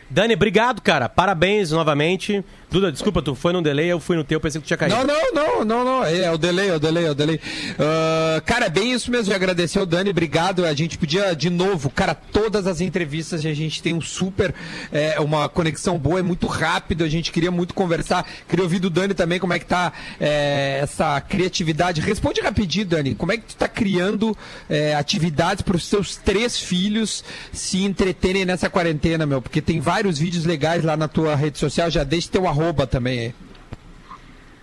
Dani, 0.09 0.33
obrigado, 0.33 0.81
cara. 0.81 1.09
Parabéns 1.09 1.71
novamente. 1.71 2.41
Duda, 2.71 2.91
desculpa, 2.91 3.19
tu 3.19 3.33
foi 3.33 3.51
no 3.51 3.63
delay, 3.63 3.87
eu 3.87 3.99
fui 3.99 4.15
no 4.15 4.23
teu, 4.23 4.39
pensei 4.39 4.61
que 4.61 4.65
tu 4.65 4.67
tinha 4.67 4.77
caído. 4.77 4.95
Não, 4.95 5.03
não, 5.03 5.33
não, 5.33 5.65
não, 5.65 5.83
não. 5.83 6.05
É 6.05 6.31
o 6.31 6.37
delay, 6.37 6.69
é 6.69 6.75
o 6.75 6.79
delay, 6.79 7.05
é 7.05 7.11
o 7.11 7.15
delay. 7.15 7.39
Ah, 7.79 8.41
cara, 8.45 8.67
é 8.67 8.69
bem 8.69 8.93
isso 8.93 9.09
mesmo 9.09 9.25
de 9.25 9.33
agradecer 9.33 9.79
ao 9.79 9.87
Dani, 9.87 10.11
obrigado. 10.11 10.63
A 10.63 10.73
gente 10.75 10.95
podia, 10.95 11.35
de 11.35 11.49
novo, 11.49 11.89
cara, 11.89 12.13
todas 12.13 12.67
as 12.67 12.79
entrevistas 12.79 13.43
a 13.43 13.53
gente 13.53 13.81
tem 13.81 13.95
um 13.95 14.01
super, 14.01 14.53
é, 14.91 15.19
uma 15.19 15.49
conexão 15.49 15.97
boa, 15.97 16.19
é 16.19 16.21
muito 16.21 16.45
rápido, 16.45 17.03
a 17.03 17.07
gente 17.07 17.31
queria 17.31 17.49
muito 17.49 17.73
conversar. 17.73 18.23
Queria 18.47 18.63
ouvir 18.63 18.77
do 18.77 18.89
Dani 18.91 19.15
também 19.15 19.39
como 19.39 19.53
é 19.53 19.57
que 19.57 19.65
tá 19.65 19.91
é, 20.19 20.79
essa 20.83 21.19
criatividade. 21.21 22.01
Responde 22.01 22.39
rapidinho, 22.39 22.85
Dani, 22.85 23.15
como 23.15 23.31
é 23.31 23.37
que 23.37 23.45
tu 23.45 23.55
tá 23.55 23.67
criando 23.67 24.37
é, 24.69 24.93
atividades 24.93 25.63
para 25.63 25.75
os 25.75 25.87
seus 25.87 26.17
três 26.17 26.59
filhos 26.59 27.23
se 27.51 27.83
entreterem 27.83 28.45
nessa 28.45 28.69
quarentena, 28.69 29.25
meu? 29.25 29.41
Porque 29.41 29.59
tem 29.59 29.79
vários 29.79 30.19
vídeos 30.19 30.45
legais 30.45 30.83
lá 30.83 30.95
na 30.95 31.07
tua 31.07 31.35
rede 31.35 31.57
social, 31.57 31.89
já 31.89 32.03
deixa 32.03 32.29
teu 32.29 32.47
arroba 32.47 32.58
também 32.87 33.19
aí. 33.19 33.33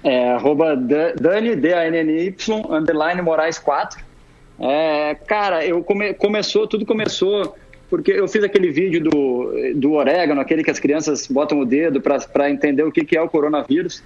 É, 0.05 0.31
arroba 0.33 0.77
Da- 0.77 1.13
Dani, 1.13 1.57
D-A-N-N-Y, 1.57 2.35
underline 2.71 3.21
Moraes 3.23 3.59
4. 3.59 4.05
É, 4.59 5.15
cara, 5.27 5.65
eu 5.67 5.83
come, 5.83 6.15
começou, 6.15 6.67
tudo 6.67 6.87
começou 6.87 7.57
porque 7.89 8.13
eu 8.13 8.27
fiz 8.27 8.43
aquele 8.43 8.71
vídeo 8.71 9.03
do, 9.03 9.53
do 9.77 9.93
orégano, 9.93 10.41
aquele 10.41 10.65
que 10.65 10.71
as 10.71 10.79
crianças 10.79 11.27
botam 11.27 11.61
o 11.61 11.65
dedo 11.65 12.01
para 12.01 12.51
entender 12.51 12.83
o 12.83 12.91
que, 12.91 13.05
que 13.05 13.17
é 13.17 13.23
o 13.23 13.29
coronavírus. 13.29 14.03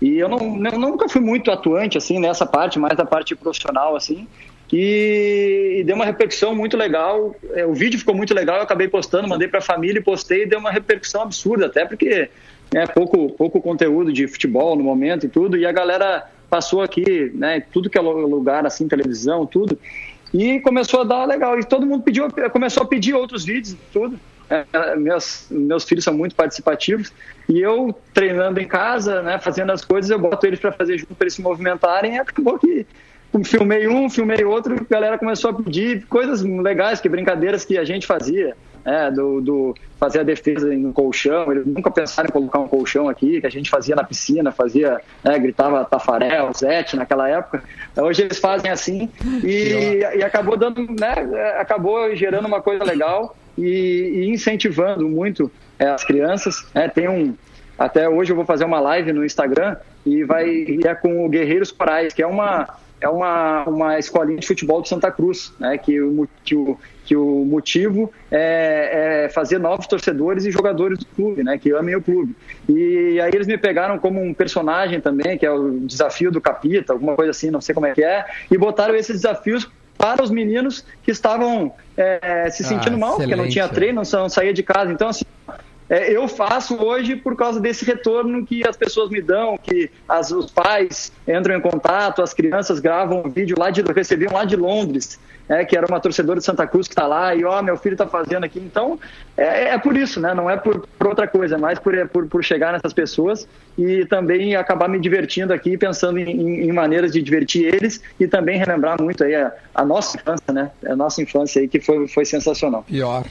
E 0.00 0.18
eu, 0.18 0.28
não, 0.28 0.38
eu 0.66 0.78
nunca 0.78 1.08
fui 1.08 1.20
muito 1.20 1.50
atuante 1.50 1.96
assim 1.96 2.18
nessa 2.18 2.44
parte, 2.44 2.78
mais 2.78 2.96
da 2.96 3.04
parte 3.04 3.36
profissional 3.36 3.94
assim. 3.94 4.26
E, 4.72 5.76
e 5.78 5.84
deu 5.84 5.94
uma 5.94 6.04
repercussão 6.04 6.54
muito 6.54 6.76
legal. 6.76 7.36
É, 7.54 7.64
o 7.64 7.74
vídeo 7.74 7.98
ficou 7.98 8.14
muito 8.14 8.34
legal, 8.34 8.56
eu 8.56 8.62
acabei 8.62 8.88
postando, 8.88 9.28
mandei 9.28 9.46
para 9.46 9.58
a 9.60 9.62
família 9.62 10.00
e 10.00 10.02
postei, 10.02 10.46
deu 10.46 10.58
uma 10.58 10.72
repercussão 10.72 11.22
absurda, 11.22 11.66
até 11.66 11.84
porque 11.84 12.28
é 12.74 12.86
pouco, 12.86 13.30
pouco 13.30 13.60
conteúdo 13.60 14.12
de 14.12 14.26
futebol 14.26 14.76
no 14.76 14.82
momento 14.82 15.26
e 15.26 15.28
tudo. 15.28 15.56
E 15.56 15.66
a 15.66 15.72
galera 15.72 16.26
passou 16.48 16.82
aqui, 16.82 17.30
né, 17.34 17.62
tudo 17.72 17.88
que 17.88 17.98
é 17.98 18.00
lu- 18.00 18.26
lugar 18.26 18.66
assim, 18.66 18.88
televisão, 18.88 19.46
tudo. 19.46 19.78
E 20.32 20.60
começou 20.60 21.00
a 21.00 21.04
dar 21.04 21.24
legal. 21.26 21.58
E 21.58 21.64
todo 21.64 21.86
mundo 21.86 22.02
pediu, 22.02 22.26
começou 22.50 22.82
a 22.82 22.86
pedir 22.86 23.14
outros 23.14 23.44
vídeos, 23.44 23.76
tudo. 23.92 24.18
É, 24.50 24.96
meus, 24.96 25.46
meus 25.50 25.84
filhos 25.84 26.04
são 26.04 26.12
muito 26.12 26.34
participativos 26.34 27.10
e 27.48 27.58
eu 27.58 27.94
treinando 28.12 28.60
em 28.60 28.68
casa, 28.68 29.22
né, 29.22 29.38
fazendo 29.38 29.72
as 29.72 29.82
coisas, 29.82 30.10
eu 30.10 30.18
boto 30.18 30.46
eles 30.46 30.60
para 30.60 30.70
fazer 30.72 30.98
junto 30.98 31.14
para 31.14 31.24
eles 31.24 31.34
se 31.34 31.40
movimentarem. 31.40 32.16
E 32.16 32.18
acabou 32.18 32.58
que 32.58 32.86
filmei 33.44 33.88
um, 33.88 34.10
filmei 34.10 34.44
outro, 34.44 34.74
a 34.74 34.92
galera 34.92 35.16
começou 35.16 35.50
a 35.50 35.54
pedir 35.54 36.06
coisas 36.06 36.42
legais, 36.42 37.00
que 37.00 37.08
brincadeiras 37.08 37.64
que 37.64 37.78
a 37.78 37.84
gente 37.84 38.06
fazia, 38.06 38.54
né, 38.84 39.10
do, 39.10 39.40
do 39.40 39.74
fazer 39.98 40.20
a 40.20 40.22
defesa 40.22 40.66
no 40.74 40.92
colchão. 40.92 41.50
Eles 41.52 41.66
nunca 41.66 41.90
pensaram 41.90 42.28
em 42.28 42.32
colocar 42.32 42.58
um 42.58 42.68
colchão 42.68 43.08
aqui, 43.08 43.40
que 43.40 43.46
a 43.46 43.50
gente 43.50 43.70
fazia 43.70 43.94
na 43.94 44.04
piscina, 44.04 44.50
fazia, 44.50 45.00
né, 45.22 45.38
gritava 45.38 45.84
Tafarel, 45.84 46.52
Zete 46.54 46.96
naquela 46.96 47.28
época. 47.28 47.62
Hoje 47.96 48.22
eles 48.22 48.38
fazem 48.38 48.70
assim 48.70 49.10
e, 49.44 50.00
e 50.16 50.22
acabou 50.24 50.56
dando, 50.56 50.86
né, 50.88 51.14
acabou 51.58 52.14
gerando 52.14 52.46
uma 52.46 52.60
coisa 52.60 52.84
legal 52.84 53.36
e, 53.56 53.64
e 54.14 54.30
incentivando 54.30 55.08
muito 55.08 55.50
é, 55.78 55.88
as 55.88 56.04
crianças. 56.04 56.66
né. 56.74 56.88
tem 56.88 57.08
um 57.08 57.34
até 57.78 58.08
hoje 58.08 58.30
eu 58.30 58.36
vou 58.36 58.44
fazer 58.44 58.64
uma 58.64 58.78
live 58.78 59.12
no 59.12 59.24
Instagram 59.24 59.76
e 60.06 60.22
vai 60.22 60.46
e 60.48 60.86
é 60.86 60.94
com 60.94 61.24
o 61.24 61.28
Guerreiros 61.28 61.72
Corais, 61.72 62.12
que 62.12 62.22
é 62.22 62.26
uma 62.26 62.68
é 63.00 63.08
uma, 63.08 63.64
uma 63.64 63.98
escolinha 63.98 64.38
de 64.38 64.46
futebol 64.46 64.80
de 64.80 64.88
Santa 64.88 65.10
Cruz, 65.10 65.52
né? 65.58 65.76
Que 65.76 65.98
que 66.44 66.54
o, 66.54 66.78
que 67.04 67.16
o 67.16 67.44
motivo 67.44 68.12
é, 68.30 69.24
é 69.24 69.28
fazer 69.28 69.58
novos 69.58 69.86
torcedores 69.86 70.44
e 70.44 70.50
jogadores 70.50 70.98
do 70.98 71.06
clube, 71.06 71.42
né? 71.42 71.58
Que 71.58 71.72
amem 71.72 71.96
o 71.96 72.02
clube. 72.02 72.34
E 72.68 73.20
aí 73.20 73.30
eles 73.34 73.46
me 73.46 73.58
pegaram 73.58 73.98
como 73.98 74.22
um 74.22 74.32
personagem 74.32 75.00
também, 75.00 75.36
que 75.36 75.44
é 75.44 75.50
o 75.50 75.80
desafio 75.80 76.30
do 76.30 76.40
Capita, 76.40 76.92
alguma 76.92 77.14
coisa 77.16 77.30
assim, 77.30 77.50
não 77.50 77.60
sei 77.60 77.74
como 77.74 77.86
é 77.86 77.94
que 77.94 78.04
é, 78.04 78.24
e 78.50 78.56
botaram 78.56 78.94
esses 78.94 79.22
desafios 79.22 79.68
para 79.98 80.22
os 80.22 80.30
meninos 80.30 80.84
que 81.02 81.10
estavam 81.10 81.72
é, 81.96 82.48
se 82.50 82.64
sentindo 82.64 82.96
Ah, 82.96 82.98
mal, 82.98 83.16
porque 83.16 83.36
não 83.36 83.48
tinha 83.48 83.68
treino, 83.68 84.02
não 84.12 84.28
saía 84.28 84.52
de 84.52 84.62
casa. 84.62 84.90
Então, 84.92 85.08
assim, 85.08 85.24
é, 85.92 86.10
eu 86.10 86.26
faço 86.26 86.74
hoje 86.82 87.14
por 87.16 87.36
causa 87.36 87.60
desse 87.60 87.84
retorno 87.84 88.46
que 88.46 88.66
as 88.66 88.76
pessoas 88.76 89.10
me 89.10 89.20
dão, 89.20 89.58
que 89.58 89.90
as, 90.08 90.30
os 90.30 90.50
pais 90.50 91.12
entram 91.28 91.54
em 91.54 91.60
contato, 91.60 92.22
as 92.22 92.32
crianças 92.32 92.80
gravam 92.80 93.22
um 93.26 93.28
vídeo 93.30 93.54
lá 93.58 93.70
de 93.70 93.82
recebiam 93.82 94.32
lá 94.32 94.44
de 94.46 94.56
Londres, 94.56 95.20
é, 95.48 95.64
que 95.66 95.76
era 95.76 95.86
uma 95.86 96.00
torcedora 96.00 96.38
de 96.38 96.44
Santa 96.46 96.66
Cruz 96.66 96.88
que 96.88 96.92
está 96.94 97.06
lá 97.06 97.34
e 97.34 97.44
ó, 97.44 97.60
meu 97.62 97.76
filho 97.76 97.92
está 97.94 98.06
fazendo 98.06 98.44
aqui. 98.44 98.58
Então 98.58 98.98
é, 99.36 99.68
é 99.74 99.78
por 99.78 99.94
isso, 99.96 100.18
né? 100.18 100.32
Não 100.32 100.48
é 100.48 100.56
por, 100.56 100.86
por 100.98 101.08
outra 101.08 101.26
coisa, 101.28 101.56
é 101.56 101.58
mais 101.58 101.78
por, 101.78 101.94
é 101.94 102.06
por, 102.06 102.26
por 102.26 102.42
chegar 102.42 102.72
nessas 102.72 102.92
pessoas 102.94 103.46
e 103.76 104.06
também 104.06 104.56
acabar 104.56 104.88
me 104.88 104.98
divertindo 104.98 105.52
aqui, 105.52 105.76
pensando 105.76 106.18
em, 106.18 106.30
em- 106.30 106.68
em 106.68 106.72
maneiras 106.72 107.12
de 107.12 107.20
divertir 107.20 107.66
eles 107.74 108.00
e 108.18 108.26
também 108.26 108.56
relembrar 108.58 109.00
muito 109.02 109.24
aí 109.24 109.34
a, 109.34 109.52
a 109.74 109.84
nossa 109.84 110.16
infância, 110.16 110.52
né? 110.52 110.70
A 110.86 110.96
nossa 110.96 111.20
infância 111.20 111.60
aí 111.60 111.68
que 111.68 111.80
foi, 111.80 112.08
foi 112.08 112.24
sensacional. 112.24 112.82
Pior. 112.84 113.26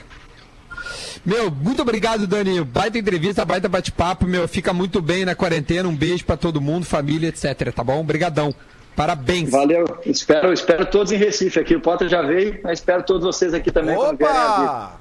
Meu, 1.24 1.50
muito 1.50 1.82
obrigado, 1.82 2.26
Dani. 2.26 2.62
Baita 2.62 2.98
entrevista, 2.98 3.44
baita 3.44 3.68
bate-papo, 3.68 4.26
meu. 4.26 4.46
Fica 4.48 4.72
muito 4.72 5.00
bem 5.00 5.24
na 5.24 5.34
quarentena. 5.34 5.88
Um 5.88 5.96
beijo 5.96 6.24
pra 6.24 6.36
todo 6.36 6.60
mundo, 6.60 6.84
família, 6.84 7.28
etc. 7.28 7.72
Tá 7.72 7.84
bom? 7.84 8.00
Obrigadão. 8.00 8.54
Parabéns. 8.94 9.50
Valeu. 9.50 9.84
Espero, 10.04 10.52
espero 10.52 10.86
todos 10.86 11.12
em 11.12 11.16
Recife 11.16 11.58
aqui. 11.58 11.74
O 11.74 11.80
Potter 11.80 12.08
já 12.08 12.22
veio, 12.22 12.60
mas 12.62 12.78
espero 12.78 13.02
todos 13.02 13.24
vocês 13.24 13.54
aqui 13.54 13.70
também 13.70 13.96
Opa! 13.96 15.00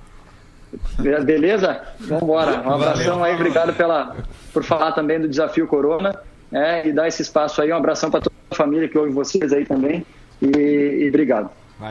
Beleza? 0.98 1.82
Vamos 2.00 2.24
embora. 2.24 2.62
Um 2.62 2.72
abração 2.72 3.24
aí. 3.24 3.36
Obrigado 3.36 3.74
pela, 3.74 4.16
por 4.54 4.64
falar 4.64 4.94
também 4.94 5.20
do 5.20 5.28
desafio 5.28 5.68
Corona 5.68 6.18
né, 6.50 6.88
e 6.88 6.92
dar 6.92 7.08
esse 7.08 7.22
espaço 7.22 7.62
aí. 7.62 7.72
Um 7.72 7.78
abração 7.78 8.10
para 8.10 8.22
toda 8.22 8.36
a 8.50 8.56
família 8.56 8.88
que 8.88 8.98
ouve 8.98 9.12
vocês 9.12 9.52
aí 9.52 9.66
também. 9.66 10.06
E, 10.42 10.48
e 10.48 11.10
obrigado. 11.10 11.50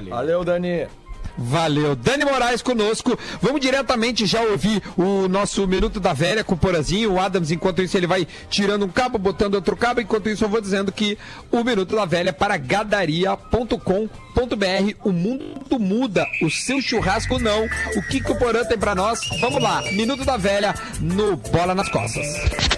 Valeu, 0.08 0.44
Dani. 0.44 0.86
Valeu. 1.36 1.94
Dani 1.94 2.24
Moraes 2.24 2.62
conosco. 2.62 3.18
Vamos 3.40 3.60
diretamente 3.60 4.26
já 4.26 4.40
ouvir 4.42 4.82
o 4.96 5.28
nosso 5.28 5.66
Minuto 5.66 6.00
da 6.00 6.12
Velha 6.12 6.44
com 6.44 6.54
o 6.54 6.58
Porazinho. 6.58 7.12
O 7.12 7.20
Adams, 7.20 7.50
enquanto 7.50 7.82
isso, 7.82 7.96
ele 7.96 8.06
vai 8.06 8.26
tirando 8.48 8.84
um 8.84 8.88
cabo, 8.88 9.18
botando 9.18 9.54
outro 9.54 9.76
cabo. 9.76 10.00
Enquanto 10.00 10.28
isso, 10.28 10.44
eu 10.44 10.48
vou 10.48 10.60
dizendo 10.60 10.92
que 10.92 11.18
o 11.50 11.64
Minuto 11.64 11.96
da 11.96 12.04
Velha 12.04 12.30
é 12.30 12.32
para 12.32 12.56
gadaria.com.br. 12.56 13.80
O 15.04 15.12
mundo 15.12 15.78
muda, 15.78 16.26
o 16.42 16.50
seu 16.50 16.80
churrasco 16.80 17.38
não. 17.38 17.64
O 17.96 18.02
que, 18.02 18.20
que 18.20 18.32
o 18.32 18.38
Porã 18.38 18.64
tem 18.64 18.78
para 18.78 18.94
nós? 18.94 19.20
Vamos 19.40 19.62
lá. 19.62 19.82
Minuto 19.92 20.24
da 20.24 20.36
Velha 20.36 20.74
no 21.00 21.36
Bola 21.36 21.74
nas 21.74 21.88
Costas. 21.88 22.26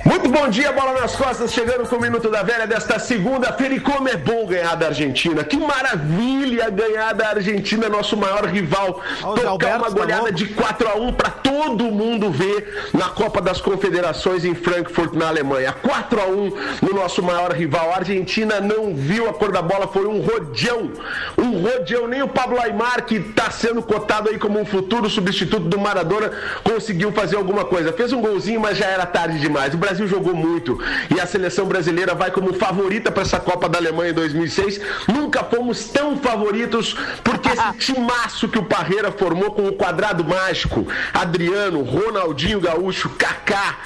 Muito 0.05 0.29
bom 0.29 0.49
dia, 0.49 0.73
bola 0.73 1.01
nas 1.01 1.15
costas, 1.15 1.53
chegando 1.53 1.89
com 1.89 1.97
o 1.97 2.01
Minuto 2.01 2.29
da 2.29 2.43
Velha 2.43 2.67
desta 2.67 2.99
segunda-feira. 2.99 3.75
E 3.75 3.81
como 3.81 4.09
é 4.09 4.17
bom 4.17 4.47
ganhar 4.47 4.75
da 4.75 4.87
Argentina. 4.87 5.45
Que 5.45 5.57
maravilha 5.57 6.69
ganhar 6.71 7.13
da 7.13 7.29
Argentina, 7.29 7.89
nosso 7.89 8.17
maior 8.17 8.42
rival. 8.47 9.01
Ó, 9.23 9.33
o 9.33 9.35
Tocar 9.35 9.49
Alberto 9.51 9.77
uma 9.79 9.91
tá 9.91 9.99
goleada 9.99 10.33
de 10.33 10.47
4 10.47 10.89
a 10.89 10.95
1 10.97 11.13
para 11.13 11.31
todo 11.31 11.85
mundo 11.85 12.31
ver 12.31 12.91
na 12.93 13.09
Copa 13.09 13.41
das 13.41 13.61
Confederações 13.61 14.45
em 14.45 14.55
Frankfurt, 14.55 15.13
na 15.15 15.29
Alemanha. 15.29 15.73
4 15.73 16.21
a 16.21 16.27
1 16.27 16.53
no 16.83 16.95
nosso 16.95 17.23
maior 17.23 17.53
rival. 17.53 17.91
A 17.93 17.97
Argentina 17.97 18.61
não 18.61 18.95
viu 18.95 19.29
a 19.29 19.35
cor 19.35 19.53
da 19.53 19.63
bola, 19.63 19.87
foi 19.87 20.07
um 20.07 20.21
rodeão. 20.21 20.91
Um 21.37 21.63
rodeão. 21.63 22.07
Nem 22.07 22.23
o 22.23 22.29
Pablo 22.29 22.61
Aymar, 22.61 23.05
que 23.05 23.17
está 23.17 23.51
sendo 23.51 23.83
cotado 23.83 24.29
aí 24.29 24.39
como 24.39 24.61
um 24.61 24.65
futuro 24.65 25.09
substituto 25.09 25.69
do 25.69 25.79
Maradona, 25.79 26.31
conseguiu 26.63 27.13
fazer 27.13 27.37
alguma 27.37 27.65
coisa. 27.65 27.93
Fez 27.93 28.13
um 28.13 28.21
golzinho, 28.21 28.61
mas 28.61 28.79
já 28.79 28.87
era 28.87 29.07
tarde 29.07 29.39
demais. 29.39 29.75
O 29.75 29.79
Brasil 29.79 30.07
jogou 30.07 30.35
muito 30.35 30.79
e 31.15 31.21
a 31.21 31.27
seleção 31.27 31.67
brasileira 31.67 32.15
vai 32.15 32.31
como 32.31 32.55
favorita 32.55 33.11
para 33.11 33.23
essa 33.23 33.41
Copa 33.41 33.69
da 33.69 33.79
Alemanha 33.79 34.11
em 34.11 34.15
2006. 34.15 34.81
Nunca 35.09 35.45
fomos 35.45 35.85
tão 35.89 36.17
favoritos 36.17 36.95
porque 37.23 37.49
esse 37.49 37.73
timaço 37.93 38.32
que 38.41 38.59
o 38.59 38.65
Parreira 38.65 39.13
formou 39.13 39.53
com 39.53 39.67
o 39.67 39.73
quadrado 39.73 40.25
mágico, 40.25 40.87
Adriano, 41.13 41.83
Ronaldinho 41.83 42.61
Gaúcho, 42.61 43.11
Kaká, 43.11 43.77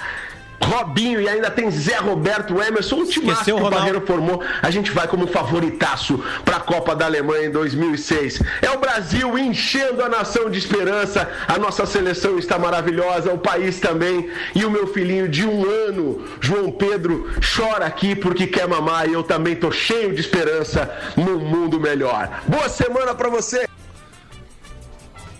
Robinho 0.60 1.20
e 1.20 1.28
ainda 1.28 1.50
tem 1.50 1.70
Zé 1.70 1.96
Roberto 1.96 2.60
Emerson, 2.60 2.96
um 2.96 3.06
timaço 3.06 3.44
que 3.44 3.52
o. 3.52 3.70
Parreira 3.70 4.00
formou, 4.00 4.42
a 4.62 4.70
gente 4.70 4.90
vai 4.90 5.06
como 5.06 5.26
favoritaço 5.26 6.22
para 6.44 6.56
a 6.56 6.60
Copa 6.60 6.94
da 6.94 7.04
Alemanha 7.04 7.46
em 7.46 7.50
2006. 7.50 8.42
É 8.62 8.70
o 8.70 8.78
Brasil 8.78 9.38
enchendo 9.38 10.02
a 10.02 10.08
nação 10.08 10.50
de 10.50 10.58
esperança. 10.58 11.28
A 11.46 11.58
nossa 11.58 11.84
seleção 11.84 12.38
está 12.38 12.58
maravilhosa, 12.58 13.32
o 13.32 13.38
país 13.38 13.80
também. 13.80 14.30
E 14.54 14.64
o 14.64 14.70
meu 14.70 14.86
filhinho 14.86 15.28
de 15.28 15.46
um 15.46 15.64
ano, 15.64 16.24
João 16.40 16.70
Pedro, 16.70 17.30
chora 17.54 17.86
aqui 17.86 18.14
porque 18.14 18.46
quer 18.46 18.66
mamar 18.66 19.08
e 19.08 19.12
eu 19.12 19.22
também 19.22 19.54
tô 19.54 19.70
cheio 19.70 20.14
de 20.14 20.20
esperança 20.20 20.90
num 21.16 21.38
mundo 21.38 21.78
melhor. 21.78 22.42
Boa 22.46 22.68
semana 22.68 23.14
para 23.14 23.28
você. 23.28 23.66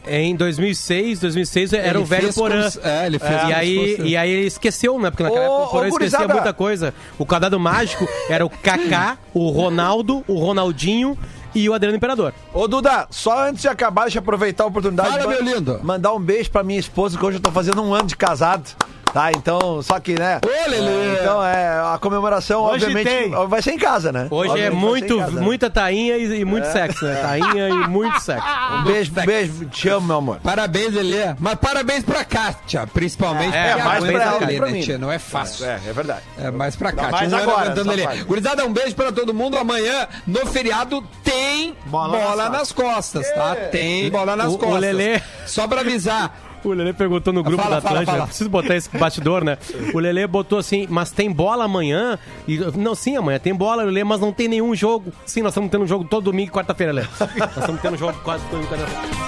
Em 0.07 0.36
2006, 0.36 1.20
2006 1.20 1.72
era 1.72 1.88
Ele 1.88 1.98
o 1.98 2.04
velho 2.04 2.32
Porã. 2.32 2.70
se- 2.70 2.80
é, 2.82 3.07
ele 3.07 3.18
fez 3.18 3.32
e 3.34 3.38
como 3.40 3.54
aí 3.54 4.00
E 4.04 4.16
aí 4.16 4.30
ele 4.30 4.46
esqueceu, 4.46 4.98
né? 5.00 5.11
Porque 5.11 5.22
naquela 5.22 5.40
Ô, 5.42 5.44
época 5.44 5.62
o 5.62 5.70
Porã 5.70 5.84
ô, 5.84 5.88
esquecia 5.88 6.18
gurizada. 6.18 6.34
muita 6.34 6.52
coisa. 6.52 6.94
O 7.18 7.26
quadrado 7.26 7.59
mágico 7.59 8.09
era 8.28 8.44
o 8.46 8.50
Kaká, 8.50 9.18
o 9.34 9.48
Ronaldo, 9.50 10.24
o 10.28 10.38
Ronaldinho 10.38 11.18
e 11.54 11.68
o 11.68 11.74
Adriano 11.74 11.96
Imperador. 11.96 12.32
Ô, 12.52 12.68
Duda, 12.68 13.07
só 13.11 13.48
antes 13.48 13.62
de 13.62 13.68
acabar, 13.68 14.02
deixa 14.02 14.18
eu 14.18 14.20
aproveitar 14.22 14.64
a 14.64 14.66
oportunidade 14.66 15.11
Fala, 15.11 15.22
de 15.22 15.28
meu 15.28 15.42
lindo. 15.54 15.80
mandar 15.82 16.12
um 16.12 16.20
beijo 16.20 16.50
pra 16.50 16.62
minha 16.62 16.78
esposa, 16.78 17.18
que 17.18 17.24
hoje 17.24 17.38
eu 17.38 17.42
tô 17.42 17.50
fazendo 17.50 17.82
um 17.82 17.94
ano 17.94 18.07
de 18.09 18.16
casado. 18.16 18.68
Tá, 19.16 19.30
então, 19.32 19.80
só 19.80 19.98
que, 19.98 20.12
né? 20.12 20.40
Ô, 20.44 20.70
Lelê! 20.70 21.14
Então, 21.14 21.42
é, 21.42 21.68
a 21.94 21.98
comemoração, 21.98 22.64
Hoje 22.64 22.84
obviamente, 22.84 23.08
tem. 23.08 23.30
vai 23.48 23.62
ser 23.62 23.70
em 23.70 23.78
casa, 23.78 24.12
né? 24.12 24.26
Hoje 24.30 24.50
Obviamente 24.50 24.66
é 24.66 24.70
vai 24.70 24.78
ser 24.78 24.86
muito, 24.86 25.18
casa, 25.18 25.32
né? 25.32 25.40
muita 25.40 25.70
tainha 25.70 26.18
e, 26.18 26.40
e 26.40 26.44
muito 26.44 26.66
sexo, 26.66 27.06
né? 27.06 27.14
Tainha 27.22 27.68
e 27.70 27.88
muito 27.88 28.20
sexo. 28.20 28.46
Um 28.76 28.82
beijo, 28.82 29.12
beijo, 29.12 29.64
te 29.66 29.88
amo, 29.88 30.06
meu 30.08 30.16
amor. 30.16 30.40
Parabéns, 30.42 30.92
Lelê. 30.92 31.34
Mas 31.38 31.54
parabéns 31.54 32.04
pra 32.04 32.24
Kátia, 32.24 32.86
principalmente. 32.86 33.56
É, 33.56 33.68
porque 33.70 33.82
mais 33.84 34.04
pra 34.04 34.22
ela, 34.22 34.38
Lelê, 34.40 34.56
pra 34.56 34.66
né, 34.66 34.72
mim. 34.72 34.80
tia? 34.82 34.98
Não 34.98 35.10
é 35.10 35.18
fácil. 35.18 35.64
É, 35.64 35.80
é 35.86 35.92
verdade. 35.92 36.20
É 36.36 36.50
mais 36.50 36.76
pra 36.76 36.92
mais 36.92 37.32
um 37.32 37.36
ano 37.36 37.50
agora, 37.50 37.84
faz. 38.04 38.22
Gurizada, 38.24 38.66
um 38.66 38.72
beijo 38.72 38.94
pra 38.94 39.12
todo 39.12 39.32
mundo. 39.32 39.56
Amanhã, 39.56 40.08
no 40.26 40.44
feriado, 40.46 41.02
tem 41.24 41.74
Bola 41.86 42.18
bola, 42.18 42.48
nas 42.50 42.58
nas, 42.58 42.72
costas, 42.72 43.32
tá? 43.32 43.54
Tem 43.70 44.10
bola 44.10 44.36
nas 44.36 44.52
O- 44.52 44.56
o 44.56 44.58
costas. 44.58 44.80
Lelê- 44.80 45.22
Só 45.46 45.66
pra 45.68 45.80
avisar. 45.80 46.45
O 46.68 46.72
Lelê 46.72 46.92
perguntou 46.92 47.32
no 47.32 47.42
grupo 47.44 47.62
Fala, 47.62 47.76
da 47.76 47.80
fala, 47.80 47.94
Atlântida, 48.00 48.12
fala. 48.16 48.26
preciso 48.26 48.50
botar 48.50 48.74
esse 48.76 48.88
bastidor, 48.98 49.44
né? 49.44 49.56
O 49.94 49.98
Lelê 50.00 50.26
botou 50.26 50.58
assim, 50.58 50.86
mas 50.90 51.10
tem 51.12 51.30
bola 51.30 51.64
amanhã? 51.64 52.18
E, 52.48 52.58
não, 52.76 52.94
sim, 52.94 53.16
amanhã 53.16 53.38
tem 53.38 53.54
bola, 53.54 53.84
Lelê, 53.84 54.02
mas 54.02 54.20
não 54.20 54.32
tem 54.32 54.48
nenhum 54.48 54.74
jogo. 54.74 55.12
Sim, 55.24 55.42
nós 55.42 55.52
estamos 55.52 55.70
tendo 55.70 55.84
um 55.84 55.86
jogo 55.86 56.04
todo 56.04 56.24
domingo 56.24 56.48
e 56.48 56.52
quarta-feira, 56.52 56.92
Lelê. 56.92 57.06
Nós 57.38 57.56
estamos 57.56 57.80
tendo 57.80 57.94
um 57.94 57.98
jogo 57.98 58.18
quase 58.24 58.42
todo 58.44 58.60
domingo 58.60 58.74
e 58.74 58.78
quarta-feira. 58.78 59.26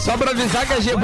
Só 0.00 0.18
pra 0.18 0.32
avisar 0.32 0.66
que 0.66 0.72
a 0.74 0.80
G 0.80 0.92